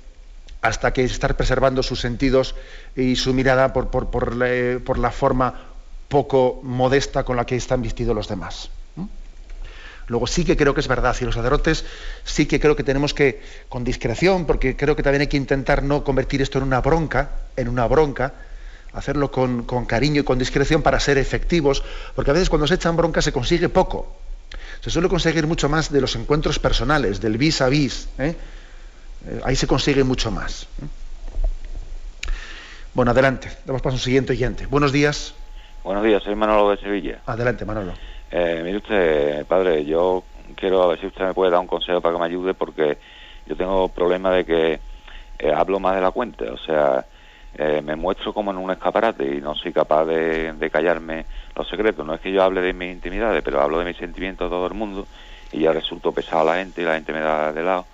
hasta 0.64 0.94
que 0.94 1.04
estar 1.04 1.36
preservando 1.36 1.84
sus 1.84 2.00
sentidos 2.00 2.56
y 2.96 3.18
su 3.18 3.34
mirada 3.34 3.74
por, 3.74 3.90
por, 3.90 4.36
la, 4.98 5.12
forma 5.12 5.54
poco 6.08 6.62
modesta 6.64 7.24
con 7.24 7.36
la 7.36 7.46
que 7.46 7.58
están 7.58 7.82
vestidos 7.82 8.16
los 8.16 8.30
demás. 8.30 8.70
Luego 10.08 10.26
sí 10.26 10.46
que 10.46 10.56
creo 10.56 10.74
que 10.74 10.80
es 10.80 10.88
verdad, 10.88 11.16
y 11.20 11.26
los 11.26 11.36
sacerdotes 11.36 11.86
sí 12.24 12.46
que 12.46 12.62
creo 12.62 12.78
que 12.78 12.84
tenemos 12.84 13.14
que, 13.14 13.42
con 13.68 13.84
discreción, 13.84 14.46
porque 14.46 14.76
creo 14.78 14.96
que 14.96 15.04
también 15.04 15.22
hay 15.22 15.28
que 15.28 15.38
intentar 15.38 15.84
no 15.84 16.04
convertir 16.04 16.42
esto 16.42 16.60
en 16.60 16.64
una 16.64 16.80
bronca, 16.80 17.32
en 17.58 17.68
una 17.68 17.86
bronca, 17.86 18.34
hacerlo 18.94 19.32
con, 19.32 19.66
cariño 19.86 20.22
y 20.22 20.24
con 20.24 20.40
discreción 20.40 20.82
para 20.82 21.00
ser 21.02 21.18
efectivos, 21.18 21.84
porque 22.16 22.32
a 22.32 22.34
veces 22.34 22.50
cuando 22.50 22.68
se 22.68 22.76
echan 22.76 22.96
bronca 22.96 23.22
se 23.22 23.34
consigue 23.34 23.68
poco. 23.68 24.16
Se 24.82 24.90
suele 24.90 25.10
conseguir 25.10 25.46
mucho 25.46 25.68
más 25.68 25.92
de 25.92 26.00
los 26.00 26.16
encuentros 26.16 26.58
personales, 26.60 27.20
del 27.20 27.38
vis 27.38 27.62
a 27.62 27.68
vis. 27.68 28.08
¿eh? 28.18 28.36
Eh, 29.28 29.42
ahí 29.44 29.56
se 29.56 29.68
consigue 29.68 30.04
mucho 30.04 30.32
más. 30.32 30.68
Bueno, 32.94 33.12
adelante. 33.12 33.50
Damos 33.66 33.82
paso 33.82 33.96
a 33.96 33.98
un 33.98 34.00
siguiente 34.00 34.34
oyente. 34.34 34.66
Buenos 34.66 34.92
días. 34.92 35.34
Buenos 35.84 36.04
días, 36.04 36.24
soy 36.24 36.36
Manolo 36.36 36.70
de 36.72 36.78
Sevilla. 36.78 37.22
Adelante, 37.26 37.66
Manolo. 37.66 37.94
Eh, 38.32 38.62
mire 38.64 38.78
usted, 38.78 39.46
padre, 39.46 39.86
yo 39.86 40.24
quiero 40.56 40.84
a 40.84 40.88
ver 40.88 41.00
si 41.00 41.08
usted 41.08 41.26
me 41.26 41.34
puede 41.34 41.52
dar 41.52 41.60
un 41.60 41.68
consejo 41.68 42.02
para 42.02 42.16
que 42.16 42.20
me 42.20 42.26
ayude 42.26 42.54
porque 42.54 42.98
yo 43.46 43.56
tengo 43.56 43.90
problema 43.90 44.32
de 44.32 44.46
que 44.46 44.80
eh, 45.40 45.54
hablo 45.54 45.80
más 45.80 45.96
de 45.96 46.02
la 46.02 46.12
cuenta, 46.12 46.46
o 46.52 46.58
sea, 46.58 47.06
me 47.56 47.96
muestro 47.96 48.34
como 48.34 48.50
en 48.50 48.58
un 48.58 48.72
escaparate 48.72 49.36
y 49.36 49.40
no 49.40 49.54
soy 49.54 49.72
capaz 49.72 50.06
de, 50.06 50.54
de, 50.54 50.70
callarme 50.72 51.28
los 51.56 51.70
secretos. 51.70 52.04
No 52.04 52.16
es 52.16 52.22
que 52.22 52.32
yo 52.32 52.42
hable 52.42 52.62
de 52.62 52.74
mis 52.74 52.92
intimidades, 52.92 53.44
pero 53.44 53.62
hablo 53.62 53.78
de 53.78 53.86
mis 53.86 53.98
sentimientos 53.98 54.48
a 54.48 54.50
todo 54.50 54.66
el 54.66 54.74
mundo 54.74 55.06
y 55.52 55.60
ya 55.60 55.72
resulto 55.72 56.12
pesado 56.12 56.42
a 56.42 56.56
la 56.56 56.56
gente 56.56 56.82
y 56.82 56.86
la 56.86 56.96
gente 56.96 57.14
me 57.14 57.20
da 57.20 57.54
de 57.54 57.62
lado. 57.62 57.86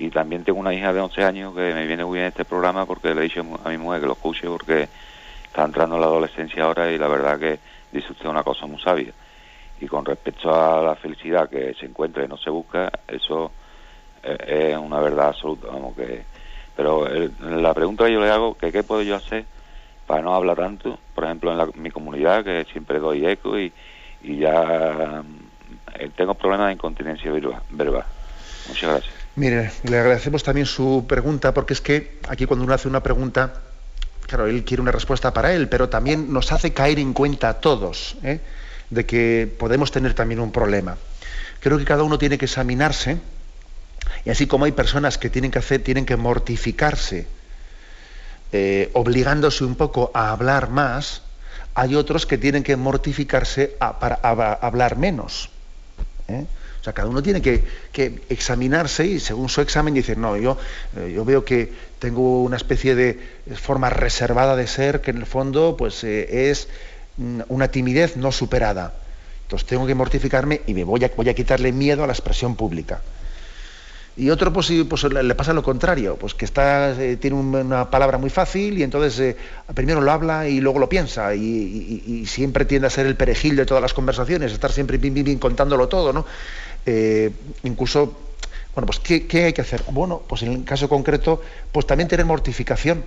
Y 0.00 0.10
también 0.10 0.44
tengo 0.44 0.60
una 0.60 0.72
hija 0.72 0.92
de 0.92 1.00
11 1.00 1.24
años 1.24 1.54
que 1.54 1.74
me 1.74 1.86
viene 1.86 2.04
muy 2.04 2.18
bien 2.18 2.28
este 2.28 2.44
programa 2.44 2.86
porque 2.86 3.12
le 3.14 3.20
he 3.20 3.24
dicho 3.24 3.40
a 3.64 3.68
mi 3.68 3.78
mujer 3.78 4.00
que 4.00 4.06
lo 4.06 4.12
escuche 4.12 4.46
porque 4.46 4.88
está 5.44 5.64
entrando 5.64 5.96
en 5.96 6.00
la 6.00 6.06
adolescencia 6.06 6.62
ahora 6.62 6.90
y 6.90 6.98
la 6.98 7.08
verdad 7.08 7.38
que 7.38 7.58
dice 7.90 8.12
usted 8.12 8.26
una 8.26 8.44
cosa 8.44 8.66
muy 8.66 8.80
sabia. 8.80 9.12
Y 9.80 9.86
con 9.86 10.04
respecto 10.04 10.52
a 10.52 10.82
la 10.82 10.94
felicidad 10.94 11.48
que 11.48 11.74
se 11.74 11.86
encuentra 11.86 12.24
y 12.24 12.28
no 12.28 12.36
se 12.36 12.48
busca, 12.48 12.90
eso 13.08 13.50
es 14.22 14.76
una 14.76 15.00
verdad 15.00 15.28
absoluta. 15.28 15.68
Vamos, 15.68 15.96
que, 15.96 16.24
pero 16.76 17.08
la 17.40 17.74
pregunta 17.74 18.06
que 18.06 18.12
yo 18.12 18.20
le 18.20 18.30
hago, 18.30 18.54
que 18.54 18.70
qué 18.70 18.84
puedo 18.84 19.02
yo 19.02 19.16
hacer 19.16 19.44
para 20.06 20.22
no 20.22 20.34
hablar 20.34 20.56
tanto, 20.56 20.98
por 21.14 21.24
ejemplo 21.24 21.52
en 21.52 21.82
mi 21.82 21.90
comunidad, 21.90 22.44
que 22.44 22.64
siempre 22.72 22.98
doy 22.98 23.26
eco 23.26 23.58
y, 23.58 23.72
ya 24.22 25.22
eh, 25.98 26.10
tengo 26.16 26.34
problemas 26.34 26.68
de 26.68 26.74
incontinencia 26.74 27.30
verbal. 27.30 28.04
Muchas 28.68 28.90
gracias. 28.90 29.17
Mire, 29.38 29.70
le 29.84 29.96
agradecemos 29.96 30.42
también 30.42 30.66
su 30.66 31.04
pregunta, 31.08 31.54
porque 31.54 31.72
es 31.72 31.80
que 31.80 32.18
aquí 32.28 32.44
cuando 32.44 32.64
uno 32.64 32.74
hace 32.74 32.88
una 32.88 33.04
pregunta, 33.04 33.54
claro, 34.26 34.48
él 34.48 34.64
quiere 34.64 34.82
una 34.82 34.90
respuesta 34.90 35.32
para 35.32 35.52
él, 35.52 35.68
pero 35.68 35.88
también 35.88 36.32
nos 36.32 36.50
hace 36.50 36.72
caer 36.72 36.98
en 36.98 37.12
cuenta 37.12 37.48
a 37.48 37.60
todos 37.60 38.16
¿eh? 38.24 38.40
de 38.90 39.06
que 39.06 39.48
podemos 39.56 39.92
tener 39.92 40.14
también 40.14 40.40
un 40.40 40.50
problema. 40.50 40.98
Creo 41.60 41.78
que 41.78 41.84
cada 41.84 42.02
uno 42.02 42.18
tiene 42.18 42.36
que 42.36 42.46
examinarse, 42.46 43.18
y 44.24 44.30
así 44.30 44.48
como 44.48 44.64
hay 44.64 44.72
personas 44.72 45.18
que 45.18 45.30
tienen 45.30 45.52
que 45.52 45.60
hacer, 45.60 45.84
tienen 45.84 46.04
que 46.04 46.16
mortificarse, 46.16 47.28
eh, 48.50 48.90
obligándose 48.94 49.62
un 49.62 49.76
poco 49.76 50.10
a 50.14 50.32
hablar 50.32 50.68
más, 50.68 51.22
hay 51.76 51.94
otros 51.94 52.26
que 52.26 52.38
tienen 52.38 52.64
que 52.64 52.74
mortificarse 52.74 53.76
para 54.00 54.16
hablar 54.16 54.96
menos. 54.96 55.50
¿eh? 56.26 56.44
O 56.80 56.84
sea, 56.84 56.92
cada 56.92 57.08
uno 57.08 57.22
tiene 57.22 57.42
que, 57.42 57.64
examinarse 58.28 59.06
y 59.06 59.20
según 59.20 59.48
su 59.48 59.60
examen 59.60 59.94
decir, 59.94 60.16
no, 60.16 60.36
yo, 60.36 60.56
eh, 60.96 61.12
yo 61.14 61.24
veo 61.24 61.44
que 61.44 61.72
tengo 61.98 62.42
una 62.42 62.56
especie 62.56 62.94
de 62.94 63.18
forma 63.56 63.90
reservada 63.90 64.54
de 64.54 64.66
ser 64.66 65.00
que 65.00 65.10
en 65.10 65.18
el 65.18 65.26
fondo 65.26 65.76
pues, 65.76 66.04
eh, 66.04 66.50
es 66.50 66.68
mm, 67.16 67.40
una 67.48 67.68
timidez 67.68 68.16
no 68.16 68.30
superada. 68.30 68.94
Entonces 69.42 69.66
tengo 69.66 69.86
que 69.86 69.94
mortificarme 69.94 70.60
y 70.66 70.74
me 70.74 70.84
voy 70.84 71.04
a, 71.04 71.10
voy 71.16 71.28
a 71.28 71.34
quitarle 71.34 71.72
miedo 71.72 72.04
a 72.04 72.06
la 72.06 72.12
expresión 72.12 72.54
pública. 72.54 73.00
Y 74.18 74.30
otro 74.30 74.52
pues, 74.52 74.70
pues, 74.88 75.04
le 75.04 75.34
pasa 75.36 75.52
lo 75.52 75.62
contrario, 75.62 76.16
pues 76.16 76.34
que 76.34 76.44
está, 76.44 76.90
eh, 77.00 77.16
tiene 77.16 77.36
una 77.36 77.88
palabra 77.88 78.18
muy 78.18 78.30
fácil 78.30 78.76
y 78.76 78.82
entonces 78.82 79.36
primero 79.74 80.00
lo 80.00 80.10
habla 80.10 80.48
y 80.48 80.60
luego 80.60 80.80
lo 80.80 80.88
piensa 80.88 81.36
y, 81.36 82.24
siempre 82.26 82.64
tiende 82.64 82.88
a 82.88 82.90
ser 82.90 83.06
el 83.06 83.14
perejil 83.14 83.54
de 83.54 83.64
todas 83.64 83.80
las 83.80 83.94
conversaciones, 83.94 84.52
estar 84.52 84.72
siempre 84.72 84.98
contándolo 85.38 85.86
todo, 85.86 86.12
¿no? 86.12 86.26
Eh, 86.90 87.30
incluso, 87.64 88.16
bueno, 88.74 88.86
pues 88.86 88.98
¿qué, 89.00 89.44
hay 89.44 89.52
que 89.52 89.60
hacer? 89.60 89.82
Bueno, 89.90 90.22
pues 90.26 90.42
en 90.42 90.52
el 90.52 90.64
caso 90.64 90.88
concreto, 90.88 91.42
pues 91.70 91.86
también 91.86 92.08
tener 92.08 92.24
mortificación. 92.24 93.04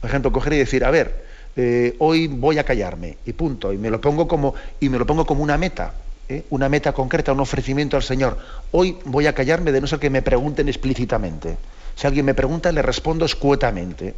Por 0.00 0.10
ejemplo, 0.10 0.32
coger 0.32 0.54
y 0.54 0.58
decir, 0.58 0.84
a 0.84 0.90
ver, 0.90 1.26
eh, 1.54 1.94
hoy 2.00 2.26
voy 2.26 2.58
a 2.58 2.64
callarme 2.64 3.18
y 3.24 3.32
punto, 3.32 3.72
y 3.72 3.78
me 3.78 3.88
lo 3.88 4.00
pongo 4.00 4.26
como, 4.26 4.54
y 4.80 4.88
me 4.88 4.98
lo 4.98 5.06
pongo 5.06 5.24
como 5.26 5.44
una 5.44 5.56
meta. 5.56 5.94
¿eh? 6.28 6.42
una 6.50 6.68
meta 6.68 6.92
concreta, 6.92 7.32
un 7.32 7.38
ofrecimiento 7.38 7.96
al 7.96 8.02
Señor. 8.02 8.36
Hoy 8.72 8.96
voy 9.04 9.28
a 9.28 9.32
callarme 9.32 9.70
de 9.70 9.80
no 9.80 9.86
ser 9.86 10.00
que 10.00 10.10
me 10.10 10.22
pregunten 10.22 10.68
explícitamente. 10.68 11.56
Si 11.94 12.08
alguien 12.08 12.24
me 12.26 12.34
pregunta, 12.34 12.72
le 12.72 12.82
respondo 12.82 13.24
escuetamente. 13.24 14.14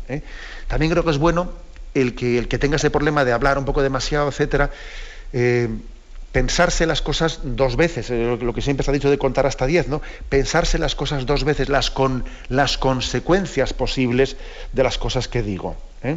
También 0.68 0.90
creo 0.90 1.04
que 1.04 1.10
es 1.10 1.18
bueno 1.18 1.50
el 1.92 2.14
que, 2.14 2.38
el 2.38 2.48
que 2.48 2.58
tenga 2.58 2.76
ese 2.76 2.90
problema 2.90 3.26
de 3.26 3.32
hablar 3.32 3.58
un 3.58 3.66
poco 3.66 3.82
demasiado, 3.82 4.28
etcétera, 4.28 4.70
pensarse 6.32 6.86
las 6.86 7.02
cosas 7.02 7.40
dos 7.44 7.76
veces, 7.76 8.10
eh, 8.10 8.38
lo 8.40 8.54
que 8.54 8.62
siempre 8.62 8.84
se 8.84 8.90
ha 8.90 8.94
dicho 8.94 9.10
de 9.10 9.18
contar 9.18 9.46
hasta 9.46 9.66
diez, 9.66 9.86
¿no? 9.88 10.00
Pensarse 10.30 10.78
las 10.78 10.94
cosas 10.94 11.26
dos 11.26 11.44
veces, 11.44 11.68
las, 11.68 11.90
con, 11.90 12.24
las 12.48 12.78
consecuencias 12.78 13.74
posibles 13.74 14.36
de 14.72 14.82
las 14.82 14.96
cosas 14.96 15.28
que 15.28 15.42
digo. 15.42 15.76
¿eh? 16.02 16.16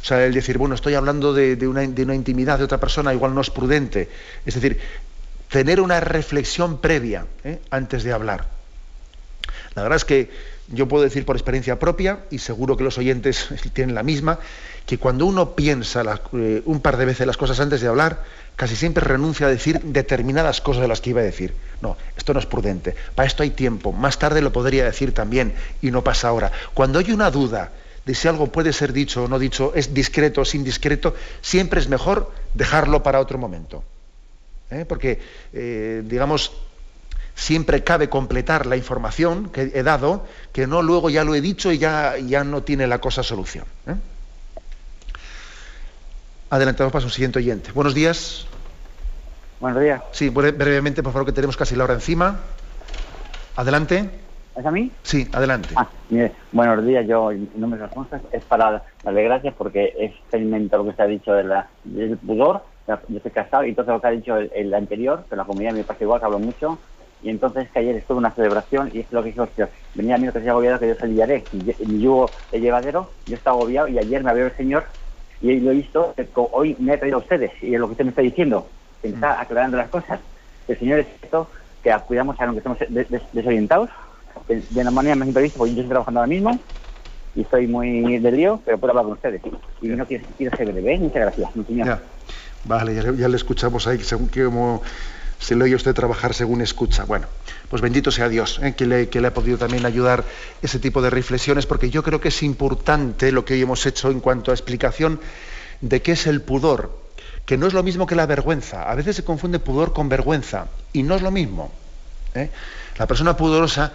O 0.00 0.04
sea, 0.04 0.24
el 0.24 0.32
decir, 0.32 0.58
bueno, 0.58 0.76
estoy 0.76 0.94
hablando 0.94 1.34
de, 1.34 1.54
una, 1.66 1.80
de, 1.80 2.02
una, 2.02 2.14
intimidad 2.14 2.58
de 2.58 2.64
otra 2.64 2.78
persona, 2.78 3.12
igual 3.12 3.34
no 3.34 3.40
es 3.40 3.50
prudente. 3.50 4.08
Es 4.46 4.54
decir, 4.54 4.80
tener 5.50 5.80
una 5.80 5.98
reflexión 5.98 6.80
previa 6.80 7.26
¿eh? 7.42 7.58
antes 7.70 8.04
de 8.04 8.12
hablar. 8.12 8.46
La 9.74 9.82
verdad 9.82 9.96
es 9.96 10.04
que 10.04 10.30
yo 10.70 10.86
puedo 10.86 11.04
decir 11.04 11.24
por 11.24 11.36
experiencia 11.36 11.78
propia, 11.78 12.20
y 12.30 12.38
seguro 12.38 12.76
que 12.76 12.84
los 12.84 12.98
oyentes 12.98 13.48
tienen 13.72 13.94
la 13.94 14.02
misma, 14.02 14.38
que 14.86 14.98
cuando 14.98 15.26
uno 15.26 15.54
piensa 15.54 16.02
un 16.32 16.80
par 16.80 16.96
de 16.96 17.04
veces 17.04 17.26
las 17.26 17.36
cosas 17.36 17.60
antes 17.60 17.80
de 17.80 17.88
hablar, 17.88 18.22
casi 18.56 18.74
siempre 18.74 19.04
renuncia 19.04 19.46
a 19.46 19.50
decir 19.50 19.80
determinadas 19.82 20.60
cosas 20.60 20.82
de 20.82 20.88
las 20.88 21.00
que 21.00 21.10
iba 21.10 21.20
a 21.20 21.24
decir. 21.24 21.54
No, 21.82 21.96
esto 22.16 22.32
no 22.32 22.40
es 22.40 22.46
prudente. 22.46 22.96
Para 23.14 23.26
esto 23.26 23.42
hay 23.42 23.50
tiempo. 23.50 23.92
Más 23.92 24.18
tarde 24.18 24.40
lo 24.40 24.50
podría 24.50 24.84
decir 24.84 25.12
también 25.12 25.52
y 25.82 25.90
no 25.90 26.02
pasa 26.02 26.28
ahora. 26.28 26.52
Cuando 26.72 26.98
hay 26.98 27.12
una 27.12 27.30
duda 27.30 27.70
de 28.06 28.14
si 28.14 28.26
algo 28.26 28.46
puede 28.46 28.72
ser 28.72 28.94
dicho 28.94 29.24
o 29.24 29.28
no 29.28 29.38
dicho, 29.38 29.72
es 29.74 29.92
discreto 29.92 30.40
o 30.40 30.44
sin 30.46 30.64
discreto, 30.64 31.14
siempre 31.42 31.80
es 31.80 31.88
mejor 31.88 32.32
dejarlo 32.54 33.02
para 33.02 33.20
otro 33.20 33.36
momento. 33.36 33.84
¿Eh? 34.70 34.86
Porque, 34.88 35.20
eh, 35.52 36.02
digamos, 36.06 36.52
siempre 37.38 37.84
cabe 37.84 38.08
completar 38.08 38.66
la 38.66 38.76
información 38.76 39.50
que 39.50 39.70
he 39.72 39.84
dado, 39.84 40.26
que 40.52 40.66
no 40.66 40.82
luego 40.82 41.08
ya 41.08 41.22
lo 41.22 41.36
he 41.36 41.40
dicho 41.40 41.70
y 41.70 41.78
ya, 41.78 42.18
ya 42.18 42.42
no 42.42 42.64
tiene 42.64 42.88
la 42.88 42.98
cosa 42.98 43.22
solución. 43.22 43.64
¿eh? 43.86 43.94
Adelantamos 46.50 46.92
para 46.92 47.04
un 47.04 47.12
siguiente 47.12 47.38
oyente. 47.38 47.70
Buenos 47.70 47.94
días. 47.94 48.44
Buenos 49.60 49.80
días. 49.80 50.02
Sí, 50.10 50.30
brevemente, 50.30 51.00
por 51.00 51.12
favor, 51.12 51.26
que 51.26 51.32
tenemos 51.32 51.56
casi 51.56 51.76
la 51.76 51.84
hora 51.84 51.94
encima. 51.94 52.40
Adelante. 53.54 54.10
¿Es 54.56 54.66
a 54.66 54.72
mí? 54.72 54.90
Sí, 55.04 55.28
adelante. 55.32 55.74
Ah, 55.76 55.88
mire, 56.08 56.32
buenos 56.50 56.84
días, 56.84 57.06
yo, 57.06 57.30
mi 57.30 57.48
nombre 57.54 57.78
es 57.78 57.84
Alfonso, 57.84 58.18
es 58.32 58.42
para 58.46 58.82
darle 59.04 59.22
gracias 59.22 59.54
porque 59.56 59.94
es 59.96 60.10
experimento 60.10 60.78
lo 60.78 60.86
que 60.86 60.96
se 60.96 61.02
ha 61.02 61.06
dicho 61.06 61.32
de 61.32 61.44
la, 61.44 61.68
del 61.84 62.18
pudor, 62.18 62.64
yo 62.88 63.16
estoy 63.18 63.30
casado 63.30 63.64
y 63.64 63.74
todo 63.74 63.92
lo 63.92 64.00
que 64.00 64.06
ha 64.08 64.10
dicho 64.10 64.36
el, 64.36 64.74
anterior, 64.74 65.24
que 65.30 65.36
la 65.36 65.44
comunidad 65.44 65.74
me 65.74 65.84
parece 65.84 66.04
igual, 66.04 66.18
que 66.18 66.26
hablo 66.26 66.40
mucho, 66.40 66.80
Y 67.22 67.30
entonces 67.30 67.68
que 67.70 67.80
ayer 67.80 67.96
estuve 67.96 68.16
en 68.16 68.18
una 68.18 68.30
celebración 68.30 68.90
y 68.92 69.00
es 69.00 69.06
lo 69.10 69.22
que 69.22 69.30
dijo 69.30 69.48
Señor. 69.54 69.70
Venía 69.94 70.14
a 70.14 70.18
mí 70.18 70.28
que 70.30 70.40
se 70.40 70.48
agobiado 70.48 70.78
que 70.78 70.88
yo 70.88 70.94
se 70.94 71.04
aliviaré. 71.04 71.44
Y 71.52 71.86
mi 71.86 72.00
yugo 72.00 72.30
es 72.52 72.62
llevadero, 72.62 73.10
yo 73.26 73.36
estaba 73.36 73.56
agobiado 73.56 73.88
y 73.88 73.98
ayer 73.98 74.22
me 74.22 74.30
abrió 74.30 74.46
el 74.46 74.56
Señor 74.56 74.84
y 75.40 75.60
lo 75.60 75.70
he 75.70 75.74
visto, 75.74 76.14
hoy 76.52 76.76
me 76.78 76.94
he 76.94 76.98
traído 76.98 77.18
a 77.18 77.20
ustedes 77.20 77.52
y 77.62 77.74
es 77.74 77.80
lo 77.80 77.86
que 77.86 77.92
usted 77.92 78.04
me 78.04 78.10
está 78.10 78.22
diciendo, 78.22 78.66
está 79.02 79.36
mm. 79.36 79.40
aclarando 79.40 79.76
las 79.76 79.88
cosas. 79.88 80.20
El 80.66 80.78
Señor 80.78 81.00
es 81.00 81.06
esto, 81.22 81.48
que 81.82 81.94
cuidamos 82.06 82.38
a 82.40 82.46
los 82.46 82.54
que 82.54 82.58
estamos 82.58 82.78
desorientados, 83.32 83.90
de, 84.48 84.62
una 84.80 84.90
manera 84.90 85.16
más 85.16 85.28
imprevista, 85.28 85.58
porque 85.58 85.74
yo 85.74 85.80
estoy 85.80 85.90
trabajando 85.90 86.20
ahora 86.20 86.28
mismo 86.28 86.58
y 87.34 87.42
estoy 87.42 87.66
muy 87.66 88.18
de 88.18 88.32
lío, 88.32 88.60
pero 88.64 88.78
puedo 88.78 88.90
hablar 88.90 89.04
con 89.04 89.12
ustedes. 89.12 89.40
Y 89.80 89.88
no 89.88 90.06
quiero, 90.06 90.24
ser 90.56 90.72
breve, 90.72 90.98
muchas 90.98 91.22
gracias, 91.22 91.50
señor. 91.66 92.00
Vale, 92.64 92.94
ya, 92.94 93.28
le 93.28 93.36
escuchamos 93.36 93.86
ahí, 93.86 93.98
según 94.00 94.28
que 94.28 94.44
como 94.44 94.82
se 95.38 95.54
le 95.56 95.64
oye 95.64 95.74
usted 95.74 95.94
trabajar 95.94 96.34
según 96.34 96.60
escucha. 96.60 97.04
Bueno, 97.04 97.26
pues 97.70 97.82
bendito 97.82 98.10
sea 98.10 98.28
Dios, 98.28 98.60
¿eh? 98.62 98.74
que, 98.74 98.86
le, 98.86 99.26
ha 99.26 99.34
podido 99.34 99.58
también 99.58 99.86
ayudar 99.86 100.24
ese 100.62 100.78
tipo 100.78 101.00
de 101.00 101.10
reflexiones, 101.10 101.66
porque 101.66 101.90
yo 101.90 102.02
creo 102.02 102.20
que 102.20 102.28
es 102.28 102.42
importante 102.42 103.32
lo 103.32 103.44
que 103.44 103.54
hoy 103.54 103.62
hemos 103.62 103.84
hecho 103.86 104.10
en 104.10 104.20
cuanto 104.20 104.50
a 104.50 104.54
explicación 104.54 105.20
de 105.80 106.02
qué 106.02 106.12
es 106.12 106.26
el 106.26 106.42
pudor, 106.42 106.98
que 107.46 107.56
no 107.56 107.66
es 107.66 107.72
lo 107.72 107.82
mismo 107.82 108.06
que 108.06 108.14
la 108.14 108.26
vergüenza. 108.26 108.90
A 108.90 108.94
veces 108.94 109.16
se 109.16 109.24
confunde 109.24 109.58
pudor 109.58 109.92
con 109.92 110.08
vergüenza, 110.08 110.66
y 110.92 111.02
no 111.02 111.14
es 111.14 111.22
lo 111.22 111.30
mismo. 111.30 111.70
¿eh? 112.34 112.50
La 112.98 113.06
persona 113.06 113.36
pudorosa 113.36 113.92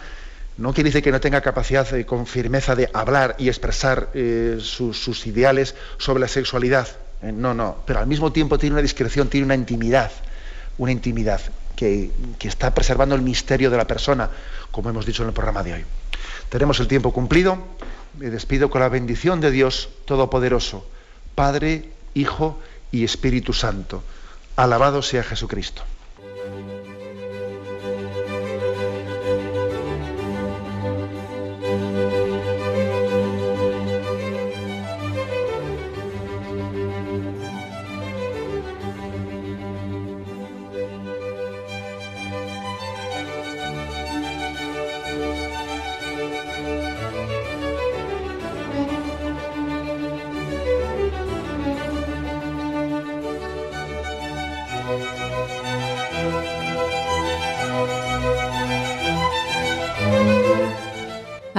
no 0.58 0.74
quiere 0.74 0.90
decir 0.90 1.04
que 1.04 1.12
no 1.12 1.20
tenga 1.20 1.42
capacidad 1.42 1.88
con 2.06 2.26
firmeza 2.26 2.76
de 2.76 2.90
hablar 2.94 3.36
y 3.40 3.50
expresar 3.50 4.10
eh, 4.14 4.58
sus, 4.62 5.28
ideales 5.28 5.76
sobre 5.98 6.22
la 6.22 6.28
sexualidad. 6.28 6.88
no, 7.22 7.54
no, 7.54 7.78
pero 7.86 8.00
al 8.00 8.08
mismo 8.08 8.32
tiempo 8.32 8.58
tiene 8.60 8.76
una 8.76 8.82
discreción, 8.82 9.30
tiene 9.30 9.46
una 9.46 9.56
intimidad 9.56 10.12
una 10.78 10.92
intimidad 10.92 11.42
que, 11.76 12.12
está 12.42 12.74
preservando 12.74 13.16
el 13.16 13.22
misterio 13.22 13.70
de 13.70 13.78
la 13.78 13.88
persona, 13.88 14.30
como 14.72 14.90
hemos 14.90 15.06
dicho 15.06 15.24
en 15.24 15.30
el 15.30 15.34
programa 15.34 15.64
de 15.64 15.74
hoy. 15.74 15.86
Tenemos 16.50 16.80
el 16.80 16.88
tiempo 16.88 17.12
cumplido. 17.12 17.58
Me 18.18 18.30
despido 18.30 18.70
con 18.70 18.82
la 18.82 18.90
bendición 18.90 19.42
de 19.42 19.52
Dios 19.52 19.90
Todopoderoso, 20.06 20.88
Padre, 21.36 21.90
Hijo 22.14 22.60
y 22.92 23.04
Espíritu 23.04 23.54
Santo. 23.54 24.04
Alabado 24.56 25.02
sea 25.02 25.24
Jesucristo. 25.24 25.84